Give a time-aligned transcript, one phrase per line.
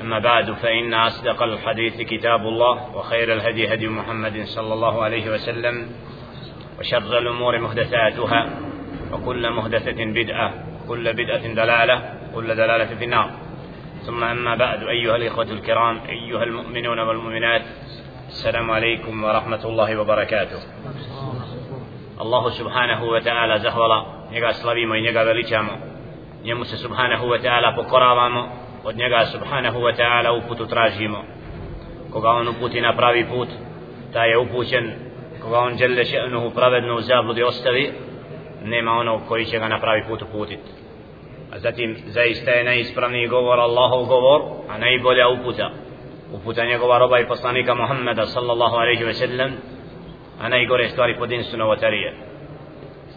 [0.00, 5.90] أما بعد فإن أصدق الحديث كتاب الله وخير الهدي هدي محمد صلى الله عليه وسلم
[6.78, 8.50] وشر الأمور محدثاتها
[9.12, 13.30] وكل محدثة بدعة وكل بدعة دلالة وكل دلالة في النار.
[14.06, 17.62] ثم أما بعد أيها الإخوة الكرام أيها المؤمنون والمؤمنات
[18.28, 20.58] السلام عليكم ورحمة الله وبركاته.
[22.20, 25.72] الله سبحانه وتعالى زهولا njega slavimo i njega veličamo.
[26.44, 27.28] Njemu se subhanahu
[28.84, 31.24] od njega subhanahu wa ta'ala uputu tražimo.
[32.12, 33.48] Koga on uputi na pravi put
[34.12, 34.92] taj je upućen.
[35.42, 37.92] Koga on žele še'nuhu pravedno u zabludi ostavi
[38.64, 40.70] nema ono koji će ga na pravi put uputiti
[41.52, 45.70] a zatim zaista je najispravniji govor Allahov govor a najbolja uputa.
[46.32, 49.52] Uputa njegova roba i poslanika Muhammeda sallallahu alaihi ve sellem
[50.40, 52.29] a najgore stvari pod insu novotarije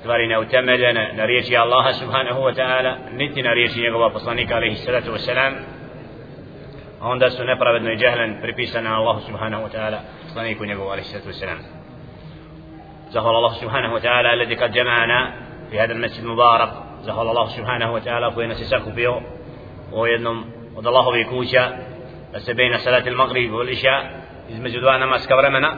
[0.04, 5.12] stvari neutemeljene na riječi Allaha subhanahu wa ta'ala niti na riječi njegova poslanika alaihi salatu
[5.12, 5.54] wa salam
[7.02, 11.30] a onda su nepravedno i džehlen pripisane Allahu subhanahu wa ta'ala poslaniku njegovu alaihi salatu
[11.30, 11.60] wa salam
[13.12, 15.34] زهر الله سبحانه وتعالى الذي قد جمعنا
[15.70, 19.22] في هذا المسجد المبارك زهر الله سبحانه وتعالى كوين سيساكو بيو
[19.92, 20.46] ويدنم
[20.76, 21.70] od Allahovi kuća
[22.32, 24.02] da se bejna salati il-Maghrib i il-Isha
[24.50, 25.76] između dva namaska vremena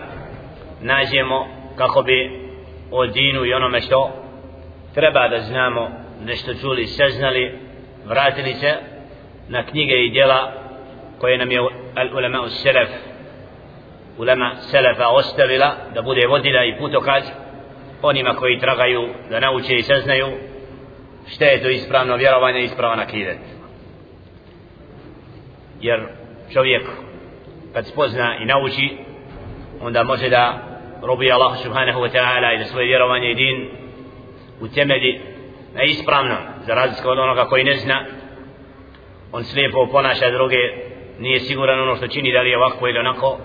[0.81, 2.44] nađemo kako bi
[2.91, 4.11] o dinu i onome što
[4.93, 5.89] treba da znamo
[6.25, 7.59] nešto čuli, saznali
[8.05, 8.73] vratili se
[9.49, 10.51] na knjige i djela
[11.19, 11.59] koje nam je
[12.13, 12.89] ulema u selef
[14.17, 17.23] ulema selefa ostavila da bude vodila i putokaz
[18.01, 20.27] onima koji tragaju da nauče i saznaju
[21.27, 23.39] šta je to ispravno vjerovanje i ispravan akidet.
[25.81, 26.07] Jer
[26.53, 26.83] čovjek
[27.73, 28.97] kad spozna i nauči
[29.81, 30.74] onda može da
[31.05, 33.69] robi Allah subhanahu wa ta'ala i da svoje vjerovanje i din
[34.61, 35.21] utemelji
[35.73, 36.35] na ispravno
[36.65, 38.05] za razliku od onoga koji ne zna
[39.31, 40.57] on slijepo ponaša druge
[41.19, 43.37] nije siguran ono što čini da li je ovako ili onako.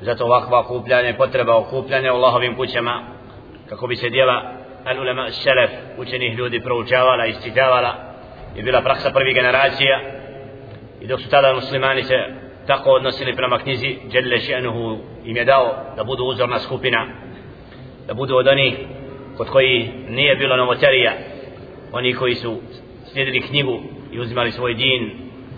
[0.00, 3.02] Zato ovakva okupljanje potreba okupljanja u Allahovim kućama
[3.68, 4.52] kako bi se djela
[4.84, 7.94] al ulema šelef učenih ljudi proučavala i isčitavala
[8.56, 10.00] je bila praksa prvih generacija
[11.00, 12.14] i dok su tada muslimani se
[12.66, 14.98] tako odnosili prema knjizi Đelle še'nuhu.
[15.24, 17.06] Im je dao da budu uzorna skupina
[18.06, 18.74] da budu od onih
[19.36, 21.12] kod koji nije bilo novotarija
[21.92, 22.60] oni koji su
[23.12, 23.80] slijedili knjigu
[24.12, 25.10] i uzimali svoj din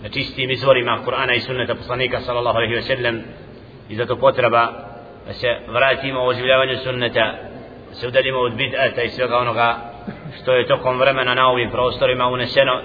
[0.03, 3.21] na čistim izvorima Kur'ana i sunneta poslanika sallallahu alaihi wa sallam
[3.89, 4.71] i zato potreba
[5.27, 7.35] da se vratimo u oživljavanju sunneta
[7.89, 9.75] da se udalimo od bid'ata i svega onoga
[10.41, 12.81] što je tokom vremena na ovim prostorima uneseno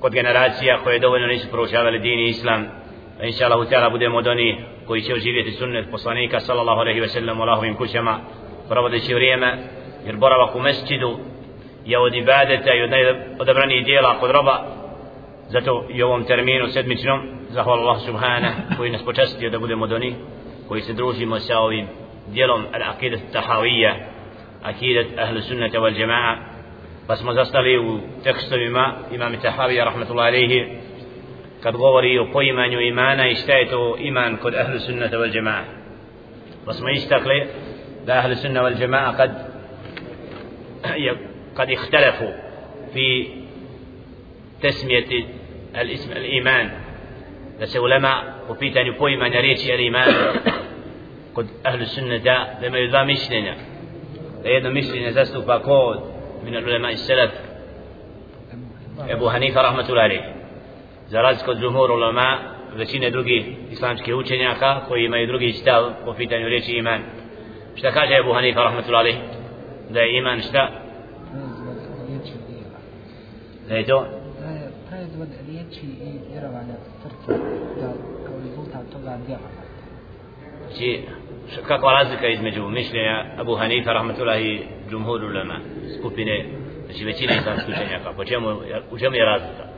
[0.00, 2.66] kod generacija koje dovoljno nisu proučavali din i islam.
[3.22, 4.56] Inša Allah utjela budemo od onih
[4.86, 8.18] koji će oživjeti sunnet poslanika sallallahu alaihi wa sallam u Allahovim kućama
[8.68, 9.58] provodeći vrijeme
[10.06, 11.18] jer boravak u mesčidu
[11.84, 14.64] je od ibadeta i od najodabranijih dijela kod roba
[15.48, 20.14] zato i ovom terminu sedmičnom zahvala Allah subhana koji nas počastio da budemo od onih
[20.68, 21.86] koji se družimo sa ovim
[22.28, 23.94] dijelom al-aqidat tahawiyya
[24.64, 26.56] aqidat ahlu sunnata wal jama'a
[27.06, 30.68] pa smo zastali u tekstovima imam Tahawija rahmatullahi alaihi
[31.62, 35.64] kad govori o poimanju imana i šta je to iman kod ahlu sunnata wal jama'a
[36.64, 37.46] pa smo istakli
[38.06, 39.30] da ahlu sunna wal jama'a kad
[41.56, 42.32] قد اختلفوا
[42.94, 43.26] في
[44.62, 45.24] تسمية
[45.76, 46.70] الاسم الإيمان
[47.60, 50.08] da se ulema po pitanju poimanja riječi al iman
[51.32, 53.54] kod ahlu sunnata da imaju dva mišljenja
[54.42, 55.98] da jedno mišljenje zastupa kod
[56.44, 57.30] min ulema i salaf
[59.08, 60.20] Ebu Hanifa rahmatullahi
[61.08, 62.38] za razliku od zuhur ulema
[62.76, 67.00] većine drugih islamskih učenjaka koji imaju drugi stav po pitanju riječi iman.
[67.74, 69.14] Šta kaže Ebu Hanifa rahmatullahi
[69.90, 70.70] da je iman šta?
[73.68, 74.06] Da je to?
[74.88, 77.38] Proizvod riječi i vjerovanja srca
[77.80, 77.92] da
[78.26, 79.48] kao rezultat toga djela.
[80.62, 81.00] Znači
[81.66, 85.60] kakva razlika između mišljenja Abu Hanifa rahmatullahi i džumhur ulema
[85.98, 86.44] skupine
[86.86, 88.12] znači većina islamskih učenjaka?
[88.16, 88.48] Po čemu,
[88.90, 89.75] u čemu je razlika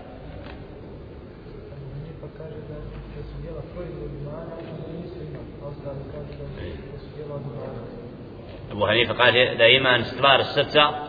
[10.44, 11.08] Srca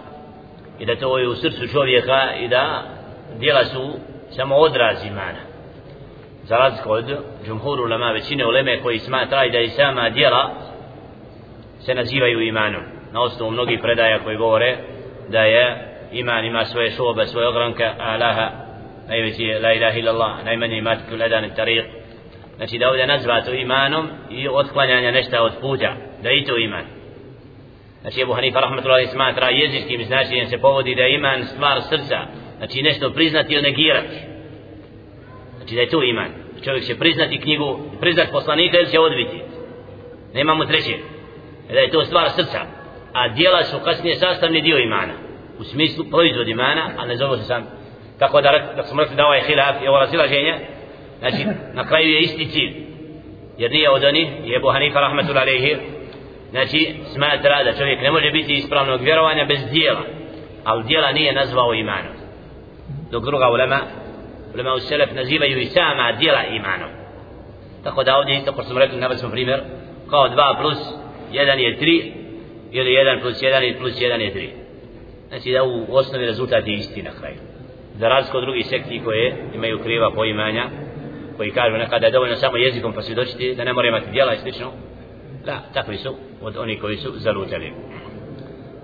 [0.80, 2.84] i da to je u srcu čovjeka i da
[3.40, 3.94] djela su
[4.30, 5.40] samo odraz imana
[6.44, 7.06] za razliku od
[7.46, 10.50] džumhuru ulema većine uleme koji smatra da i sama djela
[11.80, 12.82] se nazivaju imanom
[13.14, 14.78] na osnovu mnogih predaja koji govore
[15.30, 18.50] da je iman ima svoje šobe, svoje ogranke Allaha
[19.08, 21.86] najveći je la ilaha illallah najmanje imati kuledan i tariq
[22.56, 25.94] znači da ovdje nazva to imanom i otklanjanja nešto od puta
[26.24, 26.99] da i to iman
[28.02, 32.18] znači Ebu Hanifa rahmatullahi smatra jezičkim značenjem se povodi da je iman stvar srca.
[32.58, 34.16] Znači nešto priznati ili negirati.
[35.58, 36.32] Znači da je to iman.
[36.64, 39.42] Čovjek će priznati knjigu priznati poslanika ili će odbiti.
[40.34, 40.98] Nemamo treće.
[41.70, 42.60] Da je to stvar srca.
[43.14, 45.14] A dijela su kasnije sastavni dio imana.
[45.60, 47.68] U smislu proizvod imana a ne zove se sam.
[48.20, 50.56] Kako da, da smo rekli da ovaj hilaf je ovo razilaženje
[51.20, 52.74] znači na kraju je isti cilj.
[53.58, 55.38] Jer nije od onih je Ebu Hanifa rahmatul
[56.52, 60.04] znači smatra da čovjek ne može biti ispravnog vjerovanja bez dijela
[60.64, 62.14] ali dijela nije nazvao imanom.
[63.12, 63.80] Dok druga ulema
[64.54, 66.90] ulema u selef nazivaju i sama dijela imanom.
[67.84, 69.62] Tako da ovdje isto ko smo rekli nabali smo primjer
[70.10, 70.78] kao 2 plus
[71.32, 72.12] 1 je 3
[72.72, 74.50] ili 1 plus 1 plus 1 je 3
[75.30, 77.38] znači da u osnovi rezultat je isti na kraju.
[77.96, 80.66] Za razliku od drugih sekti koje imaju kriva poimanja
[81.38, 84.38] koji kažu nekada je dovoljno samo jezikom pa posvjedočiti da ne mora imati djela i
[84.38, 84.72] slično
[85.46, 87.74] لا تكوي سوء ودوني كوي سوء زلو تلين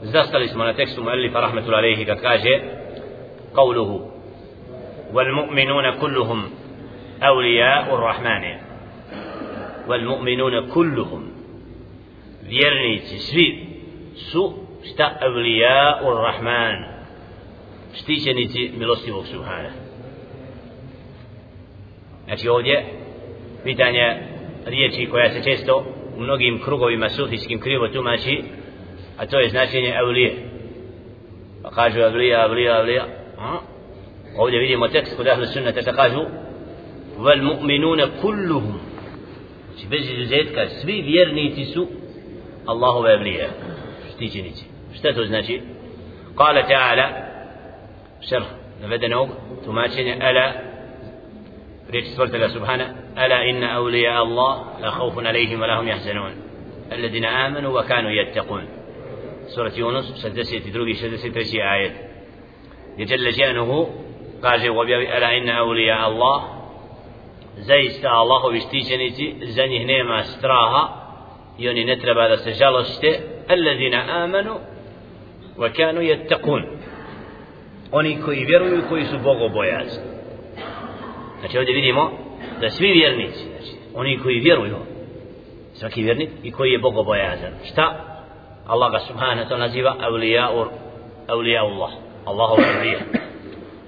[0.03, 2.61] زاست الاسم على تكست مؤلف رحمة الله عليه كتكاجه
[3.55, 4.11] قوله
[5.13, 6.49] والمؤمنون كلهم
[7.23, 8.43] أولياء الرحمن.
[9.87, 11.31] والمؤمنون كلهم.
[12.43, 13.67] ذيرني تسري
[14.15, 14.53] سوء
[14.83, 16.85] شتا أولياء الرحمن.
[17.93, 19.71] شتيشني تي ملوستي سبحانه.
[22.25, 22.85] Znači ovdje,
[23.63, 24.17] pitanje
[24.65, 25.85] riječi koja se često
[26.17, 28.43] u mnogim krugovima sufijskim krivo tumači
[29.17, 30.35] a to je značenje evlije
[31.63, 33.05] pa kažu evlija, evlija, evlija
[34.37, 36.21] ovdje vidimo tekst kod ahlu sunnata da kažu
[37.17, 38.79] vel mu'minuna kulluhum
[39.73, 41.87] znači bez izuzetka svi vjernici su
[42.65, 43.49] Allahove evlije
[44.15, 45.61] štićenici šta to znači
[46.35, 47.07] قال تعالى
[48.29, 48.47] شرح
[48.81, 49.29] navedenog
[49.65, 50.53] tumačenja ala
[51.95, 56.31] قلت سورة الله سبحانه ألا إن أولياء الله لا خوف عليهم ولا هم يحزنون.
[56.91, 58.65] الذين آمنوا وكانوا يتقون.
[59.47, 61.93] سورة يونس سدسية تدروغي سدسية تسية آية.
[62.97, 63.89] يجل جانه
[64.43, 64.59] قال
[64.91, 66.43] ألا إن أولياء الله؟
[67.57, 70.83] زيست الله بشتيشنتي زنه نيما استراها
[71.59, 73.19] يوني نترب هذا سجلسته
[73.51, 74.57] الذين آمنوا
[75.57, 76.65] وكانوا يتقون.
[77.91, 80.14] oni koji vjeruju i koji su bogobojazni.
[81.45, 82.11] Znači ovdje vidimo
[82.61, 84.77] da svi vjernici znači oni koji vjeruju
[85.73, 87.51] svaki vjernik i koji je bogobojazan.
[87.71, 87.95] Šta?
[88.67, 90.49] Allah ga subhanahu ta'ala naziva awliya
[91.27, 91.91] awliya Allah
[92.25, 92.99] Allahu awliya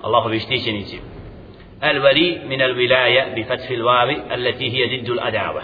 [0.06, 1.00] الله بيشتيشنيتي
[1.84, 5.62] الولي من الولاية بفتح الواو التي هي ضد الأداوة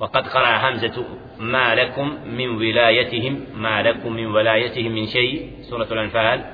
[0.00, 1.04] وقد قرأ همزة
[1.38, 6.44] ما لكم من ولايتهم ما لكم من ولايتهم من شيء سورة الأنفال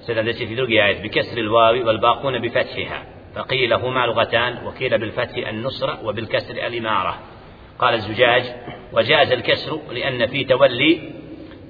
[0.00, 7.18] ستندس في درجة بكسر الواو والباقون بفتحها فقيل هما لغتان وقيل بالفتح النصرة وبالكسر الإمارة.
[7.78, 8.54] قال الزجاج
[8.92, 11.12] وجاز الكسر لأن في تولي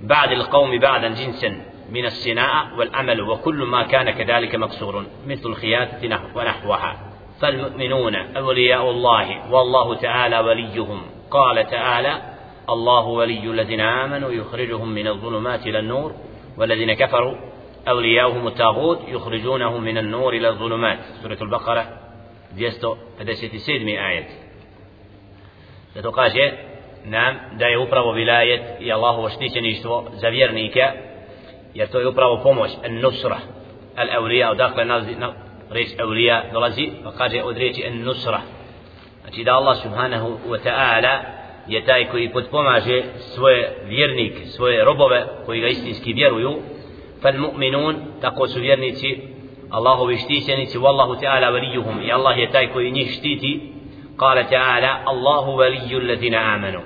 [0.03, 6.97] بعد القوم بعدا جنسا من الصناعة والعمل وكل ما كان كذلك مكسور مثل الخيانة ونحوها.
[7.41, 11.03] فالمؤمنون أولياء الله والله تعالى وليهم.
[11.31, 12.23] قال تعالى
[12.71, 16.15] الله ولي الذين آمنوا يخرجهم من الظلمات إلى النور
[16.59, 17.35] والذين كفروا
[17.89, 21.87] أولياؤهم الطاغوت يخرجونهم من النور إلى الظلمات سورة البقرة
[22.57, 24.27] 257 آية
[25.95, 26.53] Zato kaže
[27.05, 30.83] nam da je upravo vilajet i Allahovo štićeništvo za vjernike
[31.75, 33.39] jer to je upravo pomoć nusra
[33.97, 34.85] al awliya odakle
[35.71, 38.41] reč awliya dolazi pa kaže od riječi nusra
[39.23, 41.19] znači da Allah subhanahu wa ta'ala
[41.67, 46.59] je taj koji podpomaže svoje vjernike svoje robove koji ga istinski vjeruju
[47.33, 49.19] mu'minun tako su vjernici
[49.71, 52.49] Allahovi štićenici wallahu ta'ala valijuhum i Allah je
[54.19, 56.83] قال تعالى الله ولي الذين آمنوا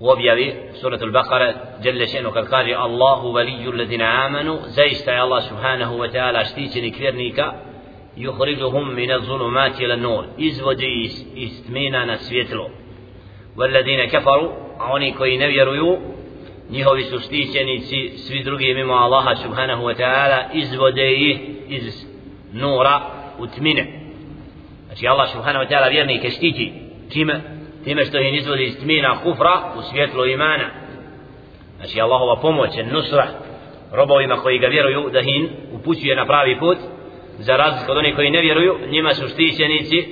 [0.00, 5.92] وبيبي سورة البقرة جل شأنه قد قال الله ولي الذين آمنوا زيست يا الله سبحانه
[5.92, 7.44] وتعالى اشتيتني كفرنيك
[8.16, 12.68] يخرجهم من الظلمات إلى النور إزودي استمينا نسويتلو
[13.56, 14.52] والذين كفروا
[14.94, 15.98] oni ne vjeruju
[16.72, 21.38] njihovi su štićenici svi drugi mimo Allaha subhanahu wa ta'ala izvode ih
[21.68, 22.06] iz
[22.52, 23.00] nura
[23.38, 23.84] u tmine.
[24.86, 26.72] Znači Allah subhanahu wa ta'ala vjernike štiti
[27.12, 27.40] čime
[27.84, 30.70] time što ih izvodi iz tmina kufra u svjetlo imana.
[31.76, 33.26] Znači Allahova pomoć nusra
[33.92, 36.78] robovima koji ga vjeruju da hin upućuje na pravi put
[37.38, 40.04] za razliku od onih koji ne vjeruju njima su štićenici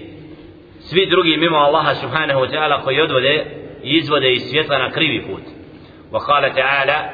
[0.81, 3.47] svi drugi mimo Allaha subhanahu wa ta'ala koji odvode
[3.85, 5.60] i izvode iz svjetla na krivi put.
[6.13, 7.11] وقال تعالى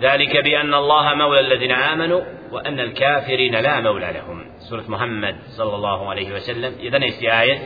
[0.00, 2.20] ذلك بأن الله مولى الذين آمنوا
[2.52, 4.44] وأن الكافرين لا مولى لهم.
[4.58, 6.72] سورة محمد صلى الله عليه وسلم.
[6.80, 6.98] إذا
[7.40, 7.58] آية؟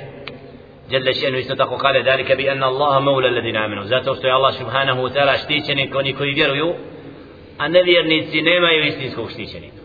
[0.91, 3.85] جل شأنه استطاق قال ذلك بأن الله مولى الذين آمنوا.
[3.85, 6.75] ذات استوى الله سبحانه وتعالى štićeni koni koji vjeruju
[7.59, 9.83] a nevjernici nemaju istinskog štićenika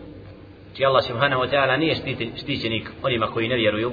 [0.76, 1.94] Či Allah subhanahu wa ta'ala nije
[2.36, 3.92] štićenik onima koji ne vjeruju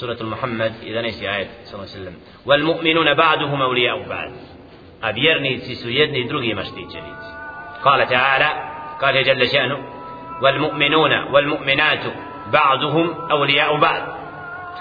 [0.00, 2.14] سورة محمد 11 آية؟ صلى الله عليه وسلم.
[2.46, 4.30] والمؤمنون بعضهم أولياء بعض
[5.00, 7.38] a vjernici su jedni i drugi maštićenici
[7.84, 8.50] قال تعالى
[9.02, 9.78] قال جل شأنه
[10.42, 12.04] والمؤمنون والمؤمنات
[12.52, 14.02] بعضهم أولياء بعض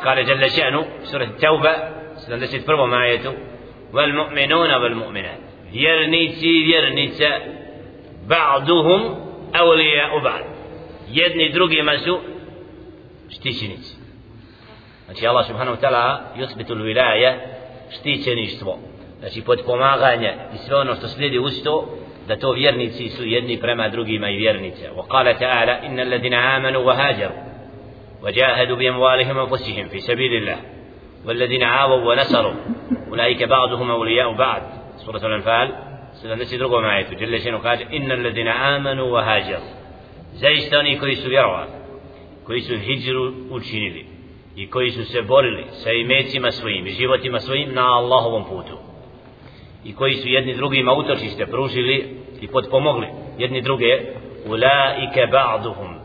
[0.06, 1.72] قال جل شأنه سورة التوبة
[2.18, 3.38] 71 آية
[3.94, 5.40] والمؤمنون والمؤمنات
[5.72, 7.32] vjernici vjernice
[8.28, 9.02] بعضهم
[9.56, 10.44] أولياء بعض
[11.12, 12.20] jedni drugima su
[13.30, 13.96] štićenici
[15.06, 17.34] znači Allah subhanahu wa ta'ala yusbitu l-wilaja
[17.90, 18.80] štićeništvo
[19.20, 21.88] znači podpomaganje i sve ono što slijedi uz to
[22.28, 27.38] da to vjernici su jedni prema drugima i vjernice وقال تعالى إن الذين آمنوا وهاجروا
[28.24, 30.58] وجاهدوا بأموالهم وأنفسهم في سبيل الله
[31.26, 32.54] والذين عاووا ونصروا
[33.08, 34.62] أولئك بعضهم أولياء بعض
[34.98, 35.74] سورة الأنفال
[36.14, 39.60] سلسل drugom ajetu Jelle šenu kaže Inna alladina amanu wa hađar
[40.34, 41.70] Zaista oni koji su vjerovali
[42.46, 44.06] Koji su hijđru učinili
[44.56, 48.87] I koji su se borili Sa imecima svojim i životima svojim Na Allahovom putu
[49.84, 53.08] i koji su jedni drugima utočište pružili i podpomogli
[53.38, 54.02] jedni druge
[54.48, 55.96] ulaike ba'duhum.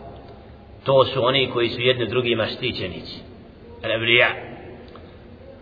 [0.84, 3.20] To su oni koji su jedni drugima štićenici.
[3.82, 4.52] Al-abriya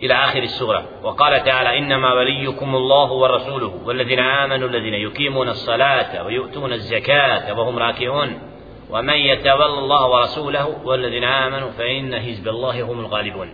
[0.02, 6.73] إلى آخر السورة وقال تعالى إنما وليكم الله ورسوله والذين آمنوا الذين يقيمون الصلاة ويؤتون
[6.73, 8.38] الزكاة وهم راكعون
[8.90, 13.50] ومن يتولى الله ورسوله والذين آمنوا فإن حزب الله هم الغالبون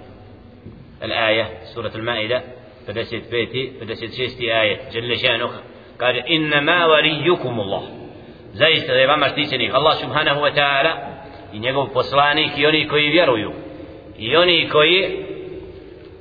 [1.03, 2.43] الآية سورة المائدة
[2.87, 5.51] 55 56 ajet dželle še'nuh
[5.97, 7.83] kaže innama ma waliyukum Allah
[8.53, 10.93] zaista je vama štićenik Allah subhanahu wa ta'ala
[11.53, 13.53] i njegov poslanik i oni koji vjeruju
[14.19, 15.25] i oni koji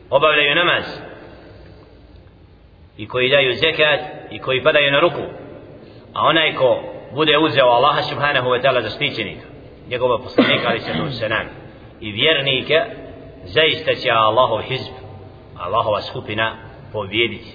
[0.10, 0.84] obavljaju namaz
[2.98, 4.00] i koji daju zekat
[4.31, 5.24] i koji padaju na ruku
[6.13, 9.48] a onaj ko bude uzeo Allaha subhanahu wa ta'ala za štićenika
[9.89, 10.79] njegova poslanika ali
[11.12, 11.45] se nam
[12.01, 12.81] i vjernike
[13.43, 15.04] zaista će Allahov hizb
[15.59, 16.56] Allahova skupina
[16.92, 17.52] pobjediti.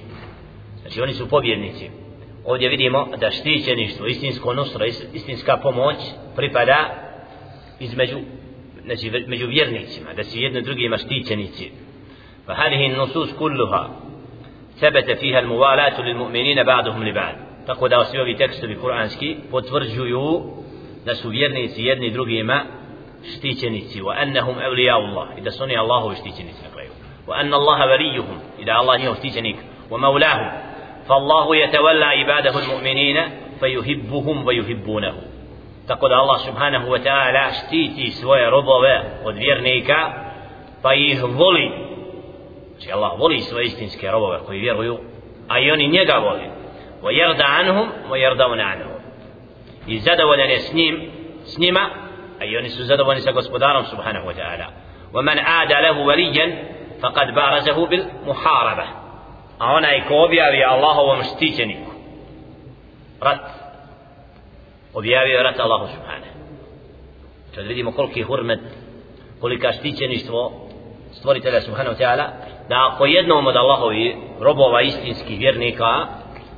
[0.81, 1.89] Znači oni su pobjednici.
[2.45, 5.95] Ovdje vidimo da štićeništvo, istinsko nusro, istinska pomoć
[6.35, 6.89] pripada
[7.79, 8.17] između
[8.85, 11.71] znači među vjernicima, da su jedni drugima štićenici.
[12.47, 13.89] فهذه النصوص كلها
[14.77, 17.35] ثبت فيها الموالاة للمؤمنين بعضهم لبعض
[17.67, 20.41] tako da svi ovi tekstovi kuranski potvrđuju
[21.05, 22.63] da su vjernici jedni drugima
[23.37, 26.88] štićenici wa annahum awliya Allah i da su oni Allahovi štićenici na kraju
[27.28, 29.56] وأن الله وليهم إذا الله يهتجنك
[29.90, 30.52] ومولاهم
[31.08, 33.16] فالله يتولى عباده المؤمنين
[33.60, 35.14] فيحبهم ويحبونه
[35.88, 40.12] تقول الله سبحانه وتعالى štiti svoje robove od vjernika
[40.82, 41.70] pa ih voli
[42.70, 44.98] znači Allah voli svoje istinske robove koji vjeruju
[45.48, 46.50] a i oni njega voli
[47.02, 48.86] ويرضى عنهم ويرضون عنه
[49.86, 51.10] i zadovoljan je s njim
[51.44, 51.90] s njima
[52.40, 54.66] a i oni su zadovoljni sa gospodarom subhanahu wa ta'ala
[55.14, 56.64] ومن عاد له وليا
[57.02, 58.84] فقد بارزه بالمحاربة
[59.60, 61.90] a onaj ko objavi Allahovom štićeniku
[63.20, 63.40] rat
[64.94, 66.26] objavio rat Allahu subhane
[67.54, 68.60] kad vidimo koliki hurmet
[69.40, 70.68] kolika štićeništvo
[71.12, 72.24] stvoritelja subhanahu ta'ala
[72.68, 76.06] da ako jednom od Allahovi robova istinskih vjernika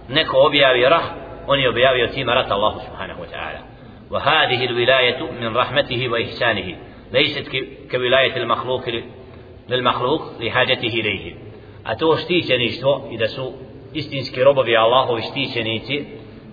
[0.08, 1.04] neko objavi rah
[1.46, 3.72] on je objavio tima rat Allahu subhanahu ta'ala
[4.12, 6.76] وهذه الولاية من رحمته وإحسانه
[7.12, 7.50] ليست
[7.90, 8.82] كولاية المخلوق
[9.69, 11.35] للمخلوق لحاجته إليه
[11.87, 13.53] أتو štićeništvo i da su
[13.93, 16.05] istinski robovi Allahovi štićenici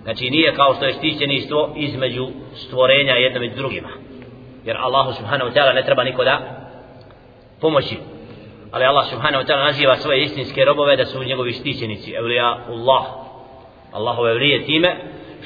[0.03, 3.89] znači nije kao što je štićeništvo između stvorenja jednom i drugima
[4.65, 6.41] jer Allahu subhanahu wa ta'ala ne treba niko da
[7.61, 7.97] pomoći
[8.71, 13.05] ali Allah subhanahu wa ta'ala naziva svoje istinske robove da su njegovi štićenici evlija Allah
[13.93, 14.97] Allahove evlije time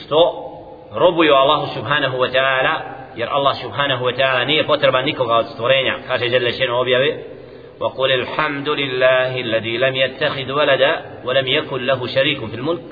[0.04, 0.44] što
[0.92, 2.75] robuju Allahu subhanahu wa ta'ala
[3.16, 7.23] jer Allah subhanahu wa ta'ala nije potreban nikoga od stvorenja kaže žele šeno objave
[7.83, 12.89] وقل الحمد لله الذي لم يتخذ ولدا ولم يكن له شريك في الملك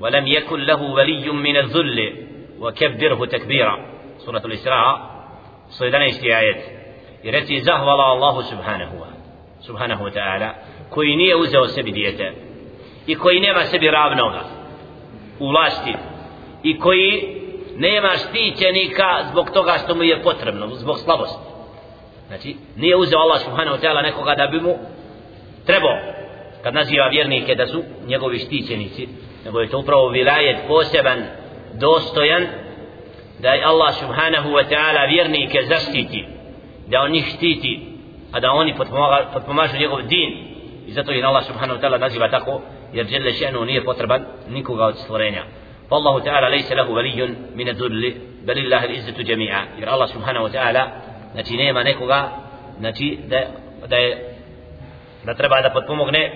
[0.00, 2.26] ولم يكن له ولي من الذل.
[2.60, 3.76] وكبره تكبيرا.
[4.18, 4.94] سورة الإسراء.
[5.68, 6.62] صيدنا اشتيايت
[7.24, 8.90] يرتي زهولا الله سبحانه
[9.60, 10.54] سبحانه وتعالى.
[11.36, 12.32] uzeo sebi dijete
[13.06, 14.44] i koji nema sebi ravnoga
[15.40, 15.94] u vlasti
[16.62, 17.36] i koji
[17.76, 21.55] nema štićenika zbog toga što mu je potrebno, zbog slabosti
[22.27, 24.75] Znači, nije uzeo Allah subhanahu wa ta'ala nekoga da bi mu
[25.65, 25.97] trebao
[26.63, 29.07] kad naziva vjernike da su njegovi štićenici
[29.45, 31.23] nego je to upravo vilajet poseban
[31.73, 32.47] dostojan
[33.39, 36.25] da je Allah subhanahu wa ta'ala vjernike zaštiti
[36.87, 37.79] da on njih štiti
[38.31, 38.75] a da oni
[39.33, 40.29] potpomažu njegov din
[40.87, 42.61] i zato je Allah subhanahu wa ta'ala naziva tako
[42.93, 45.43] jer dželle še'nu nije potreban nikoga od stvorenja
[45.91, 48.15] فالله تعالى ليس له ولي من الذل
[48.47, 50.83] بل الله العزة جميعا jer Allah subhanahu wa ta'ala
[51.35, 52.29] znači nema nekoga
[52.79, 53.41] znači da,
[53.87, 54.35] da je
[55.23, 56.31] da treba da potpomogne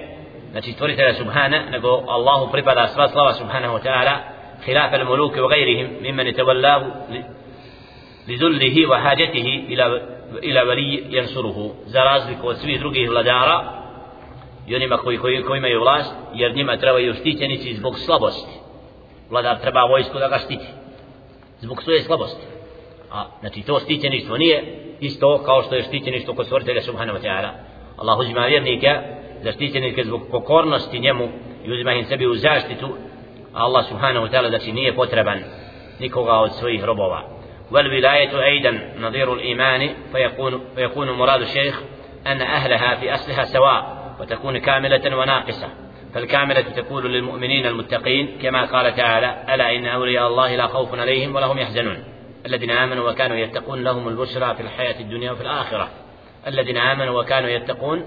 [0.51, 6.27] znači stvoritelja subhana nego Allahu pripada sva slava subhanahu wa ta'ala خلاف الملوك وغيرهم ممن
[6.27, 6.81] يتولاه
[8.27, 10.01] لذله وحاجته إلى
[10.43, 13.83] إلى ولي ينصره za razliku od svih drugih vladara
[14.67, 18.51] i onima koji, koji, koji imaju vlast jer njima trebaju štićenici zbog slabosti
[19.29, 20.65] vladar treba vojsku da ga štiti
[21.59, 22.45] zbog svoje slabosti
[23.11, 24.63] a znači to štićeništvo nije
[25.00, 27.50] isto kao što je štićeništvo kod stvoritelja subhanahu wa ta'ala
[27.96, 29.02] Allah uzima vjernika
[29.42, 31.28] zaštićenike zbog pokornosti njemu
[31.64, 32.88] i uzima im sebi u zaštitu
[33.54, 35.38] Allah subhanahu wa ta'ala znači nije potreban
[36.00, 37.40] nikoga od svojih robova
[37.70, 41.82] والولاية أيضا نظير الإيمان فيكون, فيكون مراد الشيخ
[42.26, 45.68] أن أهلها في أصلها سواء وتكون كاملة وناقصة
[46.14, 51.46] فالكاملة تكون للمؤمنين المتقين كما قال تعالى ألا إن أولياء الله لا خوف عليهم ولا
[51.46, 52.04] هم يحزنون
[52.50, 55.88] الذين آمنوا وكانوا يتقون لهم البشرى في الحياة الدنيا وفي الآخرة
[56.46, 58.04] الذين آمنوا وكانوا يتقون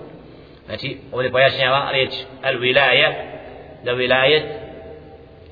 [0.65, 2.11] Znači, ovdje pojašnjava riječ
[2.43, 3.13] al-wilaja,
[3.83, 4.43] da wilajet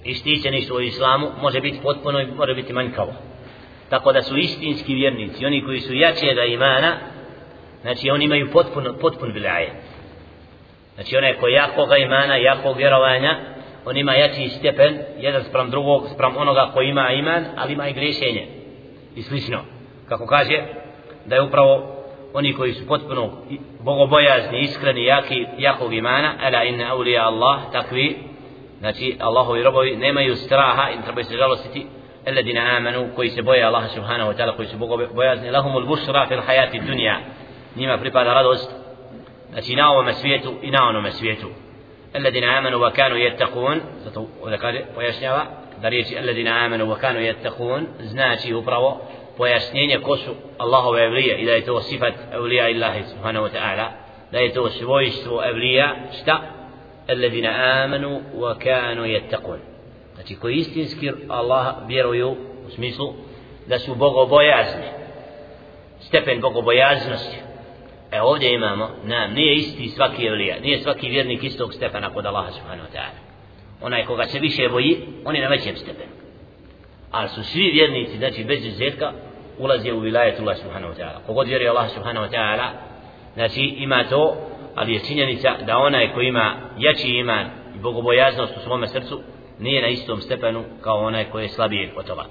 [0.03, 3.13] i štićeništvo u islamu može biti potpuno i može biti manjkavo.
[3.89, 6.97] Tako da su istinski vjernici, oni koji su jače da imana,
[7.81, 9.73] znači oni imaju potpuno, potpun wilajet.
[10.95, 13.39] Znači onaj koji jakog imana, jakog vjerovanja,
[13.85, 17.93] on ima jači stepen, jedan sprem drugog, sprem onoga koji ima iman, ali ima i
[17.93, 18.60] grešenje.
[19.15, 19.59] I slično.
[20.09, 20.63] Kako kaže,
[21.25, 21.97] da je upravo
[22.33, 23.31] oni koji su potpuno
[23.79, 28.17] bogobojazni, iskreni, jaki, jakog imana, ala inna awliya Allah, takvi,
[28.79, 31.85] znači Allahovi robovi nemaju straha i trebaju se žalostiti,
[32.27, 36.41] alladina amanu, koji se boje Allaha subhanahu wa ta'ala, koji su bogobojazni, lahumul bushra fil
[36.41, 37.19] hayati dunya,
[37.75, 38.71] njima pripada radost,
[39.51, 41.47] znači na ovome svijetu i na onome svijetu.
[42.15, 43.81] الذين آمنوا وكانوا يتقون
[44.41, 49.01] وذكر pojašnjava da riječi الذين آمنوا وكانوا يتقون znači upravo
[49.37, 53.87] pojašnjenje ko su Allahove evlije i da je to sifat evlija Allahi subhanahu wa ta'ala
[54.31, 56.41] da je to svojstvo evlija šta?
[57.09, 59.59] الذين آمنوا وكانوا يتقون
[60.15, 62.35] znači koji istinski Allah vjeruju
[62.67, 63.13] u smislu
[63.67, 64.87] da su bogobojazni
[65.99, 67.37] stepen bogobojaznosti
[68.11, 72.51] e ovdje imamo nam nije isti svaki evlija nije svaki vjernik istog stepena kod Allaha
[72.51, 73.30] subhanahu wa ta'ala
[73.82, 76.12] onaj koga se više boji on je na većem stepenu
[77.10, 79.12] ali su svi vjernici znači bez izuzetka
[79.58, 82.68] ulazi u vilajetu Allah subhanahu wa ta'ala kogod vjeruje Allah subhanahu wa ta'ala
[83.34, 84.36] znači ima to
[84.74, 89.20] ali je činjenica da onaj koji ima jači iman i bogobojaznost u svome srcu
[89.58, 92.24] nije na istom stepenu kao onaj koji je slabiji od toga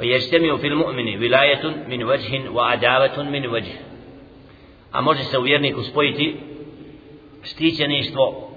[0.00, 3.74] ويجتمع في المؤمن ولاية من وجه وعداوة من وجه
[4.92, 6.36] a može se u vjerniku spojiti
[7.42, 8.50] štićeništvo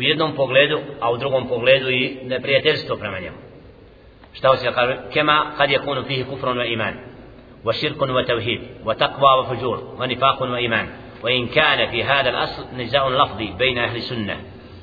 [0.00, 3.36] u jednom pogledu, a u drugom pogledu i neprijateljstvo prema njemu.
[4.32, 4.96] Šta se kaže?
[5.12, 6.94] Kema kad yakunu fihi kufrun wa iman,
[7.64, 10.86] wa shirkun wa tawhid, wa taqwa wa fujur, wa nifaqun wa iman.
[11.22, 14.36] وإن كان في هذا الأصل نزاع لفظي بين أهل السنة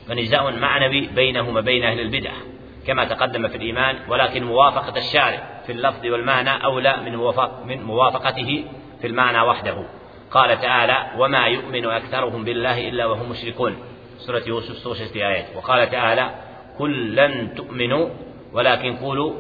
[0.10, 2.32] ونزاع معنوي بينهم وبين أهل البدع
[2.88, 8.66] كما تقدم في الإيمان ولكن موافقة الشارع في اللفظ والمعنى أولى من, موافق من موافقته
[9.02, 9.86] في المعنى وحده
[10.32, 13.78] قال تعالى وما يؤمن أكثرهم بالله إلا وهم مشركون
[14.18, 15.46] سورة يوسف سورة آيات.
[15.56, 16.30] وقال تعالى
[16.78, 18.10] كل لن تؤمنوا
[18.54, 19.34] ولكن قولوا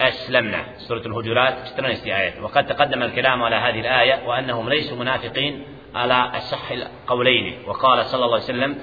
[0.00, 0.64] أسلمنا.
[0.78, 2.40] سورة الهجرات 16 آيات.
[2.42, 5.62] وقد تقدم الكلام على هذه الآية وأنهم ليسوا منافقين
[5.94, 7.58] على أصح القولين.
[7.66, 8.78] وقال صلى الله عليه وسلم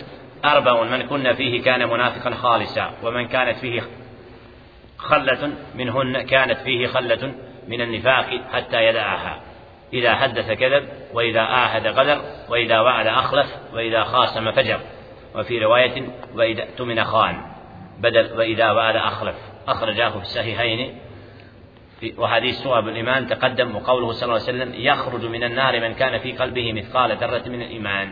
[0.46, 3.82] أربع من كنا فيه كان منافقا خالصا ومن كانت فيه
[4.98, 7.34] خلة منهن كانت فيه خلة
[7.68, 9.40] من النفاق حتى يدعها
[9.94, 14.80] إذا حدث كذب وإذا آهد غدر وإذا وعد أخلف وإذا خاصم فجر.
[15.36, 17.41] وفي رواية وإذا اؤتمن خان
[18.00, 19.36] بدل وإذا وعد أخلف
[19.67, 21.00] أخرجاه في الصحيحين
[22.17, 26.32] وحديث سوء الإيمان تقدم وقوله صلى الله عليه وسلم يخرج من النار من كان في
[26.32, 28.10] قلبه مثقال ذرة من الإيمان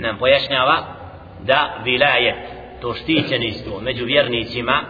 [0.00, 0.76] nam pojašnjava
[1.46, 2.36] da vilajet,
[2.80, 4.82] to štićenistvo među vjernicima,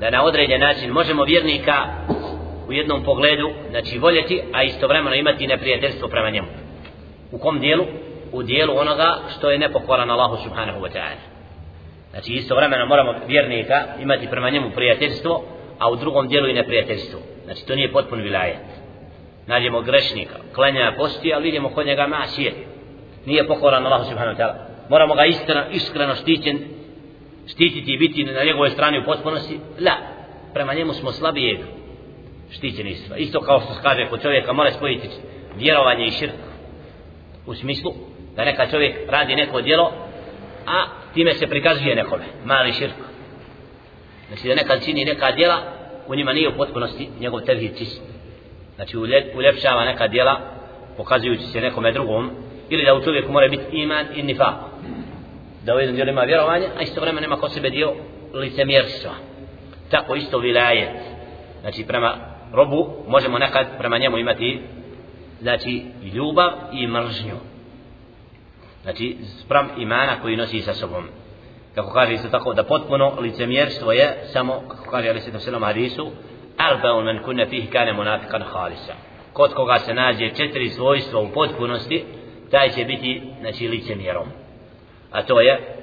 [0.00, 1.86] da na određen način možemo vjernika
[2.68, 6.48] u jednom pogledu, znači voljeti, a istovremeno imati neprijateljstvo prema njemu.
[7.32, 7.84] U kom dijelu?
[8.32, 11.32] U dijelu onoga što je nepokoran Allahu subhanahu wa ta'ala.
[12.10, 15.44] Znači istovremeno moramo vjernika imati prema njemu prijateljstvo,
[15.78, 17.20] a u drugom dijelu i neprijateljstvo.
[17.44, 18.58] Znači to nije potpun vilajet.
[19.46, 22.52] Nađemo grešnika, klanja posti, ali vidimo kod njega masije.
[23.26, 24.54] Nije pokoran Allahu subhanahu wa ta'ala.
[24.88, 26.58] moramo ga iskreno, iskreno štićen,
[27.46, 29.92] štititi i biti na njegovoj strani u potpunosti, la,
[30.54, 31.58] prema njemu smo slabijeg
[32.50, 33.16] štićenistva.
[33.16, 35.08] Isto kao što se kaže kod čovjeka mora spojiti
[35.56, 36.34] vjerovanje i širk
[37.46, 37.92] u smislu
[38.36, 39.92] da neka čovjek radi neko djelo,
[40.66, 42.94] a time se prikazuje nekome, mali širk.
[44.28, 45.58] Znači da neka čini neka djela,
[46.06, 48.02] u njima nije u potpunosti njegov tevhid čist.
[48.76, 48.96] Znači
[49.34, 50.40] uljepšava neka djela,
[50.96, 52.30] pokazujući se nekome drugom,
[52.68, 54.54] ili da u čovjeku mora biti iman i nifak.
[55.64, 57.94] Da u jednom djelu ima vjerovanje, a isto vremena nema kod sebe dio
[58.34, 59.12] licemjerstva.
[59.90, 61.00] Tako isto vilajet.
[61.60, 62.14] Znači prema
[62.52, 64.60] robu možemo nekad prema njemu imati
[65.40, 67.51] znači ljubav i mržnju.
[68.82, 71.08] Znači sprem imana koji nosi sa sobom.
[71.74, 76.10] Kako kaže isto tako da potpuno licemjerstvo je samo, kako kaže Ali Svetom Selam Hadisu,
[76.58, 78.92] arba'un men kunne fih kane munafikan halisa.
[79.32, 82.04] Kod koga se nađe četiri svojstva u potpunosti,
[82.50, 84.28] taj će biti znači licemjerom.
[85.10, 85.82] A to je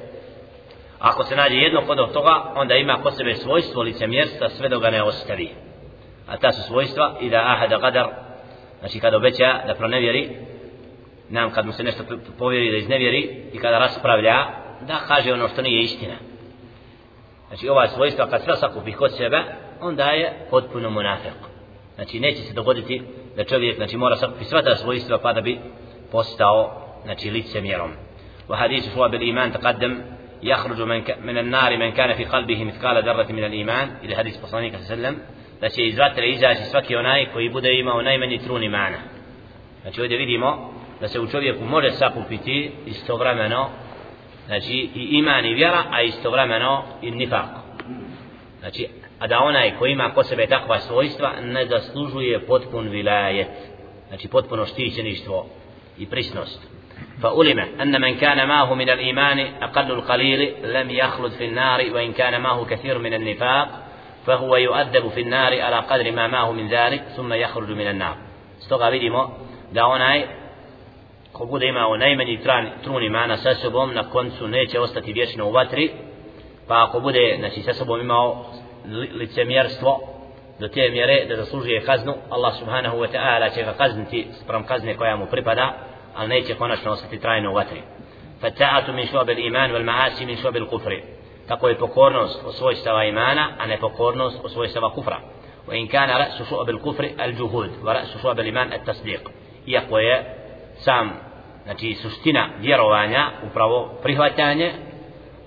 [0.99, 4.89] ako se nađe jedno kod toga, onda ima kod sebe svojstvo licemjerstva sve dok ga
[4.89, 5.49] ne ostavi.
[6.27, 8.07] A ta su svojstva i da ahada gadar,
[8.79, 10.37] znači kada obeća da pronevjeri,
[11.28, 12.02] nam kad mu se nešto
[12.38, 14.46] povjeri da iznevjeri i kada raspravlja,
[14.80, 16.14] da kaže ono što nije istina.
[17.48, 19.42] Znači ova svojstva kad sve sakupi kod sebe,
[19.80, 21.32] onda je potpuno munafik.
[21.94, 23.02] Znači neće se dogoditi
[23.36, 25.58] da čovjek znači, mora sakupi sva ta svojstva pa da bi
[26.12, 27.90] postao znači licemjerom.
[28.48, 30.02] وحديث شعب الإيمان تقدم
[30.42, 31.18] يخرج من, ك...
[31.18, 35.08] من النار من كان في قلبه مثقال ذرة من الإيمان إلى حديث poslanika صلى الله
[35.08, 35.16] عليه وسلم
[35.60, 38.96] da će iz vatre izaći svaki onaj koji bude imao najmanji trun imana.
[39.82, 43.69] Znači ovdje vidimo da se u čovjeku može sakupiti istovremeno
[44.45, 47.49] znači i iman i vjera, a istovremeno i nifak.
[48.59, 48.87] Znači,
[49.19, 53.47] a da onaj koji ima kod sebe takva svojstva ne zaslužuje potpun vilajet,
[54.07, 55.45] znači potpuno štićeništvo
[55.97, 56.69] i prisnost.
[57.21, 62.41] فألم أن من كان معه من الإيمان أقل القليل لم يخلد في النار وإن كان
[62.41, 63.67] معه كثير من النفاق
[64.25, 68.15] فهو يؤدب في النار على قدر ما معه من ذلك ثم يخرج من النار
[68.59, 69.37] stoga vidimo
[69.71, 70.23] da onaj
[71.39, 72.39] ko bude imao najmanji
[72.83, 75.91] trun imana sa sobom na koncu neće ostati vječno u vatri
[76.67, 78.45] pa ako bude znači, sa sobom imao
[79.13, 79.99] licemjerstvo
[80.59, 84.97] do te mjere da zaslužuje kaznu Allah subhanahu wa ta'ala će ga kazniti sprem kazne
[84.97, 85.73] koja mu pripada
[86.15, 87.81] ali neće konačno ostati trajno u vatri.
[88.93, 91.03] Min šobe iman vel maasi min šobe kufri.
[91.47, 95.19] Tako je pokornost o svojstava imana, a ne pokornost o svojstava kufra.
[95.67, 99.29] Wa in kana ra'su šobe kufri al juhud, wa ra'su šobe iman al tasdiq.
[99.65, 100.35] Iako je
[100.75, 101.28] sam,
[101.69, 104.73] znači suština vjerovanja, upravo prihvatanje,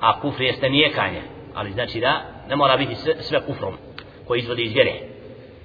[0.01, 1.23] a kufri jeste nijekanje.
[1.55, 3.75] Ali znači da ne mora biti sve, sve kufrom
[4.27, 4.93] koji izvodi iz vjere.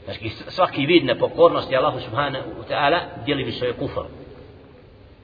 [0.06, 4.02] Znači svaki vid nepokornosti Allahu subhanahu wa ta'ala dijeli bi svoje kufr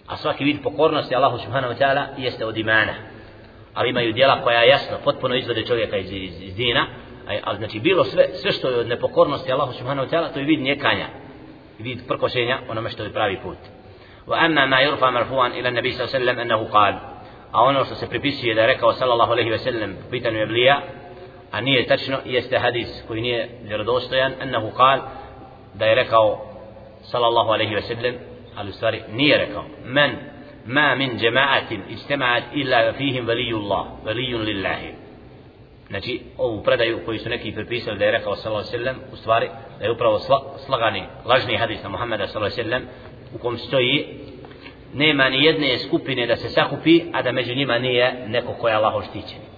[0.08, 2.93] a svaki vid pokornosti Allahu subhanahu wa ta'ala jeste od imana
[3.74, 6.88] ali imaju djela koja jasno potpuno izvode čovjeka iz, iz, iz dina
[7.43, 10.46] ali znači bilo sve sve što je od nepokornosti Allahu subhanahu wa ta'ala to je
[10.46, 11.08] vid njekanja
[11.80, 13.58] vid prkošenja onome što je pravi put
[14.27, 16.99] وأما ما يرفع مرفوعا إلى النبي صلى الله عليه وسلم أنه قال.
[17.55, 20.83] أو أنه سوف يبريسي إذا ركوا صلى الله عليه وسلم بيتنا يبليا
[21.55, 25.01] أن يتشنو يستهديس كوينية لردوستيا أنه قال
[25.75, 26.36] دا يركوا
[27.01, 28.19] صلى الله عليه وسلم
[28.57, 30.17] على السوري ني ركوا من؟
[30.65, 34.93] ما من جماعة اجتمعت إلا فيهم ولي الله ولي لله.
[35.89, 39.15] Znači, ovu predaju koju su neki pripisali da je rekao sallallahu alejhi ve sellem, u
[39.15, 40.19] stvari da je upravo
[40.65, 42.88] slagani lažni hadis na Muhameda sallallahu alejhi ve sellem,
[43.36, 44.06] u kom stoji
[44.93, 48.76] nema ni jedne skupine da se sakupi a da među njima nije neko ko je
[48.76, 49.54] Allaho štićenik.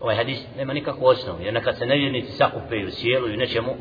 [0.00, 3.74] Ovaj hadis nema nikakvu osnovu jer nekad se nevjernici sakupe u sjelu i nečemu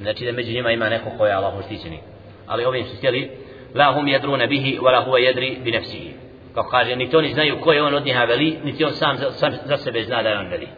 [0.00, 2.00] znači da među njima ima neko ko je Allaho štićenik.
[2.46, 3.30] Ali ovim su htjeli
[3.74, 6.14] la hum yadruna bihi wa la huwa yadri bi nafsihi.
[6.54, 9.30] Kako kaže niti oni znaju ko je on od njih veli niti on sam za,
[9.30, 10.68] sam za sebe zna da je on veli.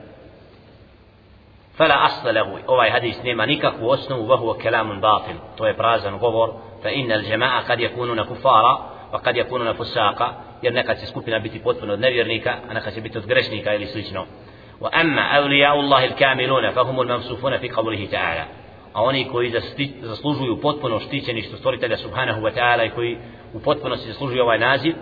[1.76, 2.59] Fala asla lahu.
[2.66, 5.37] Ovaj hadis nema nikakvu osnovu wa huwa kelamun batil.
[5.57, 6.50] To je prazan govor
[6.90, 8.78] inna al jamaa kad yakununa kufara
[9.12, 10.28] wa kad yakununa fusaqa
[10.62, 13.86] jer nekad se skupina biti potpuno od nevjernika a nekad će biti od grešnika ili
[13.86, 14.26] slično
[14.82, 18.44] وأما أولياء الله الكاملون فهم الموصوفون في قوله تعالى
[18.94, 19.52] a oni koji
[20.02, 23.18] zaslužuju potpuno štićeništvo stvoritelja subhanahu wa ta'ala i koji
[23.54, 24.94] u potpunosti zaslužuju ovaj naziv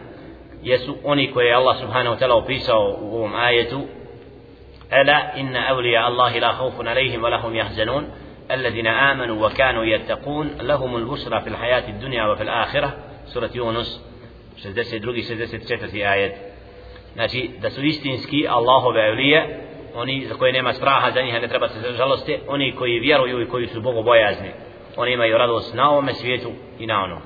[0.63, 3.81] jesu oni koje je Allah subhanahu wa ta'ala opisao u ovom ajetu
[4.93, 8.05] ألا إن أولياء الله لا خوف عليهم ولا هم يحزنون
[8.51, 14.05] الذين آمنوا وكانوا يتقون لهم البشرى في الحياة الدنيا وفي الآخرة سورة يونس
[14.59, 15.23] 62.
[15.23, 16.13] 64.
[16.13, 16.51] آية
[17.15, 19.61] znači da su istinski Allahove evlije
[19.95, 23.49] oni za koje nema straha za njih ne treba se žalosti oni koji vjeruju i
[23.49, 24.51] koji su bogobojazni
[24.97, 27.21] oni imaju radost na ovome svijetu i na onom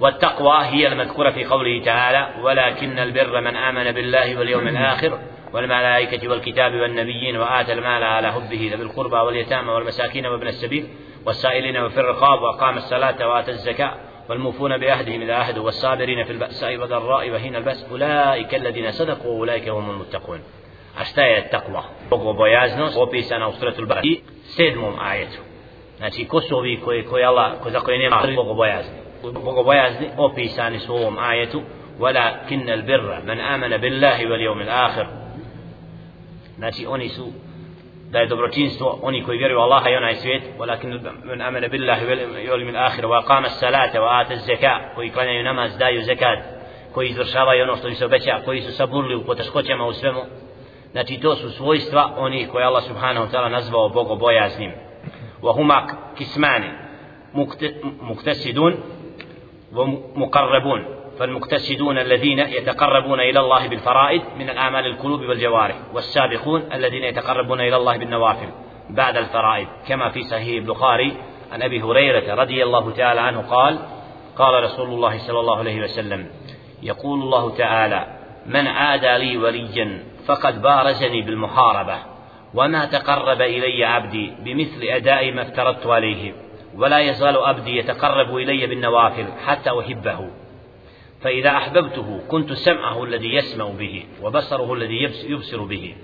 [0.00, 5.18] والتقوى هي المذكورة في قوله تعالى ولكن البر من آمن بالله واليوم الآخر
[5.52, 10.86] والملائكة والكتاب والنبيين وآتى المال على حبه ذوي القربى واليتامى والمساكين وابن السبيل
[11.26, 13.94] والسائلين وفي الرقاب وأقام الصلاة وآتى الزكاة
[14.28, 19.90] والموفون بعهدهم إذا عهدوا والصابرين في البأساء والضراء وحين البأس أولئك الذين صدقوا وأولئك هم
[19.90, 20.40] المتقون
[20.98, 21.82] أشتا je takva?
[22.10, 25.38] Bogobojaznost opisana u suratul Bara i sedmom ajetu.
[25.96, 28.94] Znači, ko su ovi koji, koji Allah, ko za koje nema bogobojazni?
[29.22, 31.62] Bogobojazni opisani su u ovom ajetu
[32.00, 35.06] ولكن البر من آمن بالله واليوم الآخر
[36.60, 37.26] znači oni su
[38.10, 42.18] da je dobročinstvo oni koji vjeruju Allaha i onaj svijet walakin men amana billahi wal
[42.48, 46.38] yawmil akhir wa qama as-salata wa ata az-zakat koji klanjaju namaz daju zakat
[46.94, 50.20] koji izvršavaju ono što im se obeća koji su saburli u poteškoćama u svemu
[50.92, 54.72] znači to su svojstva oni koji Allah subhanahu wa ta'ala nazvao bogobojaznim
[55.42, 55.86] wa huma
[56.18, 56.70] kismani
[58.02, 58.76] muktasidun
[59.72, 67.60] wa muqarrabun فالمقتصدون الذين يتقربون إلى الله بالفرائض من الأعمال القلوب والجوارح والسابقون الذين يتقربون
[67.60, 68.48] إلى الله بالنوافل
[68.90, 71.16] بعد الفرائض كما في صحيح البخاري
[71.52, 73.78] عن أبي هريرة رضي الله تعالى عنه قال
[74.36, 76.26] قال رسول الله صلى الله عليه وسلم
[76.82, 78.06] يقول الله تعالى
[78.46, 81.98] من عادى لي وليا فقد بارزني بالمحاربة
[82.54, 86.32] وما تقرب إلي عبدي بمثل أداء ما افترضت عليه
[86.76, 90.30] ولا يزال عبدي يتقرب إلي بالنوافل حتى أحبه
[91.22, 95.94] فإذا أحببته كنت سمعه الذي يسمع به وبصره الذي يبصر به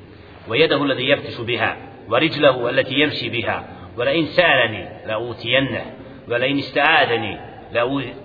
[0.48, 1.76] ويده الذي يبتش بها
[2.08, 5.96] ورجله التي يمشي بها ولئن سألني لأوتينه
[6.28, 7.38] ولئن استعاذني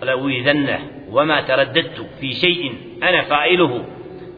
[0.01, 2.73] لأوذنه وما ترددت في شيء
[3.03, 3.85] أنا فاعله.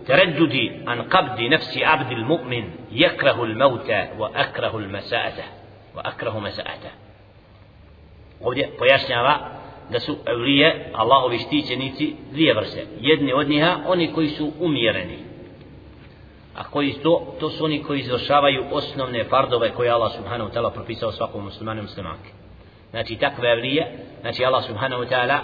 [0.08, 5.44] ترددي عن قبض نفس عبد المؤمن يكره الموت وأكره المساءة
[5.96, 6.90] وأكره مساءته.
[8.80, 12.86] pojašnjava da su evlije, Allahovi štićenici, dvije vrste.
[13.00, 15.18] Jedni od njiha, oni koji su umjereni.
[16.56, 20.74] A koji to, to su oni koji izvršavaju osnovne fardove koje Allah subhanahu wa ta'ala
[20.74, 22.30] propisao svakom muslimanu i muslimanke.
[22.90, 25.40] Znači takve evlije, znači Allah subhanahu wa ta'ala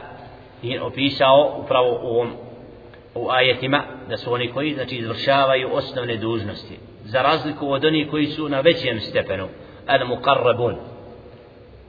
[0.61, 2.31] je opisao upravo u ovom
[3.15, 8.25] u ajetima da su oni koji znači izvršavaju osnovne dužnosti za razliku od onih koji
[8.25, 9.47] su na većem stepenu
[9.87, 10.75] al muqarrabun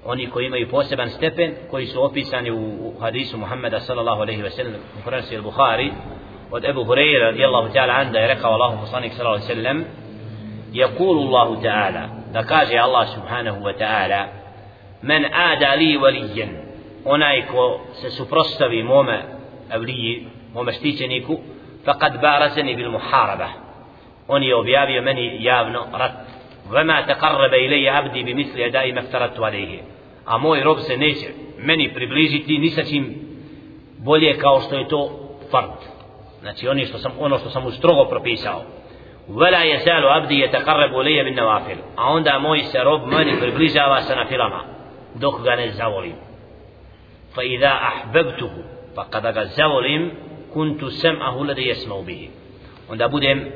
[0.04, 4.74] oni koji imaju poseban stepen koji su opisani u hadisu Muhammeda sallallahu alejhi ve sellem
[4.74, 5.92] u Kur'anu al-Bukhari
[6.50, 9.84] od Abu Hurajra radijallahu ta'ala an da je rekao Allahu poslanik sallallahu alejhi ve sellem
[10.72, 12.08] يقول الله تعالى
[12.80, 14.28] Allah subhanahu wa ta'ala
[15.02, 16.50] men ada li waliyan
[17.04, 19.18] onaj ko se suprostavi mome
[19.70, 21.40] avliji mome štićeniku
[21.84, 23.48] faqad barazani bil muharaba
[24.28, 26.12] on je objavio meni javno rat
[26.70, 29.80] وما تقرب abdi bi بمثل أداء ما افترضت عليه.
[30.26, 31.28] A moj rob se neće
[31.58, 33.14] meni približiti ni sa čim
[33.98, 35.10] bolje kao što je to
[35.50, 35.80] fard.
[36.40, 38.62] Znači ono što sam ono što sam mu strogo propisao.
[39.28, 44.64] ولا يسال عبدي يتقرب bin بالنوافل a onda moj se rob meni približava sa nafilama
[45.14, 46.14] dok ga ne zavolim.
[47.34, 47.72] فاذا
[48.94, 50.10] pa kada ga zavolim
[50.52, 52.28] kuntu sam'ahu الذي يسمع به
[52.88, 53.52] onda budem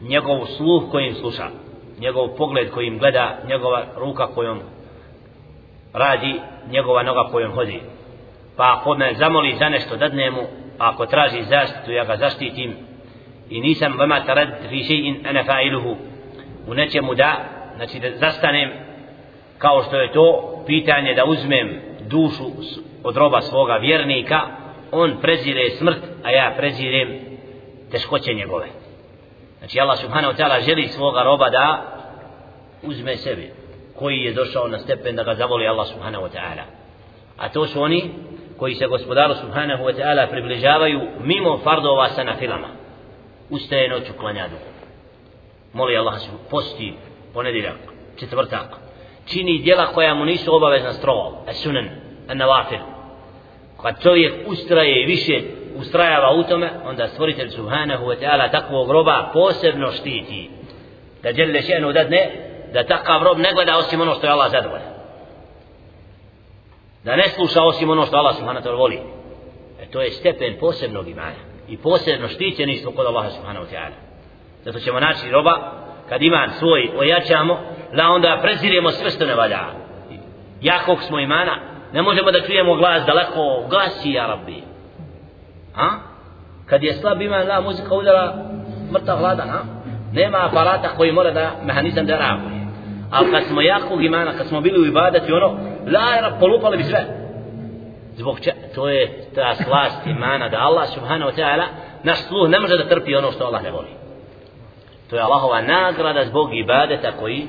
[0.00, 1.67] njegov sluh kojim slušam
[1.98, 4.60] njegov pogled kojim gleda njegova ruka kojom
[5.92, 7.80] radi njegova noga kojom hodi.
[8.56, 10.42] Pa ako me zamoli za nešto dadne mu
[10.78, 12.76] a ako traži zaštitu ja ga zaštitim.
[13.50, 15.96] I nisam vama tarad fi še'in ana fa'iluhu.
[16.66, 17.36] U nečemu da
[17.76, 18.70] znači da zastanem
[19.58, 22.44] kao što je to pitanje da uzmem dušu
[23.04, 24.40] od roba svoga vjernika
[24.92, 27.18] on prezire smrt a ja prezirem
[27.90, 28.77] teškoće njegove
[29.58, 31.82] znači Allah subhanahu wa ta'ala želi svoga roba da
[32.82, 33.52] uzme sebi
[33.98, 36.62] koji je došao na stepen da ga zavoli Allah subhanahu wa ta'ala.
[37.38, 38.10] A to su oni
[38.58, 42.68] koji se gospodaru subhanahu wa ta'ala približavaju mimo fardova sa nafilama.
[43.50, 44.78] Ustaje noću klanja duhu
[45.72, 46.14] moli Allah
[46.50, 46.94] posti
[47.34, 47.76] ponedjeljak
[48.20, 48.66] četvrtak.
[49.26, 51.88] Čini djela koja mu nisu obavezna strovo, a sunan
[52.28, 52.78] a nawafil
[53.82, 55.40] kad čovjek ustraje i više
[55.76, 60.50] ustrajava u tome onda stvoritelj subhanahu wa ta'ala takvog roba posebno štiti.
[61.22, 62.30] Da djelje še'nu dadne
[62.72, 64.88] da takav rob ne gleda osim ono što je Allah zadovoljan.
[67.04, 69.00] Da ne sluša osim ono što Allah subhanahu wa ta'ala voli.
[69.82, 73.96] E to je stepen posebnog imana i posebno štićenistvo kod Allaha subhanahu wa ta'ala.
[74.64, 75.72] Zato ćemo naći roba
[76.08, 77.60] kad iman svoj ojačamo
[77.92, 79.60] da onda preziremo sve što ne valja.
[80.62, 81.58] Jakog smo imana
[81.92, 84.67] ne možemo da čujemo glas daleko gasi ja rabbi
[85.78, 85.90] ha?
[86.66, 88.34] kad je slab iman la muzika udara
[88.92, 89.60] mrtav hladan ha?
[90.12, 92.58] nema aparata koji mora da mehanizam da reaguje
[93.10, 95.46] ali kad smo jakog imana, kad smo bili u ibadati, ono,
[95.86, 97.04] la polupali bi sve.
[98.18, 101.64] zbog če, to je ta slast imana da Allah subhanahu wa ta'ala
[102.02, 103.88] naš sluh ne može da trpi ono što Allah ne voli
[105.10, 107.46] to je Allahova nagrada zbog ibadeta koji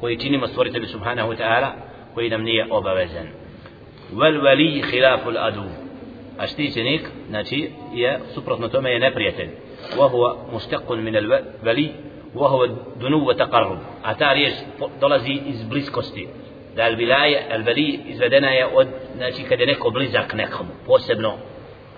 [0.00, 1.68] koji činimo stvoritelju subhanahu wa ta'ala
[2.14, 3.26] koji nam nije obavezan
[4.14, 5.64] wal wali khilaful adu
[6.38, 9.48] a štićenik znači je suprotno tome je neprijatelj
[9.96, 11.90] وهو مشتق من الولي
[12.34, 12.66] وهو
[13.00, 14.52] دنو وتقرب a ta riječ
[15.00, 16.28] dolazi iz bliskosti
[16.76, 21.32] da al vilaje, al veli izvedena je od, znači kad je neko blizak nekomu, posebno,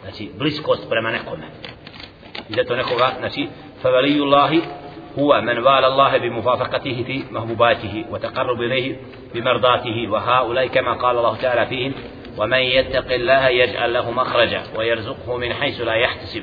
[0.02, 1.46] znači bliskost prema nekome.
[2.48, 3.48] I zato nekoga, znači,
[3.82, 4.60] fa velijullahi
[5.18, 8.96] هو من والى الله بمفافقته في محبوباته وتقرب إليه
[9.34, 11.92] بمرضاته وهؤلاء كما قال الله تعالى فيهم
[12.38, 16.42] ومن يتق الله يجعل له مخرجا ويرزقه من حيث لا يحتسب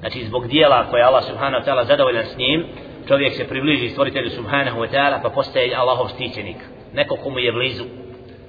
[0.00, 2.66] znači zbog dijela koje Allah subhanahu wa ta'ala zadovoljan s njim
[3.08, 6.56] čovjek se približi stvoritelju subhanahu wa ta'ala pa postaje Allahov štićenik
[6.92, 7.84] neko komu je blizu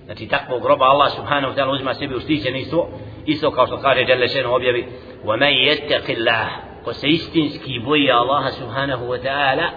[0.06, 2.90] znači takvog groba Allah subhanahu wa ta'ala uzima sebi u štićeništvo
[3.26, 4.86] isto kao što kaže Đelešenu objavi
[5.26, 6.48] وَمَنْ يَتَّقِ اللَّهِ
[6.84, 9.70] ko se istinski boji Allaha subhanahu wa ta'ala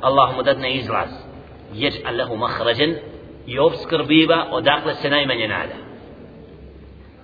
[0.00, 1.10] Allah mu dadne izlaz
[1.74, 3.17] يَجْعَلْ لَهُ مَخْرَجًا
[3.48, 5.74] i obskrbiva odakle se najmanje nada.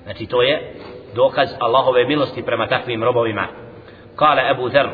[0.05, 0.75] Znači to je
[1.15, 3.49] dokaz Allahove milosti prema takvim robovima.
[4.17, 4.91] قال أبو ذر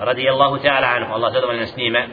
[0.00, 2.08] رضي الله تعالى عنه الله تدعو نسنيمه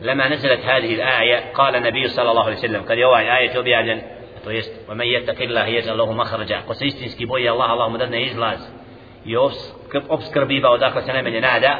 [0.00, 4.02] لما نزلت هذه الآية قال النبي صلى الله عليه وسلم قد يوعي آية وبيعدن
[4.88, 8.74] ومن يتق الله يجعل له مخرجا وسيستنسكي بوي الله اللهم دنا إزلاز
[9.26, 11.74] يوبسكر بيبا وداخل سنة من نادى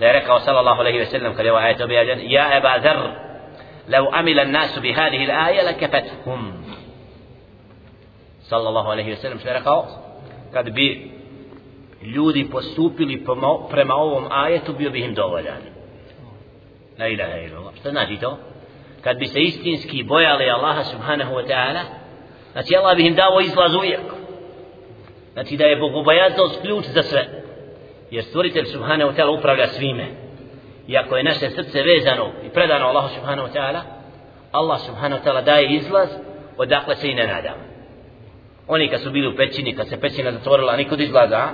[0.00, 3.31] لا صلى الله عليه وسلم قد يوعي آية وبيعدن يا أبا ذر
[3.92, 6.52] لو عمل الناس بهذه الآية لكفتهم
[8.40, 9.82] صلى الله عليه وسلم شو
[10.54, 11.10] قد بي
[12.02, 13.24] ljudi postupili
[13.70, 15.62] prema ovom ajetu bio bi im dovoljan
[16.98, 17.74] La ilaha illallah.
[17.80, 18.38] Šta znači to?
[19.00, 21.80] Kad bi se istinski bojali Allaha subhanahu wa ta'ala,
[22.52, 24.00] znači Allah bi im dao izlaz uvijek.
[25.32, 27.28] Znači da je bogobojaznost ključ za sve.
[28.10, 30.21] Jer stvoritelj subhanahu wa ta'ala upravlja svime.
[30.87, 33.81] I ako je naše srce vezano i predano Allahu subhanahu wa ta'ala,
[34.51, 36.09] Allah subhanahu wa ta'ala daje izlaz
[36.57, 37.63] odakle se i ne nadamo.
[38.67, 41.47] Oni kad su bili u pećini, kad se pećina zatvorila, nikud izlaza,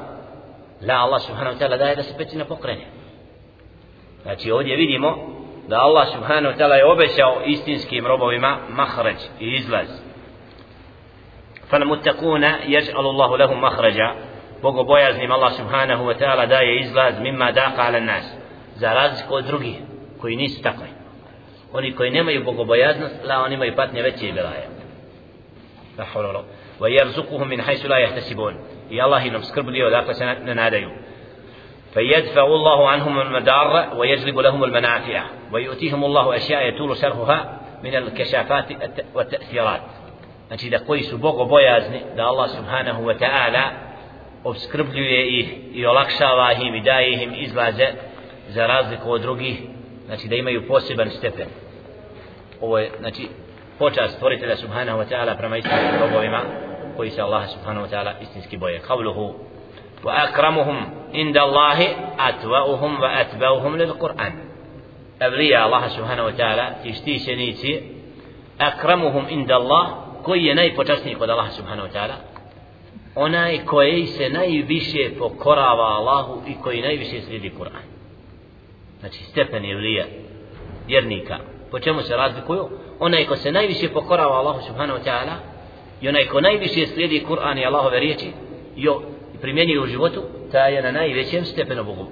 [0.82, 2.86] la Allah subhanahu wa ta'ala daje da se pećina pokrene.
[4.24, 5.18] Znači ovdje vidimo
[5.68, 9.88] da Allah subhanahu wa ta'ala je obećao istinskim robovima mahraj i izlaz.
[11.74, 14.16] فالمتقون يجعل الله لهم مخرجا
[14.64, 18.37] bogobojaznim Allah subhanahu wa ta'ala daje izlaz mimma daqa ala nas
[18.79, 19.77] Za razliku od drugih
[20.21, 20.89] koji nisu takvi
[21.73, 24.69] oni koji nemaju bogobojaznost la oni imaju patnje veće i belaje
[25.99, 26.43] la hawla
[26.81, 28.55] wa yarzuquhum min haythu la yahtasibun
[28.91, 30.91] i Allah im skrblio dakle se ne nadaju
[31.95, 38.67] فيدفع الله عنهم المدار ويجلب لهم المنافع ويؤتيهم الله أشياء يطول شرحها من الكشافات
[39.15, 39.81] والتأثيرات
[40.49, 43.71] znači da koji su bogo bojazni da Allah subhanahu wa ta'ala
[44.45, 47.87] obskrbljuje ih i olakšava im i daje im izlaze
[48.49, 49.63] za razliku od drugih
[50.07, 51.47] znači da imaju poseban stepen
[52.61, 53.29] ovo je znači
[53.79, 56.43] počast stvoritelja subhanahu wa ta'ala prema istinskim robovima
[56.97, 59.35] koji se Allah subhanahu wa ta'ala istinski boje kavluhu
[60.05, 61.79] وأكرمهم عند الله
[62.29, 64.33] أتوأهم وأتبعهم للقرآن
[65.23, 67.83] أبلياء الله سبحانه وتعالى تشتي سنيتي
[68.61, 72.17] أكرمهم عند الله koji je najpočasniji kod Allaha subhanahu wa ta'ala
[73.15, 77.98] onaj koji se najviše pokorava Allahu i koji najviše slijedi Kur'an
[79.01, 80.05] znači stepen je vlija
[80.87, 81.39] vjernika
[81.71, 85.35] po čemu se razlikuju onaj ko se najviše pokorava Allahu subhanahu wa ta'ala
[86.01, 88.33] i onaj ko najviše slijedi Kur'an i Allahove riječi
[88.77, 89.03] jo
[89.41, 92.07] primjenjuje u životu, ta je na najvećem stepenu Bogu.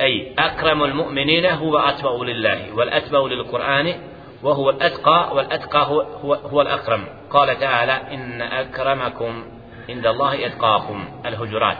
[0.00, 3.94] أي أكرم المؤمنين هو أتبع لله والأتبع للقرآن
[4.42, 9.44] وهو الأتقى والأتقى هو, هو, هو الأكرم قال تعالى إن أكرمكم
[9.88, 11.78] عند الله أتقاكم الهجرات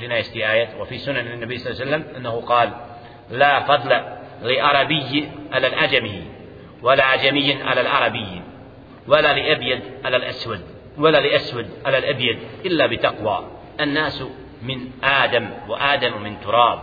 [0.00, 2.70] لنا آية وفي سنن النبي صلى الله عليه وسلم أنه قال
[3.30, 4.00] لا فضل
[4.42, 6.24] لعربي على الأجمي
[6.82, 8.42] ولا عجمي على العربي
[9.08, 10.60] ولا لأبيض على الأسود
[10.98, 13.44] ولا لأسود على الأبيض إلا بتقوى
[13.80, 14.24] الناس
[14.62, 16.78] من آدم وآدم من تراب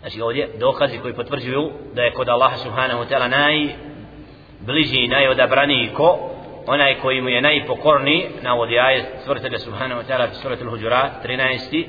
[0.00, 6.30] Znači ovdje dokazi koji potvrđuju da je kod Allaha subhanahu ta'ala najbliži i najodabraniji ko
[6.66, 11.86] onaj koji mu je najpokorniji navodi ajet stvrtelja subhanahu ta'ala suratul hujurat 13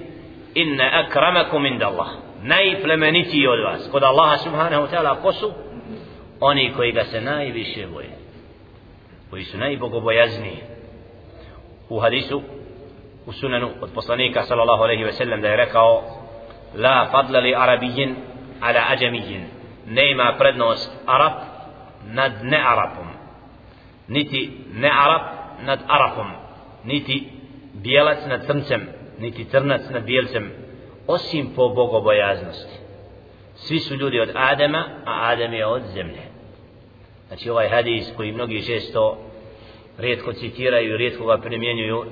[0.54, 2.08] inna akramakum inda Allah
[2.44, 3.90] najplemenitiji od vas.
[3.92, 5.52] Kod Allaha subhanahu wa ta'ala ko su?
[6.40, 8.10] Oni koji ga se najviše boje.
[9.30, 10.58] Koji su najbogobojazniji.
[11.90, 12.42] U hadisu
[13.26, 16.04] u sunanu od poslanika sallallahu alaihi ve sellem da je rekao
[16.76, 18.16] la fadla li arabijin
[18.62, 19.44] ala ađamijin
[19.88, 21.32] ne prednost arab
[22.06, 23.08] nad ne arabom
[24.08, 25.22] niti ne arab
[25.66, 26.32] nad Arabom.
[26.84, 27.30] Niti
[27.74, 28.88] bijelac nad crncem,
[29.20, 30.52] niti crnac nad bijelcem,
[31.08, 32.80] osim po bogobojaznosti.
[33.56, 36.22] Svi su ljudi od Adema, a Adem je od zemlje.
[37.28, 39.18] Znači ovaj hadis koji mnogi često
[39.98, 42.06] rijetko citiraju, rijetko ga primjenjuju,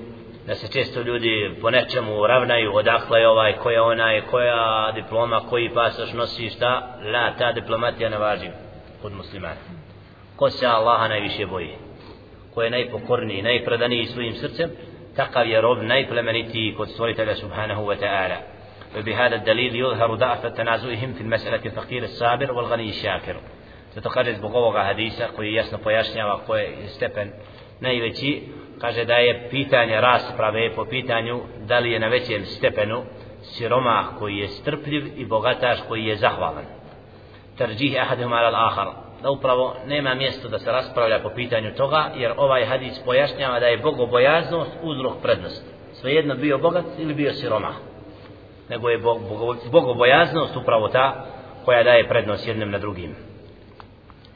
[0.48, 5.42] da se često ljudi po nečemu ravnaju, odakle je ovaj, koja ona je, koja diploma,
[5.50, 8.50] koji pasoš nosi, šta, la, ta diplomatija ne važi
[9.02, 9.62] kod muslimana.
[10.36, 11.76] Ko se Allaha najviše boji,
[12.54, 14.70] ko je najpokorniji, najpredaniji svojim srcem,
[15.16, 18.36] takav je rob najplemenitiji kod stvoritelja subhanahu wa ta'ala.
[18.99, 23.37] وبهذا الدليل يظهر ضعف تنازعهم في المسألة الفقير الصابر والغني الشاكر
[23.97, 27.33] Zato kaže zbog ovoga hadisa koji jasno pojašnjava koji je stepen
[27.81, 28.43] najveći,
[28.81, 33.03] kaže da je pitanje rasprave po pitanju da li je na većem stepenu
[33.43, 36.65] siromah koji je strpljiv i bogataš koji je zahvalan.
[37.59, 38.89] Tarđih ahadihum ala ahar
[39.23, 43.67] Da upravo nema mjesto da se raspravlja po pitanju toga, jer ovaj hadis pojašnjava da
[43.67, 45.71] je bogobojaznost uzrok prednosti.
[45.93, 47.75] Svejedno bio bogat ili bio siromah.
[48.72, 48.98] Nego je
[49.72, 51.26] bogobojaznost upravo ta
[51.66, 53.16] koja daje prednost jednim na drugim.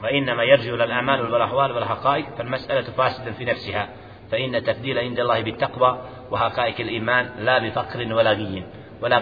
[0.02, 3.88] وإنما يرجع إلى الأعمال والأحوال والحقائق فالمسألة فاسدة في نفسها
[4.30, 5.98] فإن تفضيل عند الله بالتقوى
[6.30, 8.62] وحقائق الإيمان لا بفقر ولا غي
[9.02, 9.18] ولا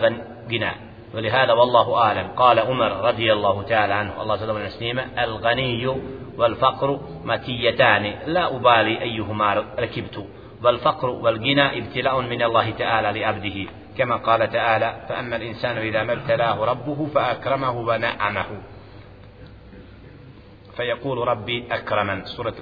[0.50, 0.70] غنى
[1.14, 5.86] ولهذا والله أعلم قال عمر رضي الله تعالى عنه الله تعالى عنه الغني
[6.38, 10.26] والفقر مكيتان لا أبالي أيهما ركبت
[10.64, 16.64] والفقر والغنى ابتلاء من الله تعالى لعبده كما قال تعالى فأما الإنسان إذا ما ابتلاه
[16.64, 18.46] ربه فأكرمه ونعمه
[20.76, 22.54] فيقول ربي أكرمن سورة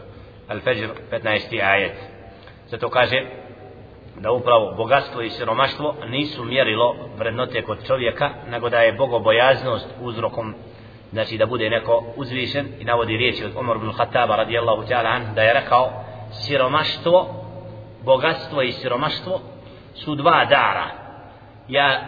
[0.51, 1.97] الفجر 15 آيات
[2.73, 3.27] zato kaže
[4.21, 10.55] da upravo bogatstvo i siromaštvo nisu mjerilo vrednote kod čovjeka nego da je bogobojaznost uzrokom
[11.13, 15.35] znači da bude neko uzvišen i navodi riječi od Omar ibn Khattaba radijallahu ta'ala an
[15.35, 17.45] da je rekao siromaštvo
[18.05, 19.41] bogatstvo i siromaštvo
[19.95, 21.02] su dva dara
[21.69, 22.01] ja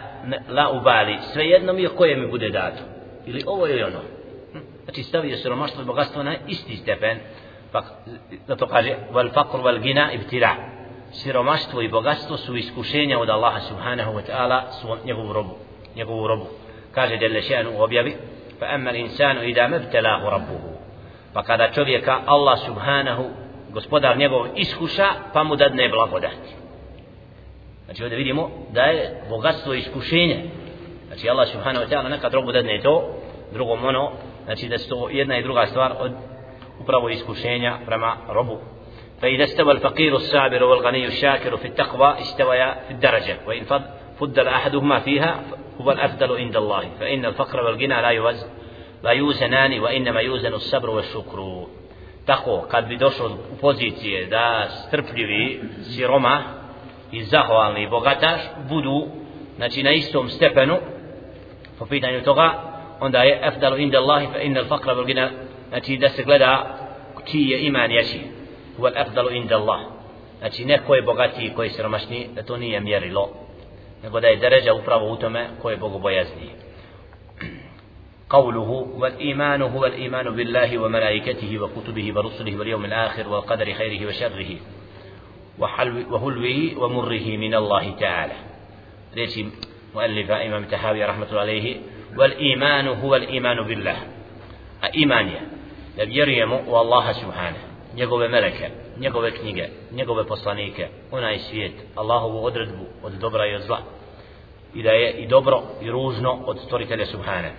[0.49, 2.83] la ubali svejedno mi je koje mi bude dato.
[3.25, 3.99] Ili ovo ili ono.
[4.53, 4.59] Hm.
[4.83, 7.17] Znači stavio siromaštvo i bogatstvo na isti stepen.
[7.71, 7.81] Pa
[8.47, 10.55] zato kaže wal faqr wal gina ibtira.
[11.11, 15.55] siromaštvo i bogatstvo su iskušenja od Allaha subhanahu wa ta'ala su njegovu robu
[15.95, 16.45] njegovu robu.
[16.91, 18.15] Kaže Jelle še'nu u objavi
[18.59, 20.69] fa emma insanu ida mebtelahu rabbuhu.
[21.33, 23.23] Pa kada čovjeka Allah subhanahu
[23.73, 26.64] gospodar njegov iskuša pa mu dadne blagodati.
[27.85, 30.43] Znači ovdje vidimo da je bogatstvo iskušenje
[31.07, 33.15] znači Allah subhanahu wa ta'ala nekad robu dadne to
[33.53, 34.11] drugom ono
[34.45, 36.11] znači da to jedna i druga stvar od
[36.79, 38.57] upravo iskušenja prema robu
[39.21, 43.63] فإذا استوى الفقير الصابر والغني الشاكر في التقوى استويا في الدرجة وإن
[44.19, 45.43] فضل أحدهما فيها
[45.81, 48.47] هو الأفضل عند الله فإن الفقر والغنى لا يوزن
[49.03, 51.65] لا يوزنان وإنما يوزن الصبر والشكر
[52.25, 56.43] tako kad bi došlo u pozicije da strpljivi siroma
[57.11, 59.07] i zahvalni i bogataš budu
[59.55, 60.77] znači na istom stepenu
[61.79, 62.53] po pitanju toga
[62.99, 65.29] onda je afdalu inda Allahi fa inna al-faqra wal ghina
[65.69, 66.77] znači da se gleda
[67.31, 68.19] čiji je iman jači
[68.77, 69.79] huwa al-afdalu inda Allah
[70.39, 73.29] znači neko je bogatiji koji je siromašniji da to nije mjerilo
[74.03, 76.49] nego da je deređa upravo u tome ko je bogobojazniji
[78.29, 84.51] قوله والإيمان هو الإيمان بالله وملائكته وكتبه ورسله واليوم الآخر والقدر خيره وشره
[85.59, 88.33] وهلوي ومره من الله تعالى.
[89.15, 89.39] ليش
[89.95, 91.77] مؤلف إمام تهاوي رحمة الله عليه
[92.17, 93.97] والإيمان هو الإيمان بالله.
[94.95, 95.41] إيمانيا
[95.97, 97.57] يريم والله سبحانه.
[97.97, 102.69] نقوب ملكا نقوب كنيقا نقوب بصانيكا هنا يسويت الله هو قدرت
[103.03, 103.79] والدبرة يزلع
[104.75, 107.53] إذا يدبر يروجنا وتستوري سبحانه.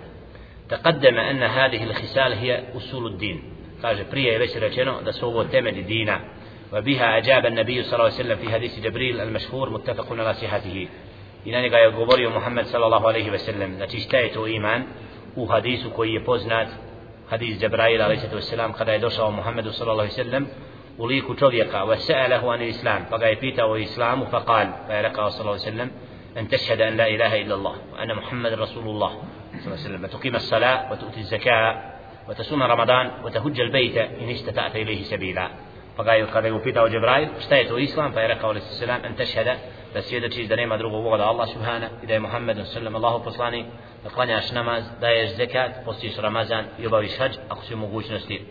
[0.69, 3.43] تقدم أن هذه الخسال هي أصول الدين.
[3.83, 6.21] قال بريا يبشر لكينا دا سوبو تمد دينا
[6.73, 10.87] وبها أجاب النبي صلى الله عليه وسلم في حديث جبريل المشهور متفق على صحته.
[11.45, 13.83] إلى أن قال محمد صلى الله عليه وسلم.
[13.83, 14.85] نتشتايت إيمان.
[15.37, 16.67] وحديث كوي يبوزنات
[17.31, 20.47] حديث جبرائيل عليه الصلاة والسلام قد يدوشه محمد صلى الله عليه وسلم.
[20.97, 23.05] وليك تريق وسأله عن الإسلام.
[23.05, 25.91] فقال يبيته الإسلام فقال فيرقى صلى الله عليه وسلم
[26.37, 29.09] أن تشهد أن لا إله إلا الله وأن محمد رسول الله.
[29.09, 30.03] صلى الله عليه وسلم.
[30.03, 31.93] وتقيم الصلاة وتؤتي الزكاة
[32.29, 35.49] وتصوم رمضان وتهج البيت إن استطعت إليه سبيلا.
[35.97, 39.15] فقال kada je upitao Džibrail šta je to islam pa je rekao alaihi salam an
[39.15, 39.55] tešhada
[39.93, 43.23] da svjedočiš da nema drugog Boga da Allah subhana i da je Muhammed sallam Allahu
[43.23, 43.65] poslani
[44.03, 48.45] da klanjaš namaz, daješ zekat, postiš Ramazan i obaviš hađ ako si u mogućnosti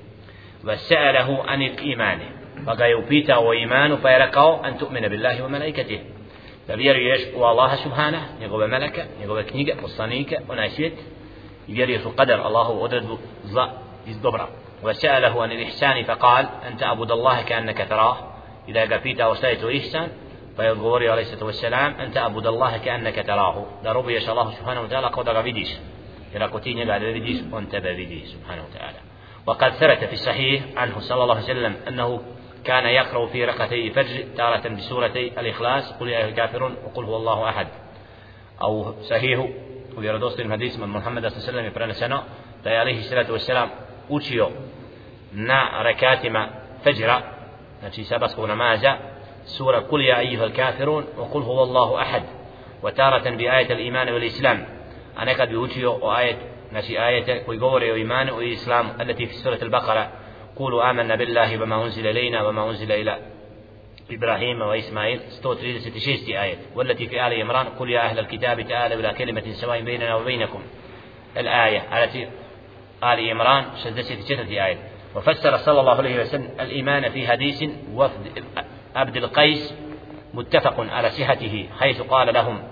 [2.74, 6.00] ga upitao o imanu pa je rekao an tu'mina billahi wa malaikatih
[6.66, 10.94] da vjeruješ u Allaha subhana njegove meleke, njegove knjige, poslanike onaj svijet
[11.68, 13.70] i vjeruješ u qadar Allahu odredbu zla
[14.06, 14.46] iz dobra
[14.82, 18.16] وسأله عن الإحسان فقال أنت أعبد الله كأنك تراه.
[18.68, 20.08] إذا قفيت أو سألت إحسان
[20.56, 23.66] فيقول عليه الصلاة والسلام أنت أعبد الله كأنك تراه.
[23.84, 25.76] دربي ربي شاء الله سبحانه وتعالى قد غفديش
[26.34, 28.98] إلى قتيني بعد غفديش وأنت بفديه سبحانه وتعالى.
[29.46, 32.22] وقد ثبت في الصحيح عنه صلى الله عليه وسلم أنه
[32.64, 37.66] كان يقرأ في رقتي فجر تارة بسورتي الإخلاص قل يا الكافرون وقل هو الله أحد.
[38.62, 39.48] أو صحيح
[39.96, 42.22] ويردوس الحديث من محمد صلى الله عليه وسلم يقرأ لسنة
[42.66, 43.70] عليه الصلاة والسلام.
[44.08, 44.48] Učio
[45.32, 46.48] na rekatima
[46.84, 47.20] fajra
[47.80, 48.96] znači sabatskog namaza
[49.44, 52.22] sura kul ja ayyuha al-kafirun wa kul huwa Allahu ahad
[52.82, 54.58] wa taratan bi ayat al-iman wal islam
[55.16, 56.36] a nekad bi učio o ajet
[56.70, 60.10] znači ajete koji govore o imanu i islamu التي في سورة البقرة
[60.56, 63.18] قولوا آمنا بالله وما أنزل إلينا وما أنزل إلى
[64.10, 69.52] إبراهيم وإسماعيل 136 آية والتي في آل عمران قل يا أهل الكتاب تعالوا إلى كلمة
[69.52, 70.62] سواء بيننا وبينكم
[71.36, 72.28] الآية التي
[73.04, 74.78] آل عمران 66 آية.
[75.14, 78.44] وفسر صلى الله عليه وسلم الإيمان في حديث وفد
[78.96, 79.74] عبد القيس
[80.34, 82.62] متفق على صحته حيث قال لهم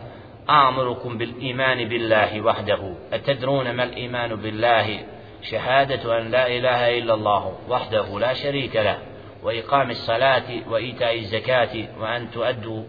[0.51, 2.95] آمركم بالإيمان بالله وحده.
[3.13, 5.01] أتدرون ما الإيمان بالله؟
[5.43, 8.99] شهادة أن لا إله إلا الله وحده لا شريك له
[9.43, 12.83] وإقام الصلاة وإيتاء الزكاة وأن تؤدوا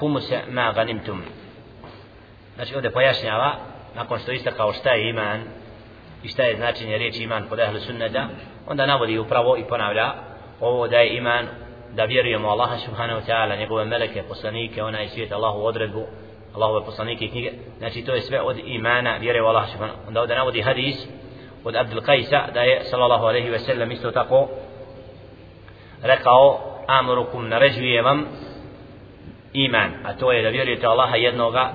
[0.00, 1.20] خمس ما غنمتم.
[2.56, 3.56] Znači ovdje pojašnjava,
[3.96, 4.72] nakon što istakao
[5.10, 5.40] iman
[6.22, 8.28] i šta je značenje riječi iman kod ahlu sunneta,
[8.66, 10.12] onda navodi upravo i ponavlja
[10.60, 11.46] ovo da je iman
[11.92, 16.06] da vjerujemo Allaha subhanahu wa ta'ala, njegove meleke, poslanike, onaj svijet, Allahu odredbu,
[16.54, 20.20] Allahove poslanike i knjige, znači to je sve od imana vjere u Allaha subhanahu Onda
[20.20, 21.06] ovdje navodi hadis
[21.64, 24.48] od Abdul Qajsa da je sallallahu alaihi ve sellem isto tako
[26.02, 28.26] rekao amurukum naređuje vam
[29.52, 31.72] iman a to je da vjerujete Allaha jednoga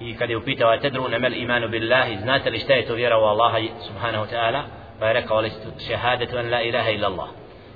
[0.00, 3.22] i kad je upitao tedru nemel imanu billahi znate li šta je to vjera u
[3.22, 4.62] Allaha subhanahu wa ta'ala
[5.00, 5.42] pa je rekao
[5.86, 7.28] šehadetu an la ilaha illa Allah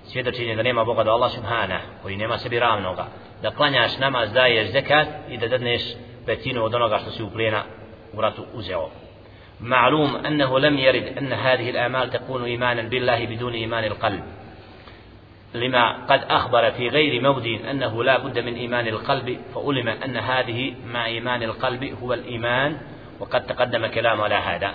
[0.05, 3.07] svjedočenje da nema Boga do Allah subhanahu koji nema sebi ravnoga
[3.43, 5.83] da klanjaš namaz daješ zekat i da dadneš
[6.27, 7.63] petinu od onoga što si u plijena
[8.13, 8.89] u ratu uzeo
[9.63, 14.23] معلوم أنه لم يرد أن هذه الآمال تكون إيمانا بالله بدون إيمان القلب
[15.55, 20.75] لما قد أخبر في غير مود أنه لا بد من إيمان القلب فألم أن هذه
[20.87, 22.79] مع إيمان القلب هو الإيمان
[23.21, 24.75] وقد تقدم كلام على هذا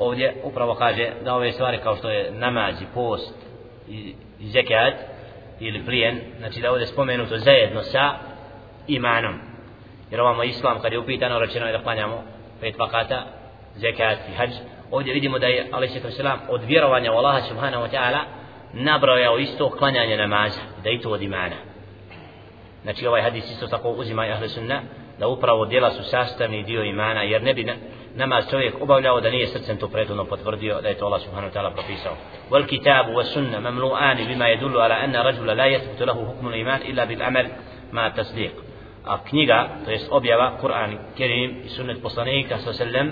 [0.00, 3.34] ovdje upravo kaže da ove stvari kao što je namaz i post
[3.88, 4.94] i zekat
[5.60, 8.14] ili plijen znači da ovdje spomenuto zajedno sa
[8.86, 9.40] imanom
[10.10, 12.22] jer ovamo islam kad je upitano rečeno je da klanjamo
[12.60, 13.26] pet vakata
[13.76, 14.50] zekat i hađ
[14.90, 18.39] ovdje vidimo da je alaih sallam od vjerovanja u Allaha subhanahu wa ta'ala
[18.72, 21.56] nabrojao isto klanjanje namaza da i to od imana.
[22.82, 24.82] Znači ovaj hadis isto tako uzima ahle sunna
[25.18, 27.66] da upravo djela su sastavni dio imana jer ne bi
[28.14, 31.60] namaz čovjek obavljao da nije srcem to prethodno potvrdio da je to Allah subhanahu wa
[31.60, 32.16] ta'ala propisao.
[32.50, 36.80] Wal kitabu wa sunna mamlu'ani bima yadullu ala anna rajula la yathbutu lahu hukmu iman
[36.84, 37.46] illa bil amal
[37.92, 38.50] ma tasdiq.
[39.04, 43.10] A knjiga to jest objava Kur'an Kerim i sunnet poslanika sallallahu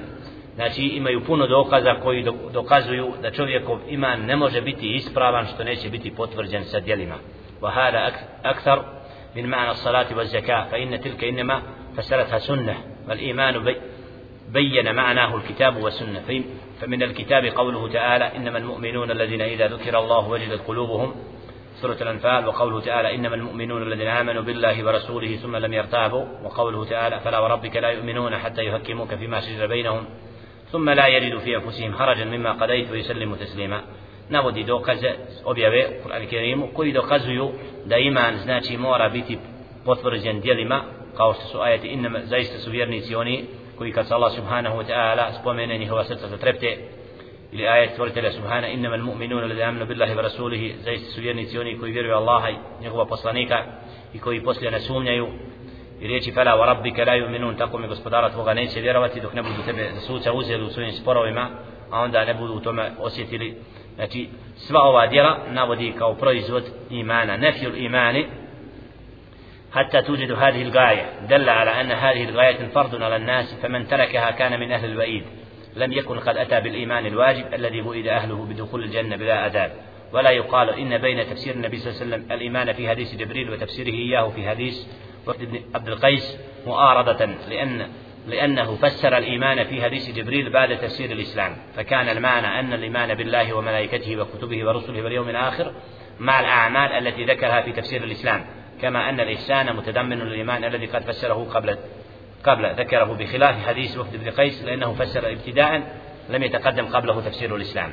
[0.59, 5.88] Znači imaju puno dokaza koji dokazuju da čovjekov iman ne može biti ispravan što neće
[5.88, 7.14] biti potvrđen sa djelima.
[7.62, 8.12] وهذا
[8.44, 8.84] أكثر
[9.36, 11.62] من معنى الصلاة والزكاة فإن تلك إنما
[11.96, 12.76] فسرتها سنة
[13.09, 13.76] والإيمان بي
[14.48, 16.44] بين معناه الكتاب والسنة
[16.80, 21.14] فمن الكتاب قوله تعالى إنما المؤمنون الذين إذا ذكر الله وجدت قلوبهم
[21.74, 27.20] سورة الأنفال وقوله تعالى إنما المؤمنون الذين آمنوا بالله ورسوله ثم لم يرتابوا وقوله تعالى
[27.20, 30.04] فلا وربك لا يؤمنون حتى يحكموك فيما شجر بينهم
[30.72, 33.82] ثم لا يجد في أنفسهم حرجا مما قضيت ويسلم تسليما
[34.30, 35.10] navodi dokaze
[35.44, 37.50] objave u Kur'an Kerimu koji dokazuju
[37.84, 39.38] da iman znači mora biti
[39.84, 40.82] potvrđen djelima
[41.16, 43.44] kao što su ajeti inna zaista su vjernici oni
[43.78, 46.78] koji kad se Allah subhanahu wa ta'ala spomene njihova srca zatrepte
[47.52, 51.78] ili ajet stvoritelja subhana innama al-mu'minuna alladhi amanu billahi wa rasulihi zaista su vjernici oni
[51.78, 53.64] koji vjeruju Allaha i njegova poslanika
[54.14, 55.28] i koji poslije ne sumnjaju
[57.88, 61.49] gospodara tvoga neće vjerovati dok ne budu tebe za suca uzeli u svojim sporovima
[61.90, 63.57] a onda ne budu u tome osjetili
[63.94, 68.26] znači sva ova djela navodi kao proizvod imana nefjul imani
[69.72, 71.07] حتى توجد هذه الغاية.
[71.28, 75.24] دل على أن هذه الغاية فرض على الناس فمن تركها كان من أهل الوعيد.
[75.76, 79.72] لم يكن قد أتى بالإيمان الواجب الذي وئد أهله بدخول الجنة بلا عذاب.
[80.12, 83.94] ولا يقال إن بين تفسير النبي صلى الله عليه وسلم الإيمان في حديث جبريل وتفسيره
[83.94, 84.86] إياه في حديث
[85.29, 87.89] وفد عبد القيس معارضة لأن
[88.26, 94.16] لأنه فسر الإيمان في حديث جبريل بعد تفسير الإسلام فكان المعنى أن الإيمان بالله وملائكته
[94.16, 95.72] وكتبه ورسله واليوم الآخر
[96.18, 98.47] مع الأعمال التي ذكرها في تفسير الإسلام
[98.83, 101.79] كما أن الإحسان متضمن الإيمان الذي قد فسره قبل
[102.45, 106.01] قبل ذكره بخلاف حديث وفد بن قيس لأنه فسر ابتداء
[106.31, 107.93] لم يتقدم قبله تفسير الإسلام.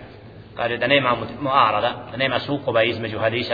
[0.58, 3.54] قال إذا نيما معارضة نيما سوق بيزمج حديث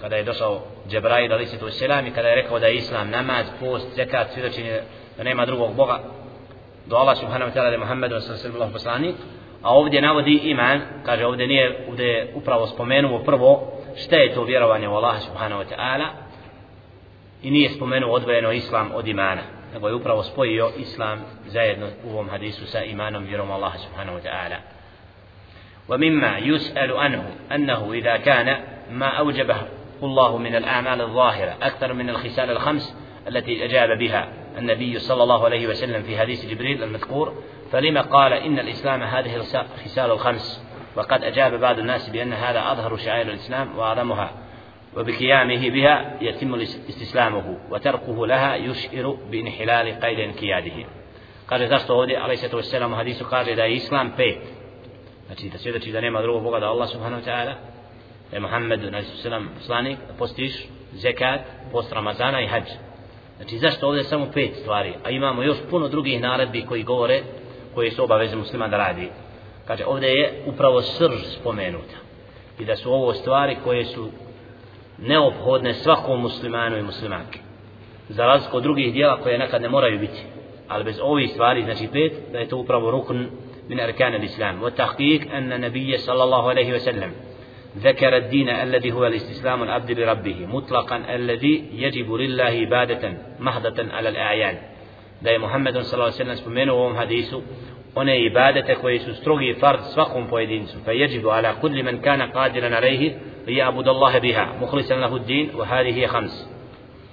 [0.00, 3.10] kada je došao Džebrail ali se to selam i kada je rekao da je islam
[3.10, 4.80] namaz, post, zekat, svjedočenje
[5.16, 6.00] da nema drugog Boga
[6.86, 9.14] do Allah subhanahu wa ta'ala da je Muhammedu sallallahu poslanik
[9.62, 14.44] a ovdje navodi iman kaže ovdje nije ovdje je upravo spomenuo prvo šta je to
[14.44, 16.06] vjerovanje u Allah subhanahu wa ta'ala
[17.42, 19.42] i nije spomenuo odvojeno islam od imana
[19.74, 24.22] nego je upravo spojio islam zajedno u ovom hadisu sa imanom vjerom Allah subhanahu wa
[24.22, 24.56] ta'ala
[25.88, 29.56] ومما يسأل عنه أنه إذا كان ما أوجبه
[30.03, 32.95] الله من الأعمال الظاهرة أكثر من الخسال الخمس
[33.27, 37.33] التي أجاب بها النبي صلى الله عليه وسلم في حديث جبريل المذكور
[37.71, 43.27] فلما قال إن الإسلام هذه الخسال الخمس؟ وقد أجاب بعض الناس بأن هذا أظهر شعائر
[43.27, 44.31] الإسلام وأعظمها
[44.97, 46.55] وبقيامه بها يتم
[46.89, 50.85] استسلامه وتركه لها يشعر بانحلال قيد انقياده.
[51.49, 54.37] kaže zašto ovdje ali se to selam hadisu kaže da je islam pet
[55.27, 57.53] znači da svjedoči da nema drugog boga da Allah subhanahu wa ta'ala
[58.29, 62.63] E, da je Muhammed nasilam poslanik postiš zekat post Ramazana i hađ
[63.37, 64.93] znači zašto ovdje samo pet stvari?
[65.03, 67.21] A imamo još puno drugih naredbi koji govore
[67.75, 69.09] koje su obaveze muslima da radi.
[69.67, 71.95] Kaže ovdje je upravo srž spomenuta.
[72.59, 74.09] I da su ovo stvari koje su
[74.97, 77.39] neophodne svakom muslimanu i muslimanke
[78.09, 80.23] za razliku od drugih dijela koje nekad ne moraju biti.
[80.67, 83.25] Ali bez ovih stvari znači pet da je to upravo rukn
[83.67, 87.28] min arkana islam wa tahqiq anna nabiyya sallallahu alayhi wa sallam.
[87.83, 94.57] ذكر الدين الذي هو الاستسلام العبد لربه مطلقا الذي يجب لله عبادة محضة على الأعيان
[95.21, 95.75] da je Muhammed
[96.11, 97.41] sellem spomenuo u ovom hadisu
[97.95, 102.73] one ibadete koje su strogi fard svakom pojedincu fa yajibu ala kulli man kana qadiran
[102.73, 103.13] alayhi
[103.47, 106.47] ya'bud Allah biha mukhlisan lahu ad-din wa hadhihi khams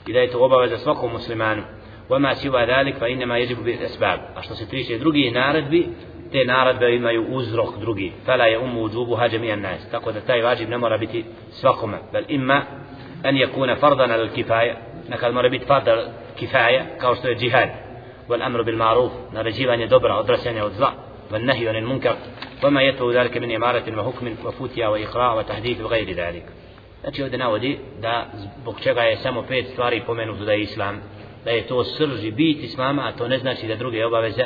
[0.06, 1.62] ida je to obaveza svakom muslimanu
[2.10, 5.88] وما سوى ذلك فإنما يجب بالأسباب a što se tiče drugih naredbi
[6.32, 10.68] te naredbe imaju uzrok drugi fala je umu uđubuha jami'an nas tako da taj vađib
[10.68, 12.62] ne mora biti svakome bel imma
[13.22, 14.74] an yakuna fardan al kifaya
[15.08, 16.04] nekad mora biti fard al
[16.38, 17.86] kifaya kao što je džihad
[18.28, 20.92] والأمر بالمعروف نرجيوان دبر أدرسان وزلا
[21.32, 22.16] والنهي عن المنكر
[22.64, 26.44] وما يتبع ذلك من إمارة وحكم وفتيا وإقراء وتحديث وغير ذلك
[27.00, 31.00] Znači ovdje navodi da zbog čega je samo pet stvari pomenuto da je islam,
[31.44, 34.44] da je to srži bit islama, a to ne znači da druge obaveze,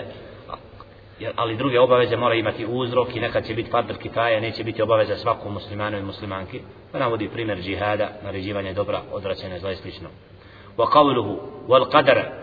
[1.37, 5.16] ali druge obaveze mora imati uzrok i nekad će biti fadr kitaja, neće biti obaveza
[5.16, 6.61] svakom muslimanu i muslimanki.
[6.93, 10.09] Pa navodi primjer džihada, naređivanje dobra, odvraćanje zla i slično.
[10.77, 12.41] Wa qavluhu wal qadara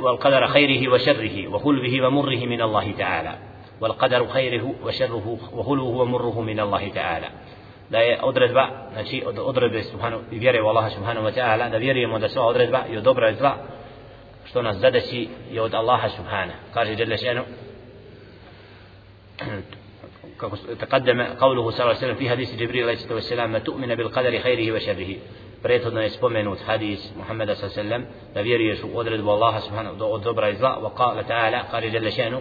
[0.00, 3.34] والقدر خيره وشره وخلوه ومره من الله تعالى
[3.80, 7.26] والقدر خيره وشره وخلوه ومره من الله تعالى
[7.90, 12.18] da je odredba, znači od odredbe subhanu, vjere u Allaha subhanahu wa ta'ala, da vjerujemo
[12.18, 13.56] da sva odredba od dobra i zla,
[14.46, 16.52] što nas zadeći je od Allaha subhana.
[16.74, 17.42] Kaže Jelle šenu,
[20.36, 23.94] kako تقدم قوله صلى الله عليه وسلم في حديث جبريل عليه الصلاة والسلام ما تؤمن
[23.94, 25.16] بالقدر خيره وشره
[25.62, 28.00] prethodno je spomenut hadis Muhammeda s.a.v.
[28.34, 32.10] da vjeruješ u odredbu Allaha subhanahu od dobra i zla wa qala ta'ala kaže jalla
[32.10, 32.40] šanu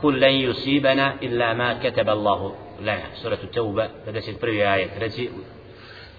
[0.00, 4.66] kul lan yusibana illa ma kataba Allahu lana suratu tauba 51.
[4.72, 5.30] ajet reci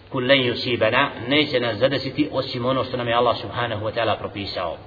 [0.10, 4.18] kul lan yusibana neće nas zadesiti osim ono što nam je Allah subhanahu wa ta'ala
[4.20, 4.78] propisao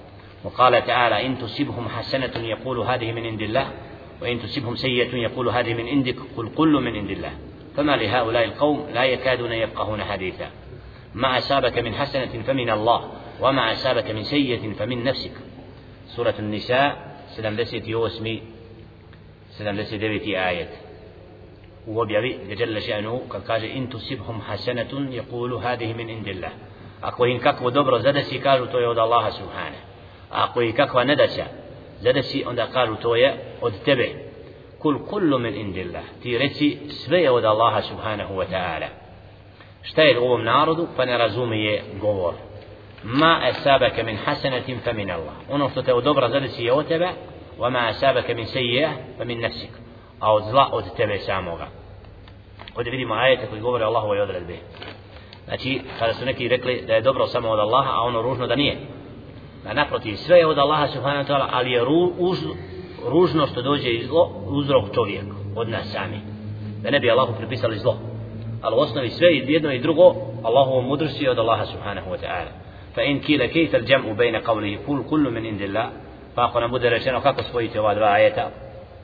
[0.45, 3.70] وقال تعالى إن تصبهم حسنة يقول هذه من عند الله
[4.22, 7.32] وإن تصبهم سيئة يقول هذه من عندك قل كل من عند الله.
[7.76, 10.51] فما لهؤلاء القوم لا يكادون يفقهون حديثا.
[11.14, 15.32] ما أصابك من حسنة فمن الله وما أصابك من سيئة فمن نفسك.
[16.07, 18.43] سورة النساء سلام لسيت يوسمي
[19.51, 20.68] سلام لسيت دبيتي آية.
[21.89, 26.51] وبيبي جل شأنه قال إن تصبهم حسنة يقول هذه من عند الله.
[27.74, 29.95] dobro zadesi kažu to je od Allaha subhane
[30.31, 31.45] a ako im kakva nedaća
[32.01, 34.09] zadesi onda kažu to je od tebe.
[34.79, 36.05] Kul kullu min indillah.
[36.22, 38.87] Ti reci sve je od Allaha subhanahu wa ta'ala.
[39.83, 40.87] Šta je ovom narodu?
[40.97, 42.35] Pa ne razumije govor.
[43.03, 45.35] Ma asabaka min hasanatin fa min Allah.
[45.51, 47.09] Ono što te od dobra zadesi je od tebe
[47.59, 49.70] wa ma asabaka min sayyi'ah fa min nafsik.
[50.20, 51.66] A od zla od tebe samoga.
[52.77, 54.57] Ovdje vidimo ajete koji govore Allahove odredbe.
[55.45, 58.57] znači kada su neki rekli da je dobro samo od Allaha a ono ružno da
[58.57, 58.77] nije.
[59.67, 62.39] Da naprotiv sve je od Allaha subhanahu wa ta'ala ali je ru, uz,
[63.09, 65.25] ružno što dođe iz zlo uzrok čovjek
[65.57, 66.21] od nas sami
[66.83, 67.99] da ne bi Allahu pripisali zlo
[68.62, 72.19] ali u osnovi sve i jedno i drugo Allahovo mudrosti je od Allaha subhanahu wa
[72.23, 72.51] ta'ala
[72.95, 75.87] fa in kila kejta al-jam'u bejna qavlihi kul kullu min indillah
[76.35, 78.51] pa ako nam bude rečeno kako spojite ova dva ajeta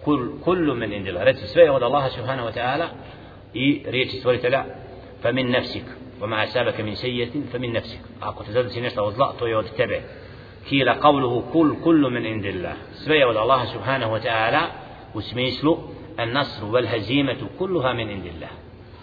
[0.05, 2.87] kul kullu min indillah reci sve od Allaha subhanahu wa ta'ala
[3.55, 4.65] i riječi stvoritelja
[5.23, 5.85] fa min nafsik
[6.23, 10.01] وما أسابك من سيئة فمن نفسك أكو تزدسي نشتا وزلا تو يود تبع
[10.69, 14.63] كيلا قوله كل كل من عند الله سبيا ود الله سبحانه وتعالى
[15.15, 15.79] وسميسلو
[16.21, 18.49] النصر والهزيمة كلها من عند الله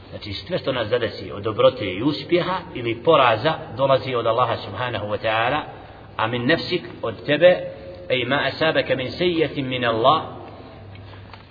[0.10, 5.08] Znači sve što nas zadesi od dobrote i uspjeha ili poraza dolazi od Allaha subhanahu
[5.08, 5.62] wa ta'ala
[6.18, 7.58] a min nefsik od tebe
[8.10, 10.22] ej ma asabaka min sejjetin min Allah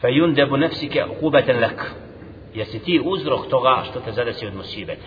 [0.00, 1.94] fa yundabu nefsike ukubatan lak
[2.54, 5.06] jesi ti uzrok toga što te zadesi od musibeta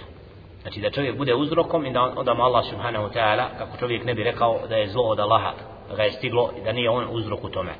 [0.62, 4.14] znači da čovjek bude uzrokom i da onda Allah subhanahu wa ta'ala kako čovjek ne
[4.14, 5.54] bi rekao da je zlo od Allaha
[5.90, 7.72] da ga je stiglo i da nije on uzrok u tome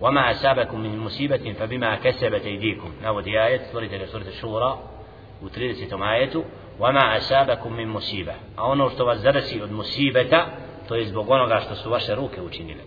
[0.00, 4.78] وما أصابكم من مصيبة فبما كسبت أيديكم نودي آية سورة سورة الشورى
[5.42, 6.02] u 30.
[6.02, 6.44] ajetu
[6.78, 10.46] وَمَا أَسَابَكُم مِّن مُصِيبَةٍ A ono što vas zadesi od musibeta,
[10.88, 12.80] to je zbog onoga što su vaše ruke učinile.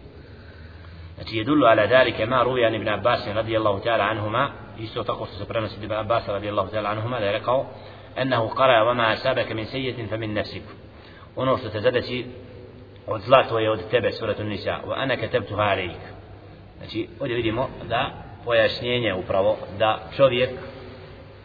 [1.15, 5.45] Znači, jedullu ala dalike ma ruvi ibn Abbas radijallahu ta'ala anhuma, isto tako što se
[5.45, 7.65] prenosi ibn Abbas radijallahu ta'ala anhuma, da je rekao,
[8.21, 10.63] أنه قرأ وما أسابك من سيئة فمن نفسك
[13.25, 16.01] zla tvoje od tebe suratu Nisa wa ana katabtuha alayk
[16.77, 18.11] znači ovdje vidimo da
[18.45, 20.49] pojašnjenje upravo da čovjek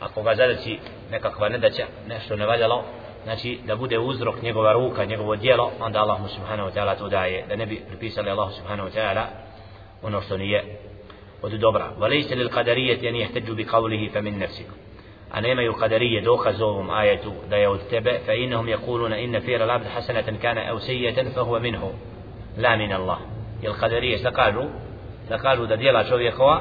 [0.01, 0.79] ako ga zadeci
[1.11, 2.85] nekakva nedaća, nešto nevaljalo,
[3.25, 7.09] znači da bude uzrok njegova ruka, njegovo dijelo, onda Allah mu subhanahu wa ta'ala to
[7.09, 9.25] daje, da ne bi pripisali Allah subhanahu wa ta'ala
[10.03, 10.65] ono što nije
[11.43, 11.85] od dobra.
[13.09, 14.71] An jehteđu bi qavlihi fa min nefsiku.
[15.35, 19.67] A nemaju qadarije dokaz ovom ajetu da je od tebe, fa innahum yakuluna inna fira
[19.67, 21.91] labd hasanatan kana au sejjeten fa huwa minhu,
[22.59, 23.19] la min Allah.
[23.63, 24.63] Jel qadarije šta kažu?
[25.29, 26.61] Da kažu da dijela čovjekova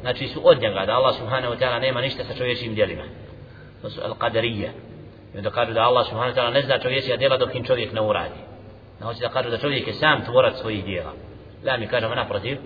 [0.00, 3.02] znači su od njega da Allah subhanahu wa ta'ala nema ništa sa čovječim djelima
[3.82, 4.70] to su al-qadarija
[5.34, 7.92] i onda kažu da Allah subhanahu wa ta'ala ne zna čovječija djela dok im čovjek
[7.92, 8.40] ne uradi
[9.00, 11.12] na hoće da kažu da čovjek je sam tvorac svojih djela
[11.64, 12.58] da mi kažemo naprotiv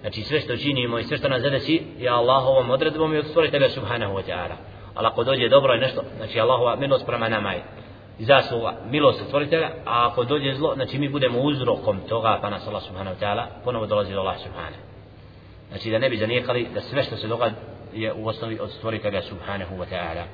[0.00, 3.68] znači sve što činimo i sve što nas zadesi je Allahovom odredbom i od stvoritelja
[3.68, 4.56] subhanahu wa ta'ala
[4.96, 7.62] ali ako dođe dobro i nešto znači Allahova milost prema nama je
[8.18, 12.82] zasluga milost stvoritelja a ako dođe zlo znači mi budemo uzrokom toga pa nas Allah
[12.82, 14.82] subhanahu wa ta'ala ponovo dolazi do Allah subhanahu
[15.68, 17.54] znači da ne bi zanijekali da sve što se događa
[17.92, 20.24] je u osnovi od stvoritelja subhanahu wa ta'ala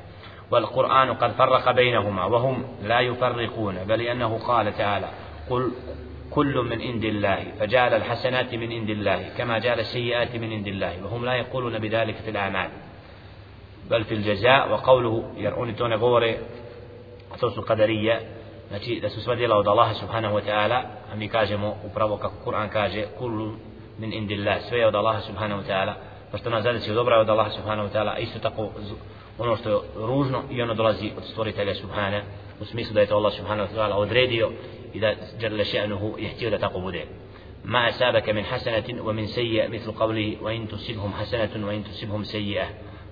[0.53, 5.09] والقرآن قد فرق بينهما وهم لا يفرقون بل أنه قال تعالى
[5.51, 5.73] قل
[6.31, 11.05] كل من عند الله فجعل الحسنات من عند الله كما جعل السيئات من عند الله
[11.05, 12.71] وهم لا يقولون بذلك في الأعمال
[13.91, 16.39] بل في الجزاء وقوله يرؤون تون غوري
[17.35, 18.21] أتوسو قدرية
[18.69, 22.35] znači da su sva djela od Allaha subhanahu wa ta'ala a mi kažemo upravo kako
[22.45, 23.53] Kur'an kaže kullu
[23.99, 25.95] min indillah sve je od Allaha subhanahu wa ta'ala
[26.31, 26.63] pa što wa
[29.39, 32.23] ono što je ružno i ono dolazi od stvoritelja subhana
[32.61, 34.51] u smislu da je to Allah subhanahu wa ta'ala odredio
[34.93, 37.07] i da jalla še'nuhu je htio da tako bude
[37.65, 42.67] ما أسابك من حسنة ومن سيئة مثل قوله وإن تصبهم حسنة وإن تصبهم سيئة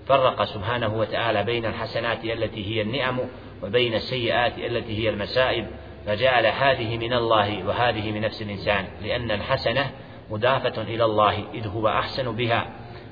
[0.07, 3.19] فرق سبحانه وتعالى بين الحسنات التي هي النعم
[3.63, 5.67] وبين السيئات التي هي المسائب
[6.05, 9.91] فجعل هذه من الله وهذه من نفس الإنسان لأن الحسنة
[10.31, 12.67] مضافة إلى الله إذ هو أحسن بها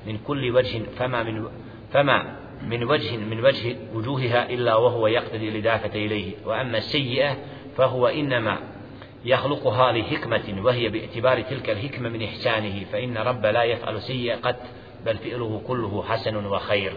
[0.06, 1.48] من كل وجه فما من
[1.92, 6.32] فما من وجه من وجه وجوهها إلا وهو يقتدي الإضافة إليه.
[6.44, 7.36] وأما السيئة
[7.76, 8.58] فهو إنما
[9.24, 14.56] يخلقها لحكمة وهي باعتبار تلك الحكمة من إحسانه فإن رب لا يفعل سيئة قط
[15.04, 16.92] bel fi'luhu kulluhu hasanun wa khair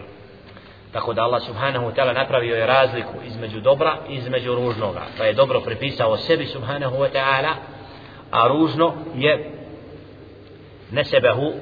[0.94, 5.02] tako da Allah subhanahu wa ta'ala napravio je razliku između dobra i između ružnoga.
[5.18, 7.54] Pa je dobro pripisao sebi subhanahu wa ta'ala
[8.30, 9.50] a ružno je
[10.90, 11.52] ne sebehu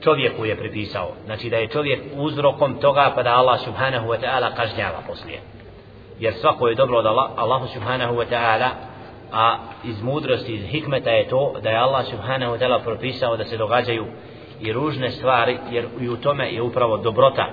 [0.00, 1.12] čovjeku je pripisao.
[1.24, 5.40] Znači da je čovjek uzrokom toga pa da Allah subhanahu wa ta'ala kažnjava poslije.
[6.20, 8.68] Jer svako je dobro od Allah, Allah subhanahu wa ta'ala
[9.32, 13.44] a iz mudrosti, iz hikmeta je to da je Allah subhanahu wa ta'ala propisao da
[13.44, 14.06] se događaju
[14.61, 17.45] i ružne stvari jer i u tome je upravo dobrota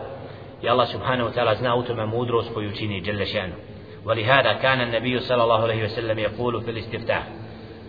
[0.63, 3.55] i Allah subhanahu wa ta'ala zna u tome mudrost koju čini Jelle šanu
[4.07, 7.23] ولهذا كان النبي صلى الله عليه وسلم يقول في الاستفتاح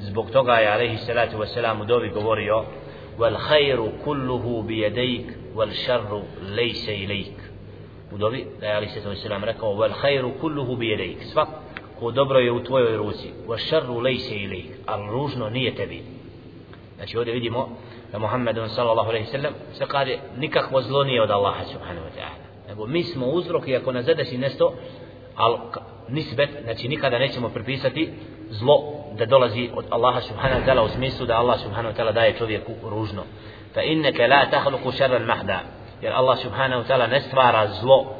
[0.02, 2.64] zbog toga je alejhi salatu vesselam u dobi govorio
[3.20, 7.38] والخير كله بيديك والشر ليس إليك
[8.14, 11.48] ودوبي da je Ali Sveto Islam rekao wal khairu kulluhu bi yadayk svak
[12.00, 16.04] ko dobro je u tvojoj ruci wa sharru laysa ilayk al ružno nije tebi
[16.96, 17.78] znači ovdje vidimo
[18.13, 22.13] da Muhammed sallallahu alejhi ve sellem se kaže nikakvo zlo nije od Allaha subhanahu wa
[22.19, 22.69] ta'ala.
[22.69, 24.73] Nego mi smo uzrok i ako nas zadesi nešto
[25.37, 25.59] al
[26.09, 28.13] nisbet znači nikada nećemo pripisati
[28.51, 28.83] zlo
[29.19, 32.39] da dolazi od Allaha subhanahu wa ta'ala u smislu da Allah subhanahu wa ta'ala daje
[32.39, 33.23] čovjeku ružno.
[33.75, 35.61] Fa innaka la takhluqu sharran mahda.
[36.03, 38.15] Jer Allah subhanahu wa ta'ala ne stvara zlo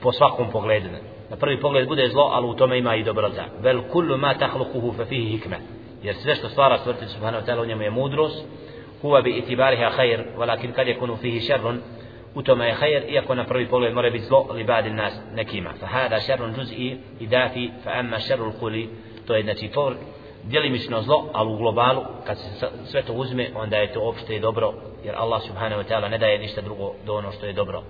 [0.00, 0.88] po svakom pogledu.
[1.30, 3.44] Na prvi pogled bude zlo ali u tome ima i dobrota.
[3.60, 5.56] Vel kullu ma takhluquhu fa fihi hikma.
[6.02, 8.44] Jer sve što stvara stvoritelj subhanahu wa ta'ala u njemu je mudrost
[9.04, 11.78] هو باعتبارها خير ولكن قد يكون فيه شر
[12.34, 18.16] وتما خير يكون في بول مر بزلو لبعض الناس نكيمة فهذا شر جزئي إضافي فأما
[18.16, 18.88] الشر القولي
[19.26, 19.96] تو إنتي فور
[20.44, 24.74] ديلي مش نزلو على غلوبال كاس سويتو غزمي وان دايتو أبشتو دوبرو
[25.04, 27.82] jer Allah subhanahu wa ta'ala ne daje ništa drugo do ono što je dobro.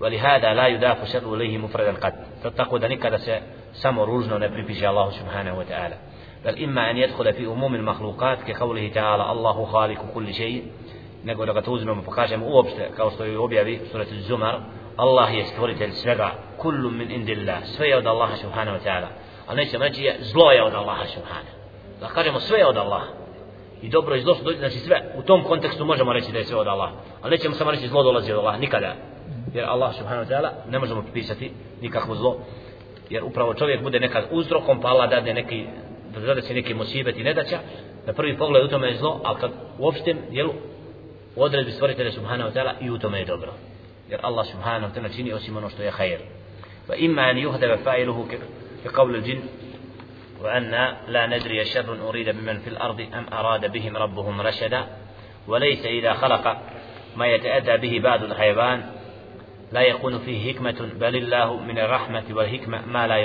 [0.00, 2.12] Wali hada la yudafu sharru lehi mufradan qad.
[2.56, 3.40] Tako da nikada se
[3.72, 5.96] samo ružno ne pripiše Allahu subhanahu wa ta'ala.
[6.45, 10.63] بل إما أن يدخل في أموم المخلوقات كقوله تعالى الله خالق كل شيء
[11.23, 14.59] nego da ga to uzmemo pokažemo uopšte kao što je objavi surat Zumar
[14.97, 19.07] Allah je stvoritelj svega kullu min indillah sve je od Allaha subhanahu wa ta'ala
[19.47, 21.55] ali nećemo reći je zlo je od Allaha subhanahu
[22.01, 23.07] da kažemo sve je od Allaha
[23.81, 26.57] i dobro i zlo što znači sve u tom kontekstu možemo reći da je sve
[26.57, 28.95] od Allaha ali nećemo samo reći zlo dolazi od Allaha nikada
[29.53, 32.37] jer Allah subhanahu wa ta'ala ne možemo pripisati nikakvo zlo
[33.09, 35.67] jer upravo čovjek bude nekad uzrokom pa Allah dade neki
[36.20, 37.58] da se neki musibet i nedaća
[38.06, 40.52] na prvi pogled u tome je zlo ali kad u opštem dijelu
[41.36, 43.52] u odredbi stvoritelja subhanahu wa ta'ala i u tome je dobro
[44.08, 46.18] jer Allah subhanahu wa ta'ala čini osim ono što je hajr
[46.86, 48.26] fa imma an yuhdaba fa'iluhu
[48.82, 49.40] ka qawli al-jin
[50.42, 50.70] وأن
[51.08, 54.86] لا ندري شر أريد بمن في الأرض أم أراد بهم ربهم رشدا
[55.48, 56.56] وليس إذا خلق
[57.16, 58.82] ما يتأذى به بعض الحيوان
[59.72, 63.16] لا يكون فيه حكمة بل الله من الرحمة والحكمة ما لا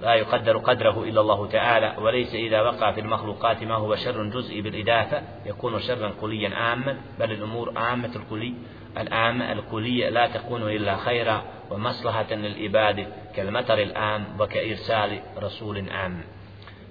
[0.00, 4.62] لا يقدر قدره إلا الله تعالى وليس إذا وقع في المخلوقات ما هو شر جزئي
[4.62, 8.54] بالإدافة يكون شرا كليا عاما بل الأمور عامة الكلي
[8.98, 16.20] العامة الكلية لا تكون إلا خيرا ومصلحة للعباد كالمطر العام وكإرسال رسول عام.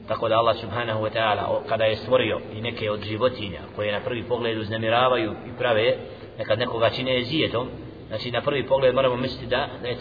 [0.09, 5.95] تقول الله سبحانه وتعالى قد يستوريو إنك يجيبتين قوينا فرغي فغلي لزنمي راويو يبراوي
[6.39, 7.69] نكاد نكوغا تينيزيتهم
[8.09, 9.97] Znači, na prvi pogled moramo misliti da, da je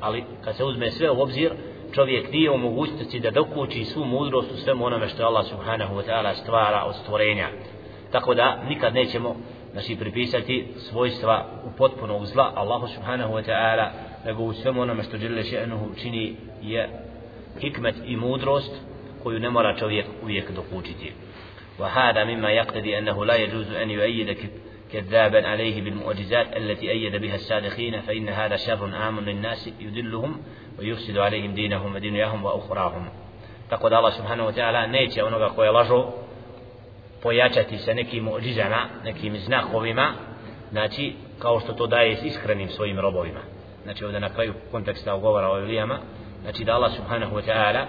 [0.00, 1.52] ali kad se uzme sve u obzir,
[1.94, 6.02] čovjek nije u mogućnosti da dokući svu mudrost u svemu onome što Allah subhanahu wa
[6.06, 7.48] ta'ala stvara od stvorenja.
[8.12, 9.36] Tako da nikad nećemo
[9.72, 13.88] znači, pripisati svojstva u potpunog zla Allahu subhanahu wa ta'ala
[14.26, 16.88] nego u svemu onome što žele še'nuhu čini je
[17.60, 18.80] hikmet i mudrost
[19.22, 21.12] koju ne mora čovjek uvijek dokučiti.
[21.78, 24.36] وهذا مما يقتضي أنه لا يجوز أن يؤيد
[24.92, 30.42] كذابا عليه بالمعجزات التي أيد بها السادخين فإن هذا شر عام للناس يدلهم
[30.79, 33.09] ويفسد عليهم دينهم ودنياهم وأخراهم
[33.69, 36.05] tako da Allah subhanahu wa ta'ala neće onoga koje lažo
[37.23, 40.13] pojačati sa nekim muđizama, nekim znakovima,
[40.71, 43.39] znači kao što to daje s iskrenim svojim robovima.
[43.83, 45.99] Znači ovdje na kraju konteksta ugovora o Ilijama,
[46.41, 47.85] znači da Allah subhanahu wa ta'ala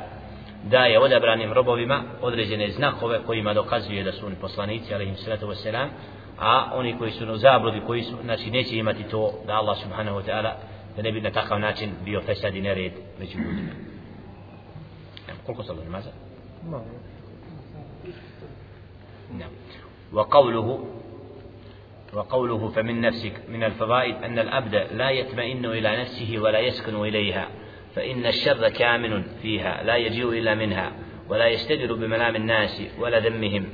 [0.64, 5.88] daje odabranim robovima određene znakove kojima dokazuje da su oni poslanici, alaihim salatu wasalam,
[6.38, 10.18] a oni koji su na zabludi, koji su, znači neće imati to da Allah subhanahu
[10.18, 10.52] wa ta'ala
[10.95, 13.71] da ne bi na takav način bio fesad i nered među ljudima.
[15.45, 16.11] Koliko Allah namaza?
[19.33, 19.51] نعم
[20.13, 20.79] وقوله
[22.13, 27.47] وقوله فمن نفسك من الفوائد أن الأبد لا يطمئن إلى نفسه ولا يسكن إليها
[27.95, 30.91] فإن الشر كامن فيها لا يجيء إلا منها
[31.29, 33.65] ولا يستدر بملام الناس ولا ذمهم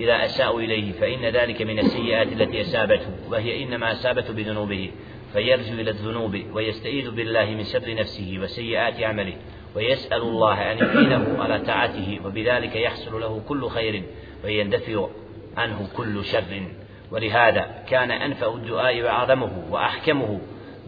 [0.00, 4.90] إذا أساءوا إليه فإن ذلك من السيئات التي أسابته وهي إنما أسابته بذنوبه
[5.34, 9.34] فيرجو إلى الذنوب ويستعيذ بالله من شر نفسه وسيئات عمله
[9.76, 14.02] ويسأل الله أن يعينه على طاعته وبذلك يحصل له كل خير
[14.44, 15.08] ويندفع
[15.56, 16.62] عنه كل شر.
[17.10, 20.40] ولهذا كان أنفع الدعاء وأعظمه وأحكمه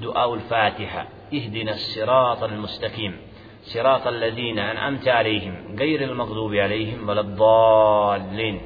[0.03, 1.09] دعاء الفاتحة.
[1.35, 3.17] اهدنا الصراط المستقيم
[3.63, 8.61] صراط الذين أنعمت عليهم غير المغضوب عليهم ولا الضالين.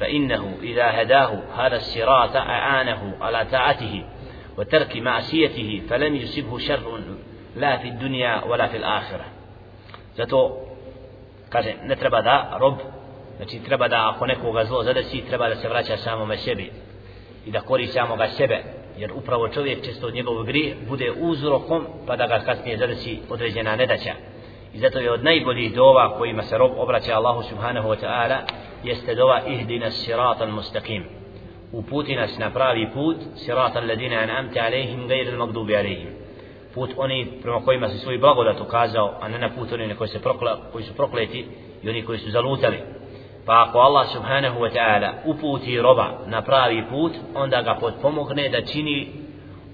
[0.00, 4.04] فإنه إذا هداه هذا الصراط أعانه على طاعته.
[4.57, 6.99] وترك معصيته فلم يصبه شر
[7.55, 9.25] لا في الدنيا ولا في الآخرة
[10.17, 10.57] zato
[11.49, 12.75] kaže ne treba da rob
[13.37, 16.71] znači treba da ako nekoga zlo zadesi treba da se vraća samome sebi
[17.45, 18.63] i da kori samoga sebe
[18.97, 23.75] jer upravo čovjek često od njegov grije bude uzrokom pa da ga kasnije zadesi određena
[23.75, 24.13] nedaća
[24.73, 28.37] i zato je od najboljih dova kojima se rob obraća Allahu subhanahu wa ta'ala
[28.83, 31.03] jeste dova ihdina siratan mustaqim
[31.78, 36.24] uputi nas na pravi put siratan ladina an'amta alaihim gajr il magdubi alaihim
[36.74, 40.22] put oni prema kojima se svoj blagodat ukazao a ne na put oni koji, se
[40.22, 41.46] prokla, koji su prokleti
[41.82, 42.78] i oni koji su zalutali.
[43.46, 48.62] Pa ako Allah subhanahu wa ta'ala uputi roba na pravi put onda ga potpomogne da
[48.62, 49.08] čini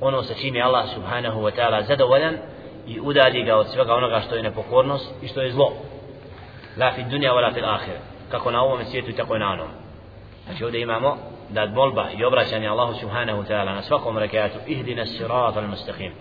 [0.01, 2.37] ono sa čime Allah subhanahu wa ta'ala zadovoljan
[2.87, 5.73] i udalji ga od svega onoga što je nepokornost i što je zlo.
[6.77, 7.95] La fi dunja wala fi akhir
[8.31, 9.69] kako na ovom svijetu tako i na onom.
[10.45, 11.17] Znači ovdje imamo
[11.51, 16.13] da molba i obraćanje Allahu subhanahu wa ta'ala na svakom rekatu ihdina sirat al mustaqim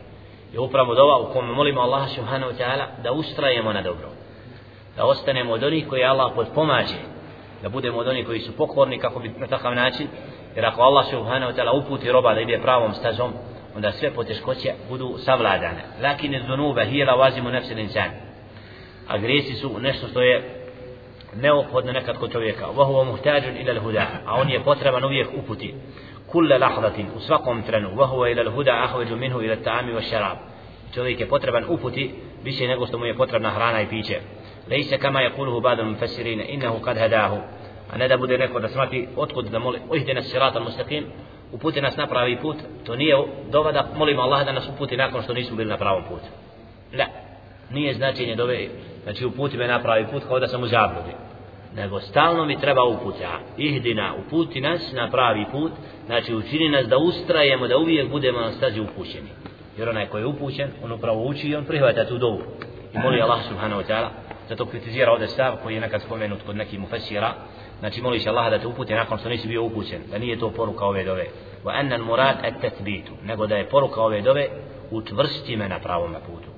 [0.53, 4.09] je upravo dova u kome molimo Allaha subhanahu wa ta'ala da ustrajemo na dobro
[4.95, 6.99] da ostanemo od onih koji Allah podpomaže
[7.61, 10.07] da budemo od onih koji su pokorni kako bi na takav način
[10.55, 13.33] jer ako Allah subhanahu wa ta'ala uputi roba da ide pravom stazom
[13.75, 15.83] onda sve poteškoće budu savladane.
[16.03, 18.09] Lakin iz dunuba hijela vazimu insan
[19.07, 20.58] a grijesi su nešto što je
[21.35, 22.65] neophodno nekad kod čovjeka.
[22.65, 25.75] Wa huwa muhtađun ila huda a on je potreban uvijek uputi.
[26.31, 27.89] Kulle lahdatin u svakom trenu.
[27.95, 30.37] Wa huwa ila al-huda ahwaju minhu ila ta'ami wa sharab.
[30.93, 32.11] Čovjek je potreban uputi
[32.43, 34.19] više nego što mu je potrebna hrana i piće.
[34.69, 37.37] Lejse kama je kuluhu badal mufassirina innahu kad hadahu.
[37.91, 41.03] A ne da bude neko da smati otkud da moli ojde nas mustaqim
[41.51, 42.57] uputi nas na pravi put.
[42.85, 43.15] To nije
[43.51, 46.25] dova da molimo Allah da nas uputi nakon što nismo bili na pravom putu.
[46.93, 47.07] Ne.
[47.71, 48.67] Nije značenje dove
[49.09, 51.11] znači uputi me na pravi put kao da sam u zabludi.
[51.75, 55.71] Nego stalno mi treba uputi a ihdina uputi nas na pravi put.
[56.05, 59.29] Znači učini nas da ustrajemo da uvijek budemo na stazi upućeni.
[59.77, 62.41] Jer onaj koji je upućen on upravo uči i on prihvata tu dovu.
[62.93, 64.07] I moli Allah subhanahu wa ta'ala
[64.49, 67.33] zato kritizira ovdje stav koji je nekad spomenut kod nekih mufesira.
[67.79, 70.85] Znači moliš Allah da te uputi nakon što nisi bio upućen da nije to poruka
[70.85, 71.25] ove dove.
[71.63, 74.47] Wa anna al murad at tathbitu nego da je poruka ove dove
[74.91, 76.48] učvrsti me na pravom putu.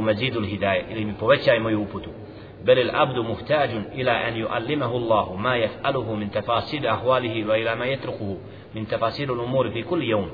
[0.00, 2.10] Mazidu al hidayah ili mi povećaj moju uputu
[2.66, 8.36] بل العبد محتاج إلى أن يعلمه الله ما يفعله من تفاصيل أحواله وإلى ما يتركه
[8.74, 10.30] من تفاصيل الأمور في كل يوم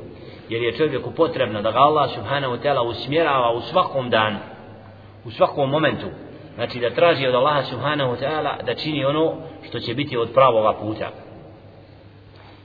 [0.49, 4.39] jer je čovjeku potrebno da ga Allah subhanahu wa ta'ala usmjerava u svakom danu
[5.25, 6.07] u svakom momentu
[6.55, 9.35] znači da traži od Allaha subhanahu wa ta'ala da čini ono
[9.69, 11.11] što će biti od pravoga puta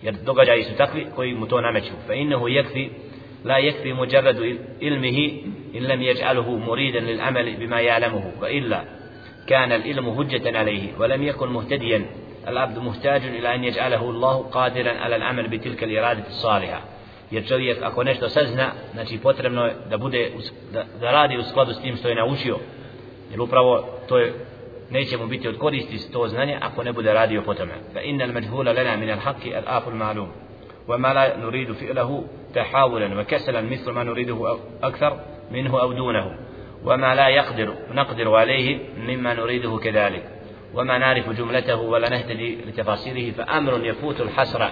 [0.01, 2.89] jer događaji su takvi koji mu to nameću fa innahu yakfi
[3.45, 4.43] la yakfi mujarradu
[4.79, 5.43] ilmihi
[5.73, 8.97] yaj'aluhu muridan lil amali bima ya'lamuhu wa illa
[9.47, 12.05] كان العلم هجة عليه ولم يكن مهتديا
[12.47, 16.81] العبد محتاج إلى أن يجعله الله قادرا على العمل بتلك الإرادة الصالحة
[17.31, 20.31] jer čovjek ako nešto sazna znači potrebno je da bude
[20.73, 22.57] da, da radi u skladu s tim što je naučio
[23.31, 24.33] jer upravo to je
[24.89, 28.23] neće mu biti od koristi to znanje ako ne bude radio po tome fa inna
[28.23, 30.27] al majhula lana min al haqqi al aful ma'lum
[30.87, 34.03] wa ma la nuridu fi'lahu tahawulan wa kasalan mithlu ma
[35.51, 36.31] minhu aw dunahu
[36.85, 40.23] وما لا يقدر نقدر عليه مما نريده كذلك
[40.73, 44.71] وما نعرف جملته ولا نهتدي لتفاصيله فأمر يفوت الحسرة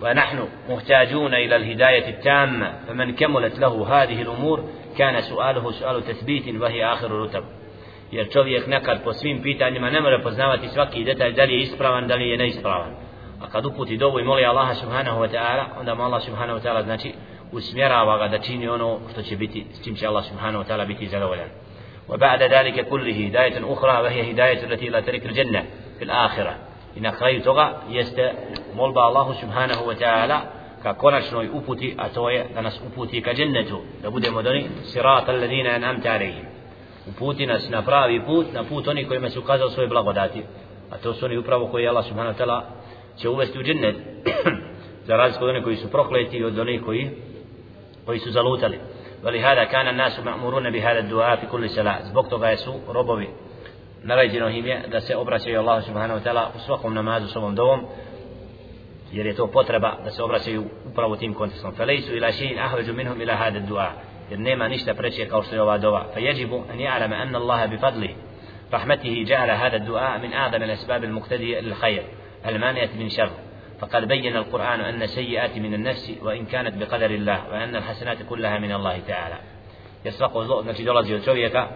[0.00, 4.64] ونحن محتاجون إلى الهداية التامة فمن كملت له هذه الأمور
[4.98, 7.44] كان سؤاله سؤال تثبيت وهي آخر الرتب
[8.12, 12.08] jer čovjek nekad po svim pitanjima ne može poznavati svaki detalj da li je ispravan,
[12.08, 12.90] da li je neispravan.
[13.40, 16.62] A kad uputi dobu i moli Allaha subhanahu wa ta'ala, onda mu Allah subhanahu wa
[16.62, 17.12] ta'ala znači
[17.52, 20.86] usmjerava ga da čini ono što će biti, s čim će Allah subhanahu wa ta'ala
[20.86, 21.48] biti zadovoljan.
[22.08, 25.64] وبعد ذلك كله هداية أخرى وهي هداية التي لا ترك الجنة
[25.98, 26.54] في الآخرة
[26.96, 28.32] na kraju toga jeste
[28.74, 30.38] molba Allahu subhanahu wa ta'ala
[30.82, 35.28] ka konačnoj uputi a to je da nas uputi ka džennetu da budemo doni sirat
[35.28, 36.44] alladina an'amta alayhim
[37.08, 40.42] uputi nas na pravi put na put oni kojima se ukazao svoje blagodati
[40.90, 42.60] a to su oni upravo koji Allah subhanahu wa ta'ala
[43.16, 43.96] će uvesti u džennet
[45.06, 47.10] za razliku od onih koji su prokleti od onih koji
[48.24, 48.78] su zalutali
[49.24, 53.28] ولهذا كان الناس مأمورون بهذا الدعاء في كل صلاة zbog toga su robovi
[54.02, 57.54] naređeno im je da se obraćaju Allah subhanahu wa ta'ala u svakom namazu s ovom
[57.54, 57.86] dovom
[59.12, 63.20] jer je to potreba da se obraćaju upravo tim kontekstom felejsu ila še'in ahveđu minhum
[63.20, 63.90] ila hada dua
[64.30, 68.14] jer nema ništa preće kao što je ova dova فيجب أن يعلم أن الله بفضله
[68.72, 72.02] رحمته جعل هذا الدعاء من أعظم الأسباب المقتدية للخير
[72.46, 73.30] المانعة من شر
[73.82, 78.72] فقد بين القرآن أن السيئات من النفس وإن كانت بقدر الله وأن الحسنات كلها من
[78.72, 79.38] الله تعالى
[80.04, 81.68] يسبق zlo, znači dolazi od čovjeka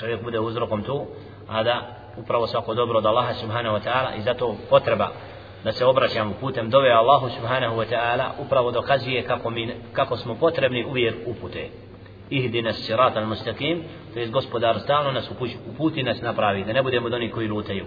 [0.00, 1.06] čovjek bude uzrokom tu
[1.48, 5.08] a da upravo svako dobro od Allaha subhanahu wa ta'ala i zato potreba
[5.64, 10.34] da se obraćamo putem dove Allahu subhanahu wa ta'ala upravo dokazuje kako, mi, kako smo
[10.34, 11.68] potrebni uvijek upute
[12.30, 13.82] ihdina sirat al mustaqim
[14.14, 15.30] to je gospodar stalno nas
[15.72, 17.86] uputi nas napravi da ne budemo doni koji lutaju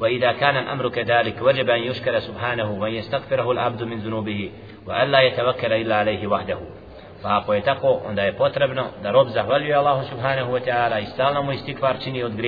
[0.00, 4.50] وإذا كان الأمر كذلك وجب أن يشكر سبحانه وأن يستغفره العبد من ذنوبه
[4.86, 6.58] وألا يتوكل إلا عليه وحده.
[7.22, 12.40] فأقو يتقو أن عند يبطربنا دروب زهولي الله سبحانه وتعالى استعلم مو استكفار چيني od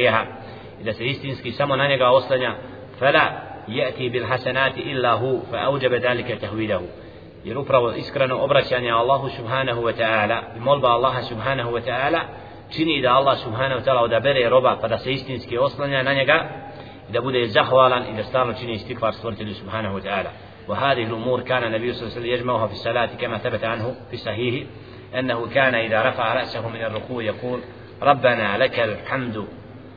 [0.80, 2.54] إذا سيستنسكي سمو na njega oslanja.
[3.00, 3.32] فلا
[3.68, 6.80] يأتي بالحسنات إلا هو فأوجب ذلك تهويده
[7.44, 12.20] jer upravo iskreno obraćanje Allahu subhanahu wa ta'ala i molba Allaha subhanahu wa ta'ala
[12.70, 16.48] čini da Allah subhanahu wa ta'ala odabere roba pa da se istinski oslanja na njega
[17.48, 20.30] zahvalan i da stalno čini istikvar stvoritelju subhanahu wa ta'ala
[20.68, 24.14] وهذه الأمور كان النبي صلى الله عليه وسلم يجمعها في الصلاة كما ثبت عنه في
[24.14, 24.66] الصحيح
[25.18, 27.60] أنه كان إذا رفع رأسه من الركوع يقول
[28.02, 29.46] ربنا لك الحمد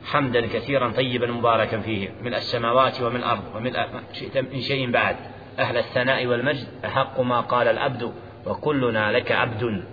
[0.05, 3.74] حمدا كثيرا طيبا مباركا فيه من السماوات ومن الأرض ومن
[4.13, 5.16] شئت من شيء بعد.
[5.59, 8.13] أهل الثناء والمجد أحق ما قال العبد
[8.45, 9.84] وكلنا لك عبد.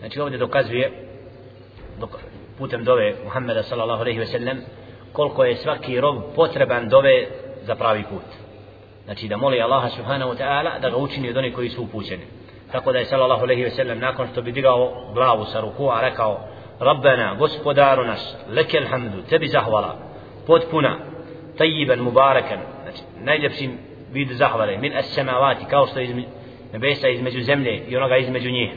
[0.00, 0.90] Znači ovdje dokazuje
[2.58, 4.58] putem dove Muhammeda sallallahu sellem
[5.16, 7.26] koliko je svaki rob potreban dove
[7.62, 8.28] za pravi put.
[9.04, 12.22] Znači da moli Allaha subhanahu wa ta'ala da ga učini od onih koji su upućeni.
[12.72, 16.40] Tako da je sallallahu alaihi ve sellem nakon što bi digao glavu sa rukua rekao
[16.80, 19.96] Rabbana, gospodaru naš, leke alhamdu, tebi zahvala,
[20.46, 20.98] potpuna,
[21.58, 23.78] tajiban, mubarakan, znači najljepšim
[24.12, 26.28] vid zahvale min as samawati kao što između
[26.72, 28.70] nebesa između zemlje i onoga između njih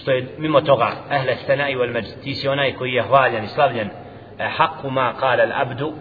[0.00, 3.48] što je mimo toga ahle stanai wal majd ti si onaj koji je hvaljen i
[3.48, 3.88] slavljen
[4.40, 5.92] e, haqqu ma qala al abdu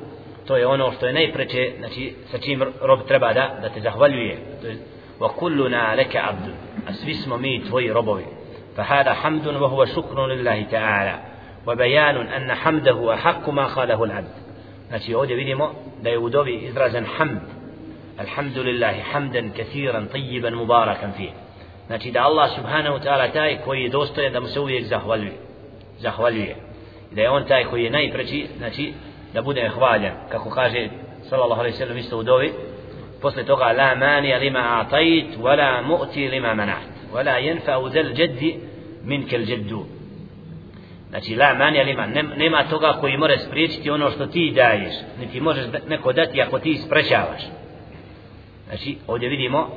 [0.47, 4.37] to je ono što je najpreče znači sa čim rob treba da da te zahvaljuje
[4.61, 4.77] to je
[5.19, 6.51] wa kulluna laka abdu
[6.87, 8.25] a svi smo mi tvoji robovi
[8.79, 11.19] فهذا حمد وهو شكر لله تعالى
[11.67, 14.33] وبيان أن حمده أحق ما قاله العبد
[14.87, 15.71] znači ovdje vidimo
[16.01, 17.41] da je u dovi izražen hamd
[18.19, 21.29] alhamdulillah hamdan kathiran tayyiban mubarakan fih
[21.87, 25.37] znači da Allah subhanahu wa ta'ala taj koji je dostojan da mu se uvijek zahvaljuje
[25.99, 26.55] zahvaljuje
[27.11, 28.93] I da je on taj koji je najpreći znači
[29.33, 30.89] da bude hvaljen kako kaže
[31.29, 32.53] sallallahu alejhi ve sellem isto u dovi
[33.21, 36.83] posle toga la mani lima atait wala mu'ti lima manat
[37.13, 38.59] wala yanfa'u zal jaddi
[39.03, 39.85] minka al jaddu
[41.09, 42.05] Znači, la mani lima,
[42.37, 46.77] nema toga koji može spriječiti ono što ti daješ, niti možeš neko dati ako ti
[46.77, 47.41] sprečavaš.
[48.67, 49.67] Znači, ovdje vidimo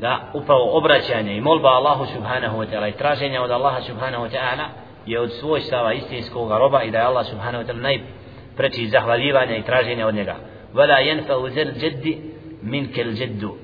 [0.00, 4.30] da upravo obraćanje i molba Allahu subhanahu wa ta'ala i traženja od Allaha subhanahu wa
[4.30, 4.64] ta'ala
[5.06, 9.62] je od svojstava istinskog roba i da je Allah subhanahu wa ta'ala najpreći zahvaljivanja i
[9.62, 10.36] traženja od njega.
[10.74, 12.18] Vala jenfa u džeddi
[12.62, 13.54] min kel džeddu.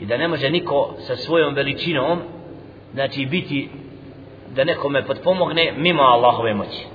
[0.00, 2.18] I da ne može niko sa svojom veličinom
[2.92, 3.68] znači biti
[4.54, 6.86] da nekome potpomogne mimo Allahove moći.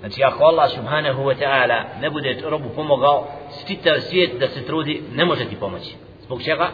[0.00, 3.26] Znači ako Allah subhanahu wa ta'ala ne bude robu pomogao,
[3.66, 5.94] čitav svijet da se trudi ne može ti pomoći.
[6.22, 6.68] Zbog čega?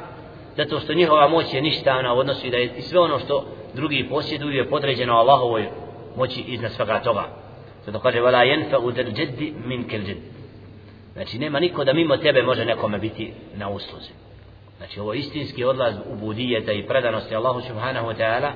[0.57, 3.45] Zato što njihova moć je ništa u odnosu i da je i sve ono što
[3.74, 5.68] drugi posjeduju je podređeno Allahovoj
[6.16, 7.28] moći iznad svega toga.
[7.86, 10.00] Zato kaže, vala jenfa u del džeddi min kel.
[11.12, 14.11] Znači nema niko da mimo tebe može nekome biti na usluzi.
[14.78, 18.50] Znači ovo istinski odlaz u budijeta i predanosti Allahu subhanahu wa ta'ala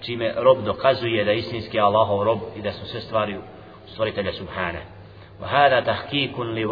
[0.00, 3.36] čime rob dokazuje da istinski Allahov rob i da su sve stvari
[3.86, 4.78] stvoritelja subhana
[5.40, 6.66] wa hada tahkikun li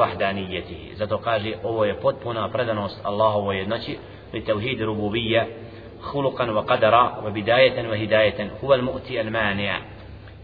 [0.95, 3.99] zato kaže ovo je potpuna predanost Allahovoj jednoći
[4.32, 5.45] li tauhid rububiyya
[6.14, 9.80] وقدرا wa وهداية wa bidayatan wa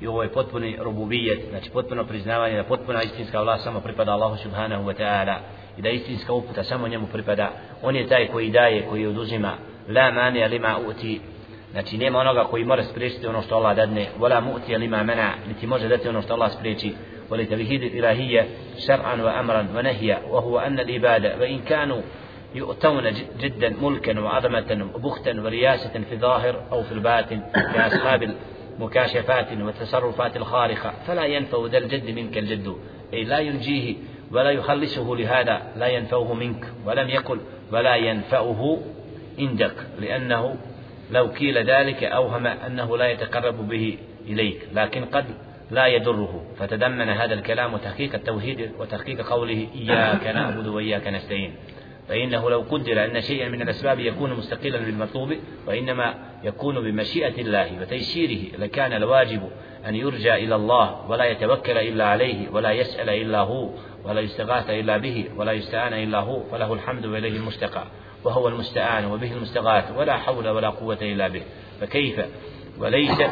[0.02, 4.36] i ovo je potpuni rububijet, znači potpuno priznavanje da potpuna istinska vlast samo pripada Allahu
[4.36, 5.36] subhanahu wa ta'ala
[5.78, 7.50] i da istinska uputa samo njemu pripada.
[7.82, 9.52] On je taj koji daje, koji oduzima
[9.88, 11.20] la mani lima uti
[11.72, 15.66] Znači nema onoga koji mora spriječiti ono što Allah dadne, wala mu'ti lima mana, niti
[15.66, 16.94] može dati ono što Allah spriječi.
[17.32, 18.46] ولتوحيد الإلهية
[18.86, 22.02] شرعا وأمرا ونهيا وهو أن العبادة وإن كانوا
[22.54, 27.42] يؤتون جدا ملكا وعظمة وبختا ورياسة في الظاهر أو في الباطن
[27.74, 28.34] كأصحاب
[28.82, 32.76] المكاشفات والتصرفات الخارقة فلا ينفع ذا الجد منك الجد.
[33.12, 33.94] أي لا ينجيه
[34.30, 37.40] ولا يخلصه لهذا لا ينفعه منك ولم يقل
[37.72, 38.78] ولا ينفعه
[39.38, 40.56] عندك لأنه
[41.10, 44.60] لو قيل ذلك أوهم أنه لا يتقرب به إليك.
[44.74, 45.24] لكن قد
[45.70, 46.44] لا يضره.
[46.58, 51.52] فتضمن هذا الكلام تحقيق التوحيد وتحقيق قوله إياك نعبد وإياك نستعين.
[52.12, 55.34] فإنه لو قدر أن شيئا من الأسباب يكون مستقلا بالمطلوب
[55.66, 59.50] وإنما يكون بمشيئة الله وتيسيره لكان الواجب
[59.86, 63.70] أن يرجى إلى الله ولا يتوكل إلا عليه ولا يسأل إلا هو
[64.04, 67.84] ولا يستغاث إلا به ولا يستعان إلا هو فله الحمد وإليه المستقى
[68.24, 71.42] وهو المستعان وبه المستغاث ولا حول ولا قوة إلا به.
[71.80, 72.20] فكيف؟
[72.78, 73.22] وليس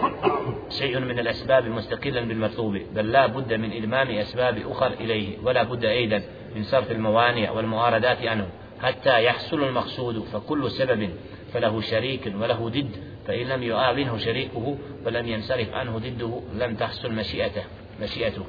[0.69, 5.85] شيء من الأسباب مستقلا بالمطلوب بل لا بد من إلمام أسباب أخر إليه ولا بد
[5.85, 6.23] أيضا
[6.57, 8.47] من صرف الموانع والمعارضات عنه.
[8.83, 11.11] حتى يحصل المقصود فكل سبب
[11.53, 12.91] فله شريك وله ضد
[13.27, 14.77] فإن لم يعاونه شريكه
[15.07, 17.63] ولم ينصرف عنه ضده لم تحصل مشيئته
[18.03, 18.45] مشيئته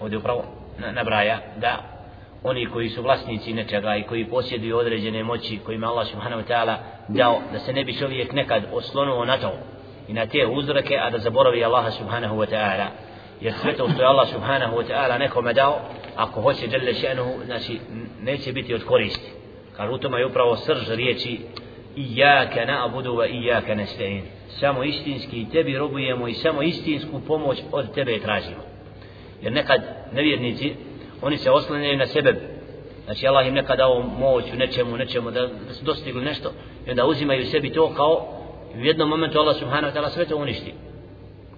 [0.00, 0.44] ovdje upravo
[0.92, 1.82] nabraja da
[2.44, 6.76] oni koji su vlasnici nečega i koji posjeduju određene moći kojima Allah subhanahu wa ta'ala
[7.08, 9.52] dao da se ne bi čovjek nekad oslonuo na to
[10.08, 12.86] i na te uzroke a da zaboravi Allaha subhanahu wa ta'ala
[13.40, 15.80] jer sve to što je Allah subhanahu wa ta'ala nekome dao
[16.16, 17.80] ako hoće djelje še'nuhu znači
[18.22, 19.30] neće biti od koristi.
[19.76, 21.40] Kažu u tome je upravo srž riječi
[21.96, 24.22] Iyaka na'budu wa iyaka nasta'in.
[24.48, 28.62] Samo istinski tebi robujemo i samo istinsku pomoć od tebe tražimo.
[29.42, 29.82] Jer nekad
[30.12, 30.74] nevjernici
[31.22, 32.34] oni se oslanjaju na sebe.
[33.04, 36.52] Znači Allah im nekada dao moć u nečemu, nečemu da, da su dostigli nešto
[36.86, 38.28] i onda uzimaju sebi to kao
[38.74, 40.74] u jednom momentu Allah subhanahu wa ta'ala sve to uništi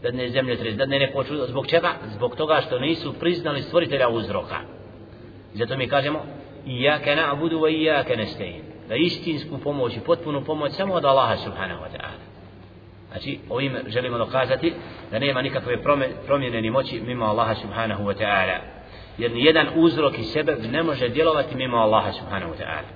[0.03, 1.93] da ne zemlje trez, da ne ne poču zbog čega?
[2.15, 4.57] zbog toga što nisu priznali stvoritelja uzroka.
[5.55, 6.25] Zato mi kažemo
[6.67, 8.63] Iyaka na'budu wa iyaka nestein.
[8.89, 12.21] da istinsku pomoć i potpunu pomoć samo od Allaha subhanahu wa ta'ala.
[13.11, 14.73] Znači ovim želimo dokazati
[15.11, 15.77] da nema nikakve
[16.27, 18.59] promjene ni moći mimo Allaha subhanahu wa ta'ala.
[19.19, 22.89] Jer nijedan uzrok i sebe ne može djelovati mimo Allaha subhanahu wa ta'ala.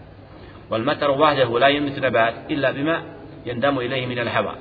[0.70, 3.00] Wal mataru wahdahu la yumit nabat illa bima
[3.44, 4.54] yandamu ilayhi min al hawa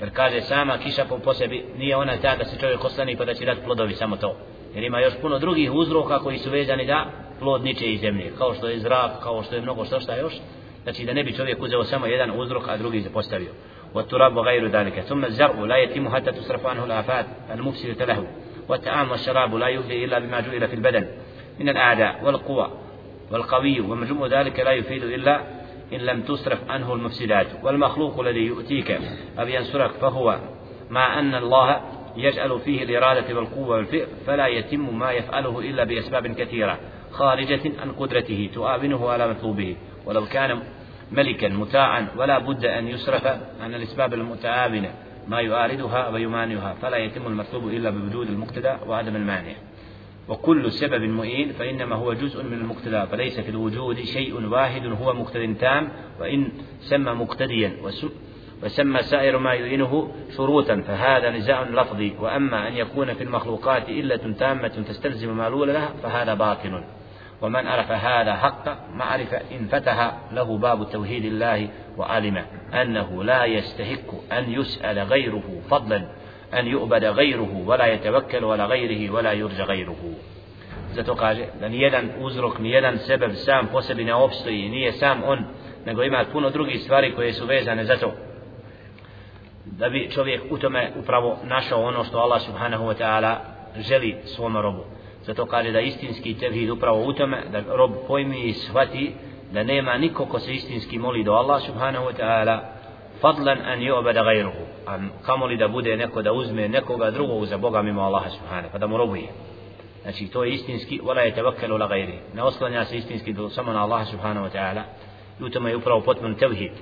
[0.00, 3.24] jer kaže sama kiša po, po sebi nije ona ta da se čovjek ostani pa
[3.24, 4.36] da će dati plodovi samo to
[4.74, 7.06] jer ima još puno drugih uzroka koji su vezani da
[7.40, 10.34] plod niče iz zemlje, kao što je zrak, kao što je mnogo što šta još,
[10.82, 13.50] znači da ne bi čovjek uzeo samo jedan uzrok, a drugi zapostavio.
[13.94, 18.26] والتراب وغير ذلك ثم الزرع لا يتم حتى تصرف عنه الآفات المفسدة له
[18.68, 21.06] والطعام والشراب لا يفضي إلا بما جعل في البدن
[21.58, 22.70] من الأعداء والقوى
[23.30, 25.40] والقوي ومجموع ذلك لا يفيد إلا
[25.92, 29.00] إن لم تصرف عنه المفسدات والمخلوق الذي يؤتيك
[29.38, 30.38] أو ينصرك فهو
[30.90, 31.80] مع أن الله
[32.16, 36.78] يجعل فيه الإرادة والقوة والفئر فلا يتم ما يفعله إلا بأسباب كثيرة
[37.12, 39.76] خارجة عن قدرته تؤابنه على مطلوبه.
[40.06, 40.62] ولو كان
[41.12, 43.26] ملكا متاعا ولا بد أن يصرف
[43.60, 44.90] عن الأسباب المتآبنة
[45.28, 49.52] ما يؤاردها ويمانعها فلا يتم المطلوب إلا بوجود المقتدى وعدم المانع.
[50.30, 55.56] وكل سبب معين فإنما هو جزء من المقتدى فليس في الوجود شيء واحد هو مقتد
[55.60, 55.88] تام
[56.20, 57.76] وإن سمى مقتديا
[58.62, 64.68] وسمى سائر ما يعينه شروطا فهذا نزاع لفظي وأما أن يكون في المخلوقات إلة تامة
[64.68, 66.84] تستلزم معلول لها فهذا باطل.
[67.42, 72.44] ومن عرف هذا حق معرفة انفتح له باب توحيد الله وعلم
[72.74, 76.08] أنه لا يستحق أن يسأل غيره فضلا.
[76.53, 79.95] أن يؤبد غيره ولا يتوكل ولا غيره ولا يرجى غيره
[80.95, 85.45] Zato kaže da nijedan uzrok, nijedan sebeb sam po sebi ne opstoji, nije sam on,
[85.85, 88.11] nego ima puno drugih stvari koje su vezane za to.
[89.65, 93.35] Da bi čovjek u tome upravo našao ono što Allah subhanahu wa ta'ala
[93.77, 94.83] želi svom robu.
[95.25, 99.13] Zato kaže da istinski tevhid upravo u tome, da rob pojmi i shvati
[99.51, 102.59] da nema niko ko se istinski moli do Allah subhanahu wa ta'ala
[103.20, 104.64] fadlan an yu'bada ghayruhu.
[104.86, 108.86] An kamoli da bude neko da uzme nekoga drugog za boga mimo Allaha subhana kada
[108.86, 109.28] pa mu robuje.
[110.02, 113.82] Znači to je istinski wala yatawakkalu la ghayri ne oslanja se istinski do samo na
[113.82, 114.82] Allaha subhanahu wa ta'ala.
[115.40, 116.72] I u tome je upravo potpun tevhid.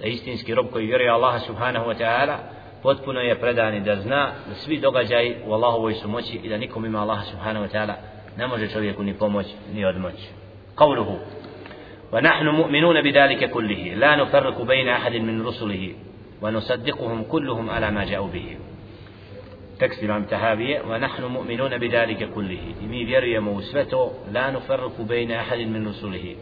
[0.00, 2.36] Da istinski rob koji vjeruje Allaha subhanahu wa ta'ala
[2.82, 6.84] potpuno je predani da zna da svi događaji u Allahovoj su moći i da nikom
[6.84, 7.94] ima Allaha subhanahu wa ta'ala
[8.36, 10.14] ne može čovjeku ni pomoć ni odmoć.
[10.76, 11.18] قوله
[12.14, 13.94] ونحن مؤمنون بذلك كله.
[13.94, 15.94] لا نفرق بين أحد من رسله
[16.42, 18.56] ونصدقهم كلهم على ما جاءوا به.
[19.80, 22.60] تكسب عن تهابية ونحن مؤمنون بذلك كله.
[22.82, 26.36] إني ذري موسفته لا نفرق بين أحد من رسله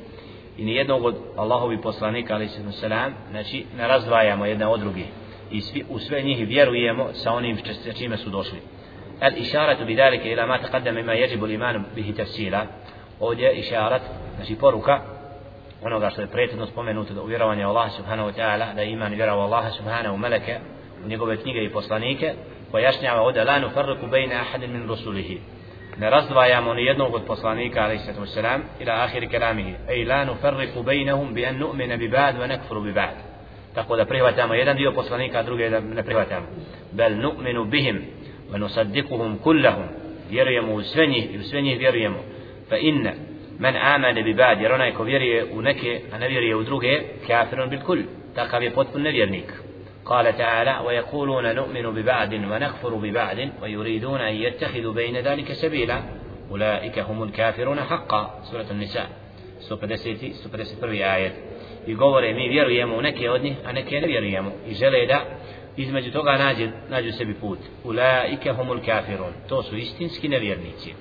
[0.60, 1.08] إن يدنو
[1.38, 4.34] الله ببصرانيك عليه الصلاة والسلام نشي نرزوا يا
[4.66, 5.06] ودرقه
[5.90, 8.16] وسوى نيه بيرو يا مؤسونين بشتشيما
[9.22, 12.66] الإشارة بذلك إلى ما تقدم مما يجب الإيمان به تفسيرا
[13.20, 14.00] ودي إشارة
[14.40, 15.21] نشي بوروكا
[15.82, 19.40] onoga što je prethodno spomenuto da uvjerovanje Allah subhanahu wa ta'ala da iman vjera u
[19.40, 20.58] Allaha subhanahu meleke
[21.04, 22.32] u njegove knjige i poslanike
[22.72, 25.40] pojašnjava ovdje la nufarriku bejne ahadin min rusulihi
[25.98, 30.82] ne razdvajamo ni jednog od poslanika alaihi sallatu wasalam ila ahiri kelamihi ej la nufarriku
[30.82, 33.16] bejnehum bi an nu'mina bi ba'd wa nekfuru bi ba'd
[33.74, 36.46] tako da prihvatamo jedan dio poslanika a druge da ne prihvatamo
[36.92, 38.02] bel nu'minu bihim
[38.52, 39.84] wa nusaddikuhum kullahum
[40.30, 42.18] vjerujemo u sve njih i u sve njih vjerujemo
[42.68, 43.12] fa inna
[44.96, 47.98] ko vjeruje u neke, a ne vjeruje u druge, kafirun bil kul,
[48.34, 49.52] takav je potpun nevjernik.
[50.04, 56.02] قال تعالى ويقولون نؤمن ببعض ونكفر ببعض ويريدون أن يتخذوا بين ذلك سبيلا
[56.50, 59.08] أولئك هم الكافرون حقا سورة النساء
[59.70, 61.32] 150 151 آية
[61.86, 65.20] i govore mi vjerujemo u neke od njih, a neke ne vjerujemo i žele da
[65.76, 67.58] između toga nađu, nađu sebi put.
[67.84, 69.32] Ulaike humul kafirun.
[69.48, 70.94] To su istinski nevjernici.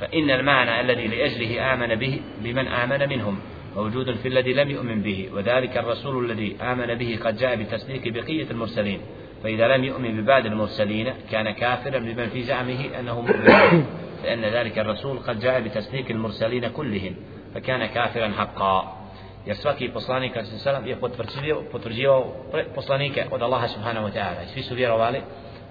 [0.00, 3.38] فإن المعنى الذي لأجله آمن به بمن آمن منهم
[3.76, 8.50] موجود في الذي لم يؤمن به وذلك الرسول الذي آمن به قد جاء بتصديق بقية
[8.50, 9.00] المرسلين
[9.42, 13.84] فإذا لم يؤمن ببعض المرسلين كان كافرا بمن في زعمه أنه مؤمن
[14.22, 17.14] فإن ذلك الرسول قد جاء بتصديق المرسلين كلهم
[17.54, 18.98] فكان كافرا حقا
[19.46, 22.34] jer svaki poslanik sallam je potvrđivao, potvrđivao
[22.74, 24.46] poslanike od Allaha subhanahu wa ta'ala.
[24.52, 25.20] Svi su vjerovali,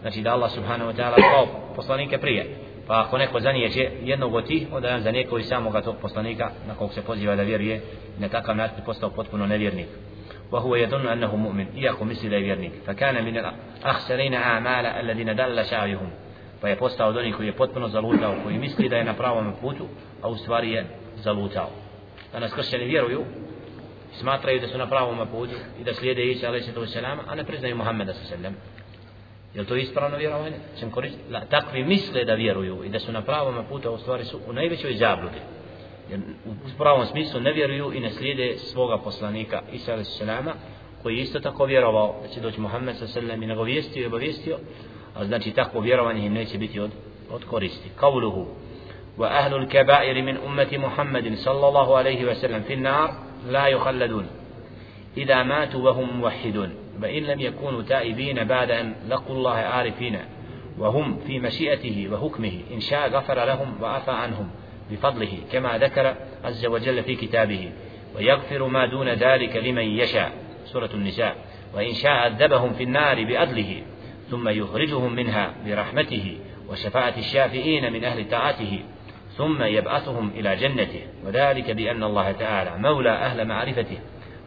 [0.01, 0.91] znači da Allah subhanahu.
[2.86, 6.74] Pa ako neko zanijeće jednog od tih, onda on zanijeko i samoga tog poslanika na
[6.74, 7.80] kog se poziva da vjeruje,
[8.18, 9.88] na takav način postao potpuno nevjernik.
[10.52, 16.10] وهو يظن أنه مؤمن إياكو مثل vjernik فكان من الأخسرين أعمال الذين دل سعيهم
[16.62, 19.52] pa je postao od onih koji je potpuno zalutao, koji misli da je na pravom
[19.60, 19.86] putu,
[20.22, 21.70] a u stvari je zalutao.
[22.32, 23.24] Danas kršćani vjeruju,
[24.12, 26.96] smatraju da su na pravom putu i da slijede Isa a.s.
[27.26, 28.32] a ne priznaju Muhammeda s.a.s.
[29.53, 30.55] Je to ispravno vjerovanje?
[30.79, 31.33] Čem koristiti?
[31.33, 34.39] La, takvi misle da vjeruju i da su na pravom putu, a u stvari su
[34.47, 35.37] u najvećoj zabludi.
[36.09, 40.21] Jer u pravom smislu ne vjeruju i ne slijede svoga poslanika Isa a.s.
[41.03, 43.15] koji je isto tako vjerovao da će doći Muhammed s.a.s.
[43.15, 44.57] i nagovijestio i obavijestio,
[45.15, 46.91] a znači takvo vjerovanje im neće biti od,
[47.31, 47.89] od koristi.
[47.99, 48.47] Kavluhu.
[49.17, 53.13] وأهل الكبائر من أمة محمد صلى الله عليه وسلم في النار
[53.49, 54.27] لا يخلدون
[55.17, 60.19] إذا ماتوا وهم موحدون فإن لم يكونوا تائبين بعد أن لقوا الله عارفين
[60.77, 64.49] وهم في مشيئته وحكمه إن شاء غفر لهم وعفى عنهم
[64.91, 67.71] بفضله كما ذكر عز وجل في كتابه
[68.15, 70.31] ويغفر ما دون ذلك لمن يشاء.
[70.65, 71.35] سورة النساء
[71.75, 73.81] وإن شاء عذبهم في النار بأدله
[74.29, 76.37] ثم يخرجهم منها برحمته
[76.69, 78.79] وشفاعة الشافئين من أهل طاعته
[79.37, 81.01] ثم يبعثهم إلى جنته.
[81.25, 83.97] وذلك بأن الله تعالى مولى أهل معرفته.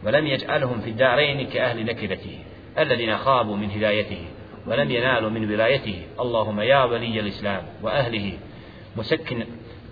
[0.05, 2.39] ولم يجعلهم في الدارين كأهل نكبته
[2.79, 4.25] الذين خابوا من هدايته
[4.67, 6.01] ولم ينالوا من ولايته.
[6.19, 8.37] اللهم يا ولي الإسلام وأهله
[8.97, 9.45] مسكن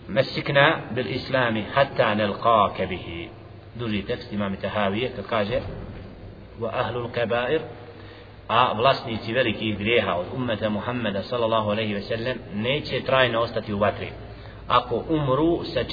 [0.09, 3.29] مسكنا بالإسلام حتى نلقاك به.
[3.79, 5.61] دوزي تكس إمام تهاوية كالكاجة
[6.59, 7.61] وأهل الكبائر
[8.49, 13.77] a vlasnici velikih grijeha od ummeta Muhammeda sallallahu alejhi ve sellem neće trajno ostati u
[13.77, 14.07] vatri.
[14.67, 15.83] Ako umru sa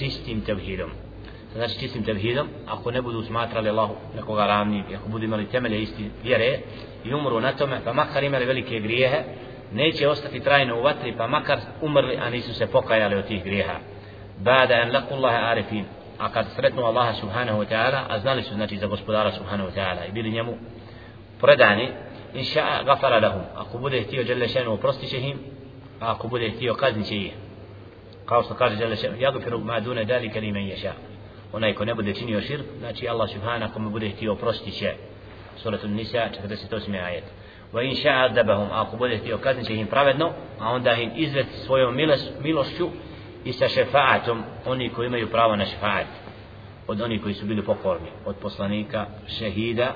[1.55, 6.11] znači čistim tevhidom ako ne budu smatrali Allahu nekoga ravnim ako budu imali temelje isti
[6.25, 6.59] vjere
[7.05, 9.25] i umru na tome pa makar imali velike grijehe
[9.73, 13.79] neće ostati trajno u vatri pa makar umrli a nisu se pokajali od tih grijeha.
[14.39, 15.85] Bada an laqullaha arifin.
[16.19, 19.75] A kad sretnu Allaha subhanahu wa ta'ala a znali su znači za gospodara subhanahu wa
[19.75, 20.59] ta'ala i bili njemu
[21.41, 21.89] predani
[22.35, 23.43] inša gafara lahum.
[23.57, 25.39] Ako bude htio žele šenu oprostit će im
[26.01, 27.33] a ako bude htio kaznit će ih.
[28.27, 30.93] Kao što kaže žele šenu jagfiru ma dune dalike li men ješa
[31.56, 34.94] onaj ko ne bude činio širk znači Allah subhanahu kome bude htio oprostit će
[35.58, 37.04] suratul nisa 48.
[37.06, 37.24] ajet
[37.74, 41.58] wa in sha'a adabahum ako bude htio kaznit će im pravedno a onda im izvesti
[41.66, 41.96] svojom
[42.42, 42.90] milošću
[43.46, 46.08] i sa šefaatom oni koji imaju pravo na šefaat
[46.88, 49.94] od oni koji su bili pokorni od poslanika šehida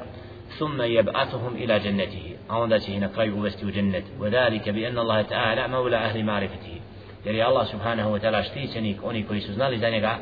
[0.60, 5.68] ثم يبعثهم إلى جنته أو ذا شيء نقرأ uvesti u džennet وذلك بأن الله تعالى
[5.68, 6.80] مولى أهل معرفته
[7.26, 10.18] jer je Allah subhanahu wa ta'ala štićenik oni koji su znali za njega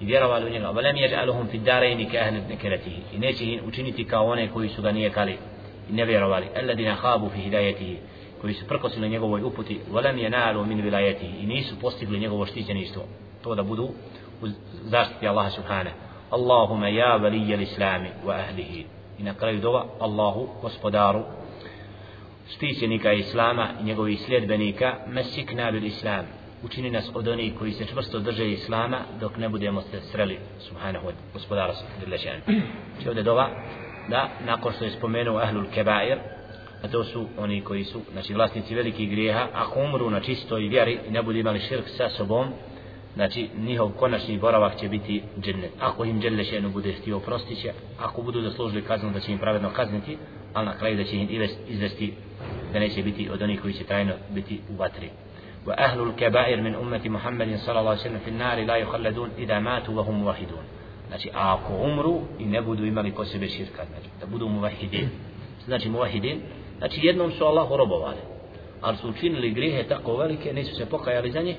[0.00, 5.38] يروا لوني لو بلم يجعلهم في الدارين كأهل نكرته إنيشه أتنيت كاونا كوي سغنية كالي.
[5.90, 6.60] النبي روالي.
[6.60, 7.98] الذين خابوا في هدايته.
[8.42, 11.32] كوي سبركس لنيغو ويؤبتي ولم ينالوا من ولايته.
[11.42, 13.02] إنيسو بوستيب لنيغو وشتيجا نيستو.
[13.42, 13.90] تودا بدو
[14.42, 15.92] وزارت الله سبحانه.
[16.32, 18.84] اللهم يا ولي الإسلام وأهله.
[19.20, 21.24] إن قرأي دوا الله وسبدارو.
[22.52, 23.82] شتيجا نيكا إسلاما.
[23.82, 25.06] نيغو إسلاد بنيكا.
[25.06, 26.26] مسكنا بالإسلام.
[26.64, 31.08] Učini nas od onih koji se čvrsto drže Islama dok ne budemo se sreli subhanahu
[31.32, 32.62] gospodara Subhanahu Či
[32.94, 33.50] znači, ovdje dova
[34.08, 36.18] da nakon što je spomenuo ahlul kebair
[36.82, 40.98] a to su oni koji su znači vlasnici velikih grijeha ako umru na čistoj vjeri
[41.08, 42.48] i ne budu imali širk sa sobom
[43.14, 45.70] znači njihov konačni boravak će biti džennet.
[45.80, 49.70] Ako im dželle bude htio oprostit će ako budu zaslužili kaznu da će im pravedno
[49.70, 50.18] kazniti
[50.54, 51.28] ali na kraju da će im
[51.68, 52.14] izvesti
[52.72, 55.10] da neće biti od onih koji će trajno biti u vatri.
[55.66, 59.94] وأهل الكبائر من أمة محمد صلى الله عليه وسلم في النار لا يخلدون إذا ماتوا
[59.94, 60.64] وهم موحدون
[61.08, 65.08] znači ako umru i ne budu imali kod sebe širka znači da budu muvahidin
[65.66, 66.40] znači muvahidin
[66.78, 68.16] Znači jednom su Allahu robovali.
[68.80, 71.56] Ali su učinili grijehe tako velike, nisu se pokajali za njih.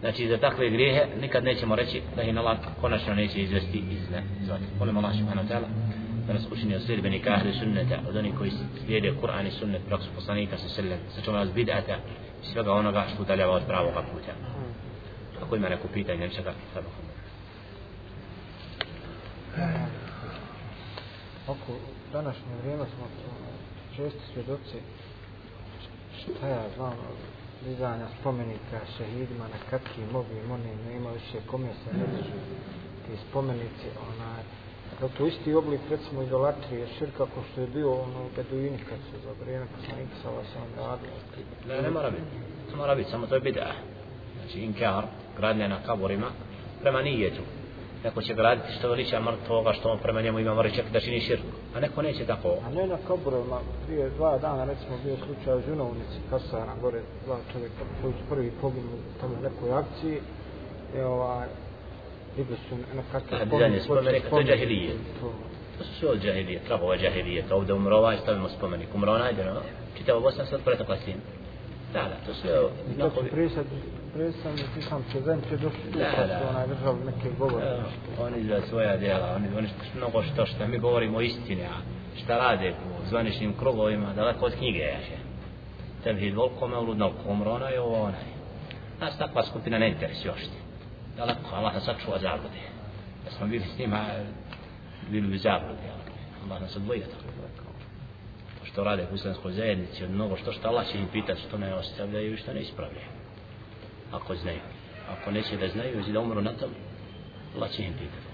[0.00, 4.22] Znači za takve grijehe nikad nećemo reći da ih Allah konačno neće izvesti iz ne.
[4.44, 5.68] Znači, volim Allah subhanahu ta'ala
[6.26, 8.50] da nas učini od sljedbenika ahli sunneta, od onih koji
[8.86, 11.96] slijede Kur'an i sunnet, praksu poslanika sa sallam, sačuva nas bid'ata
[12.42, 14.32] svega onoga što udaljava od pravog puta.
[15.42, 16.88] Ako ima neko pitanje, nečega, sada
[21.48, 21.72] Oko
[22.12, 23.06] današnje vrijeme smo
[23.96, 24.78] često svjedoci
[26.22, 26.94] šta ja znam
[27.64, 32.04] dizanja spomenika šehidima na kakvim ovim onim nema više kome se ne
[33.06, 34.42] ti spomenici onaj
[35.00, 39.26] da to isti oblik recimo idolatrije širka ko što je bio ono beduini kad su
[39.26, 41.12] za vrijeme poslanika sa vas on radili.
[41.68, 42.22] Ne, ne mora biti.
[42.70, 43.72] Ne mora biti, samo to je bida
[44.36, 45.04] znači inkar,
[45.36, 46.26] gradnja na kaborima
[46.80, 47.42] prema nijetu.
[48.04, 51.20] Neko će graditi što veliča mrtvoga što on prema njemu ima mora čak da čini
[51.20, 51.42] širk.
[51.76, 52.48] A neko neće tako.
[52.66, 57.38] A ne na kaburovima prije dva dana recimo bio slučaj u Žunovnici Kasara gore dva
[57.52, 58.90] čovjeka koji su prvi poginu
[59.20, 60.20] tamo nekoj akciji
[60.96, 61.48] i ovaj
[63.44, 63.80] Spomenike.
[63.80, 64.92] Spomenike, to je džahilije.
[65.78, 67.42] To su sve od džahilije, trahova džahilije.
[67.48, 68.88] To ovdje umrova i stavimo spomenik.
[68.94, 69.60] Umro najde, no?
[69.98, 71.16] Čitavo Bosna sad pretakla s tim.
[71.92, 72.50] Da, da, to sve...
[72.98, 73.64] To su prije sad
[74.14, 77.66] predstavnik islamske zajednice došli tu pa su onaj držali neke govore.
[78.20, 81.76] Oni za svoja djela, oni, oni što, mnogo što što mi govorimo o istine, a
[82.24, 85.18] šta rade u zvaničnim krugovima, daleko od knjige jaše.
[86.04, 88.24] Tevhid volko me uludno komrona je ovo onaj.
[89.00, 90.69] Nas takva skupina ne interesi još ti.
[91.16, 92.60] Daleko, Allah nas sačuva zablude.
[93.24, 94.06] Da smo bili s njima,
[95.10, 95.82] bili u zablude.
[96.44, 97.70] Allah nas odvojio tako.
[98.58, 101.58] To što rade u islamskoj zajednici, od mnogo što što Allah će im pitati, što
[101.58, 103.20] ne ostavljaju i što ne ispravljaju
[104.12, 104.60] ako znaju.
[105.10, 106.70] Ako neće da znaju, ili da umru na tom,
[107.54, 108.30] Allah će im pitati.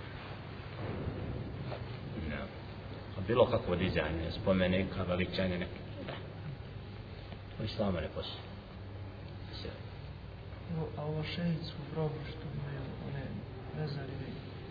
[2.31, 3.23] No.
[3.27, 5.81] Bilo kako dizajne, spomenika, veličanje, neke.
[6.07, 6.15] Da.
[7.61, 8.47] U islamu ne postoji.
[10.97, 12.47] A ovo šejicu grobu što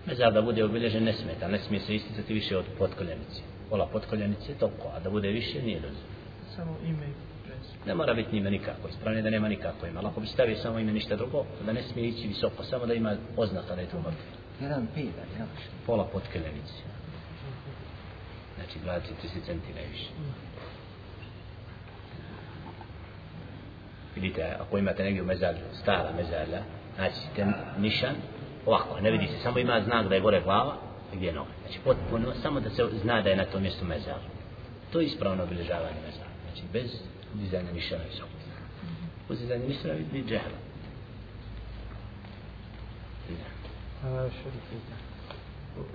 [0.05, 3.41] Mezar da bude obilježen ne smeta, ne smije se isticati više od potkoljenice.
[3.69, 6.15] Pola potkoljenice je toliko, a da bude više nije dozvoljeno.
[6.55, 7.13] Samo ime i
[7.43, 7.85] prezime.
[7.85, 9.99] Ne mora biti ime nikako, ispravljeno da nema nikako ime.
[9.99, 12.93] Ali ako bi stavio samo ime ništa drugo, da ne smije ići visoko, samo da
[12.93, 14.35] ima oznaka da je to mrtvo.
[14.61, 15.47] Jedan pedar, jel?
[15.85, 16.73] Pola potkoljenice.
[18.55, 20.09] Znači 20-30 centi najviše.
[24.15, 26.61] Vidite, ako imate negdje u mezarlju, stara mezarlja,
[26.95, 27.45] znači ćete
[27.77, 28.15] nišan,
[28.65, 30.75] ovako, ne vidi se, samo ima znak da je gore glava,
[31.13, 31.51] i gdje je noga.
[31.61, 34.19] Znači potpuno, samo da se zna da je na tom mjestu mezar.
[34.91, 36.29] To je ispravno obilježavanje mezara.
[36.43, 36.91] Znači bez
[37.33, 38.29] dizajna nišana visoko.
[39.29, 40.57] Uz dizajna nišana vidi džehla.
[44.03, 45.05] A, još jedno pitanje.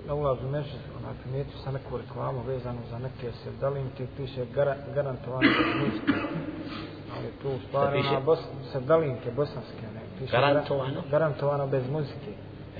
[0.07, 0.69] Na ulazu među,
[0.99, 6.19] onaj primijetio sam neku reklamu vezanu za neke sevdalinke, piše gara, garantovano bez muzike.
[7.17, 8.09] Ali tu u stvari piše?
[8.09, 8.39] ona bos,
[8.71, 10.93] sevdalinke bosanske, ne, piše Garantovano?
[10.93, 12.31] Gara, garantovano bez muzike.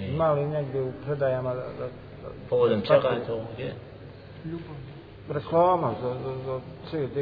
[0.01, 0.07] E.
[0.07, 1.85] Ima li negdje u predajama da, da,
[2.21, 3.45] da Povodom da- čega je to?
[3.53, 3.73] Gdje?
[5.29, 6.59] reklama za, za, za
[6.89, 7.17] CD.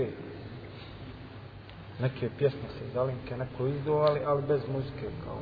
[1.99, 5.39] Neke pjesme se zalinke, neko izduvali, ali bez muzike, kao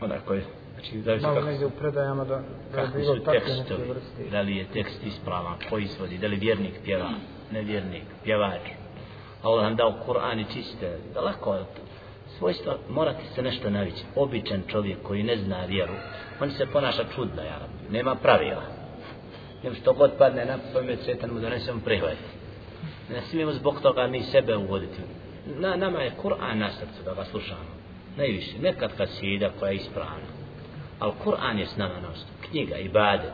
[0.00, 0.42] Onaj koji,
[0.74, 2.42] znači zavisi malo kako, negdje u predajama da,
[2.72, 4.30] da je bilo takve neke vrste.
[4.30, 7.10] da li je tekst ispravan, ko izvodi, da li vjernik pjeva,
[7.50, 8.60] nevjernik, pjevač.
[9.42, 11.66] Allah nam dao Kur'an i čiste, daleko od
[12.38, 14.02] svojstva, morate se nešto navići.
[14.16, 15.92] Običan čovjek koji ne zna vjeru,
[16.40, 17.58] on se ponaša čudno, ja
[17.90, 18.62] nema pravila.
[19.62, 22.16] Nem što god padne na pamet, svetan mu donese, on prihvati.
[23.10, 24.98] Ne smijemo zbog toga mi sebe uvoditi.
[25.46, 27.76] Na, nama je Kur'an na srcu da ga slušamo.
[28.16, 30.26] Najviše, nekad kad sida koja je ispravna.
[30.98, 32.38] Ali Kur'an je s nama na osnovu.
[32.50, 33.32] Knjiga, ibade.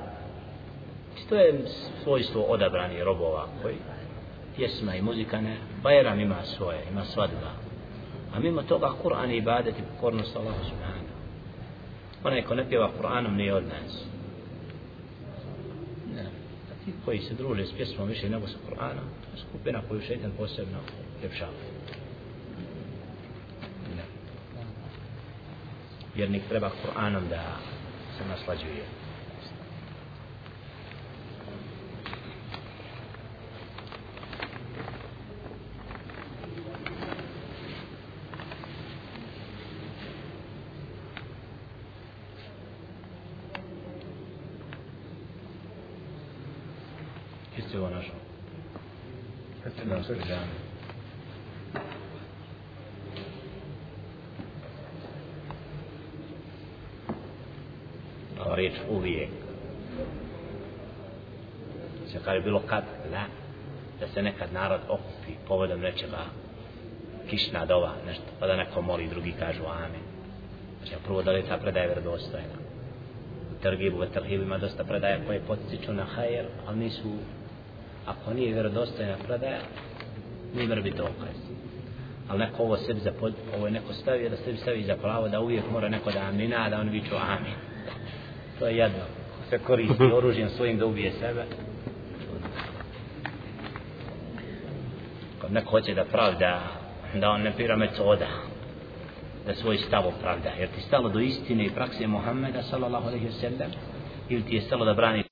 [1.12, 1.64] Znači, To je
[2.02, 3.76] svojstvo odabrani robova koji
[4.56, 5.56] pjesma i muzika ne.
[5.82, 7.61] Bajram ima svoje, ima svadba.
[8.32, 11.06] A mimo toga Kur'an i ibadet i pokornost Allahu subhanahu.
[12.24, 14.04] Onaj ko ne pjeva Kur'anom nije od nas.
[16.14, 16.22] Ne.
[16.70, 20.00] A ti koji se druže s pjesmom više nego sa Kur'anom, to je skupina koju
[20.00, 20.78] šeitan posebno
[21.22, 21.52] ljepšava.
[23.96, 24.02] Ne.
[26.14, 27.56] Vjernik treba Kur'anom da
[28.18, 28.84] se naslađuje.
[47.56, 48.14] Jeste ovo našao?
[49.66, 50.28] Eto, Da, na srcu.
[50.28, 50.44] da.
[58.44, 59.28] Ova riječ uvijek.
[62.44, 63.24] Bilo kad, da,
[64.00, 66.24] da se nekad narod okupi povodom nečega,
[67.30, 70.02] kišna dova, nešto, pa da neko moli, drugi kažu amin.
[70.78, 72.56] Znači, prvo da li ta predaja vjerodostojna.
[73.52, 77.12] U tergibu, u terhibu ima dosta predaja koje potiču na hajer, ali nisu,
[78.06, 79.60] ako nije vjerodostojna predaja,
[80.54, 81.36] nije mora biti dokaz.
[82.28, 83.12] Ali neko ovo sebi za
[83.56, 86.68] ovo je neko stavio da sebi stavi za pravo da uvijek mora neko da amina,
[86.70, 87.54] da on viču amin.
[88.58, 89.04] To je jedno.
[89.50, 91.44] Se koristi oružjem svojim da ubije sebe.
[95.28, 96.60] Kad neko hoće da pravda,
[97.14, 98.26] da on ne pira metoda
[99.46, 100.50] da svoj stav opravda.
[100.58, 103.70] Jer ti stalo do istine i prakse Muhammeda sallallahu alaihi wa sallam
[104.28, 105.20] ili ti je stalo da brani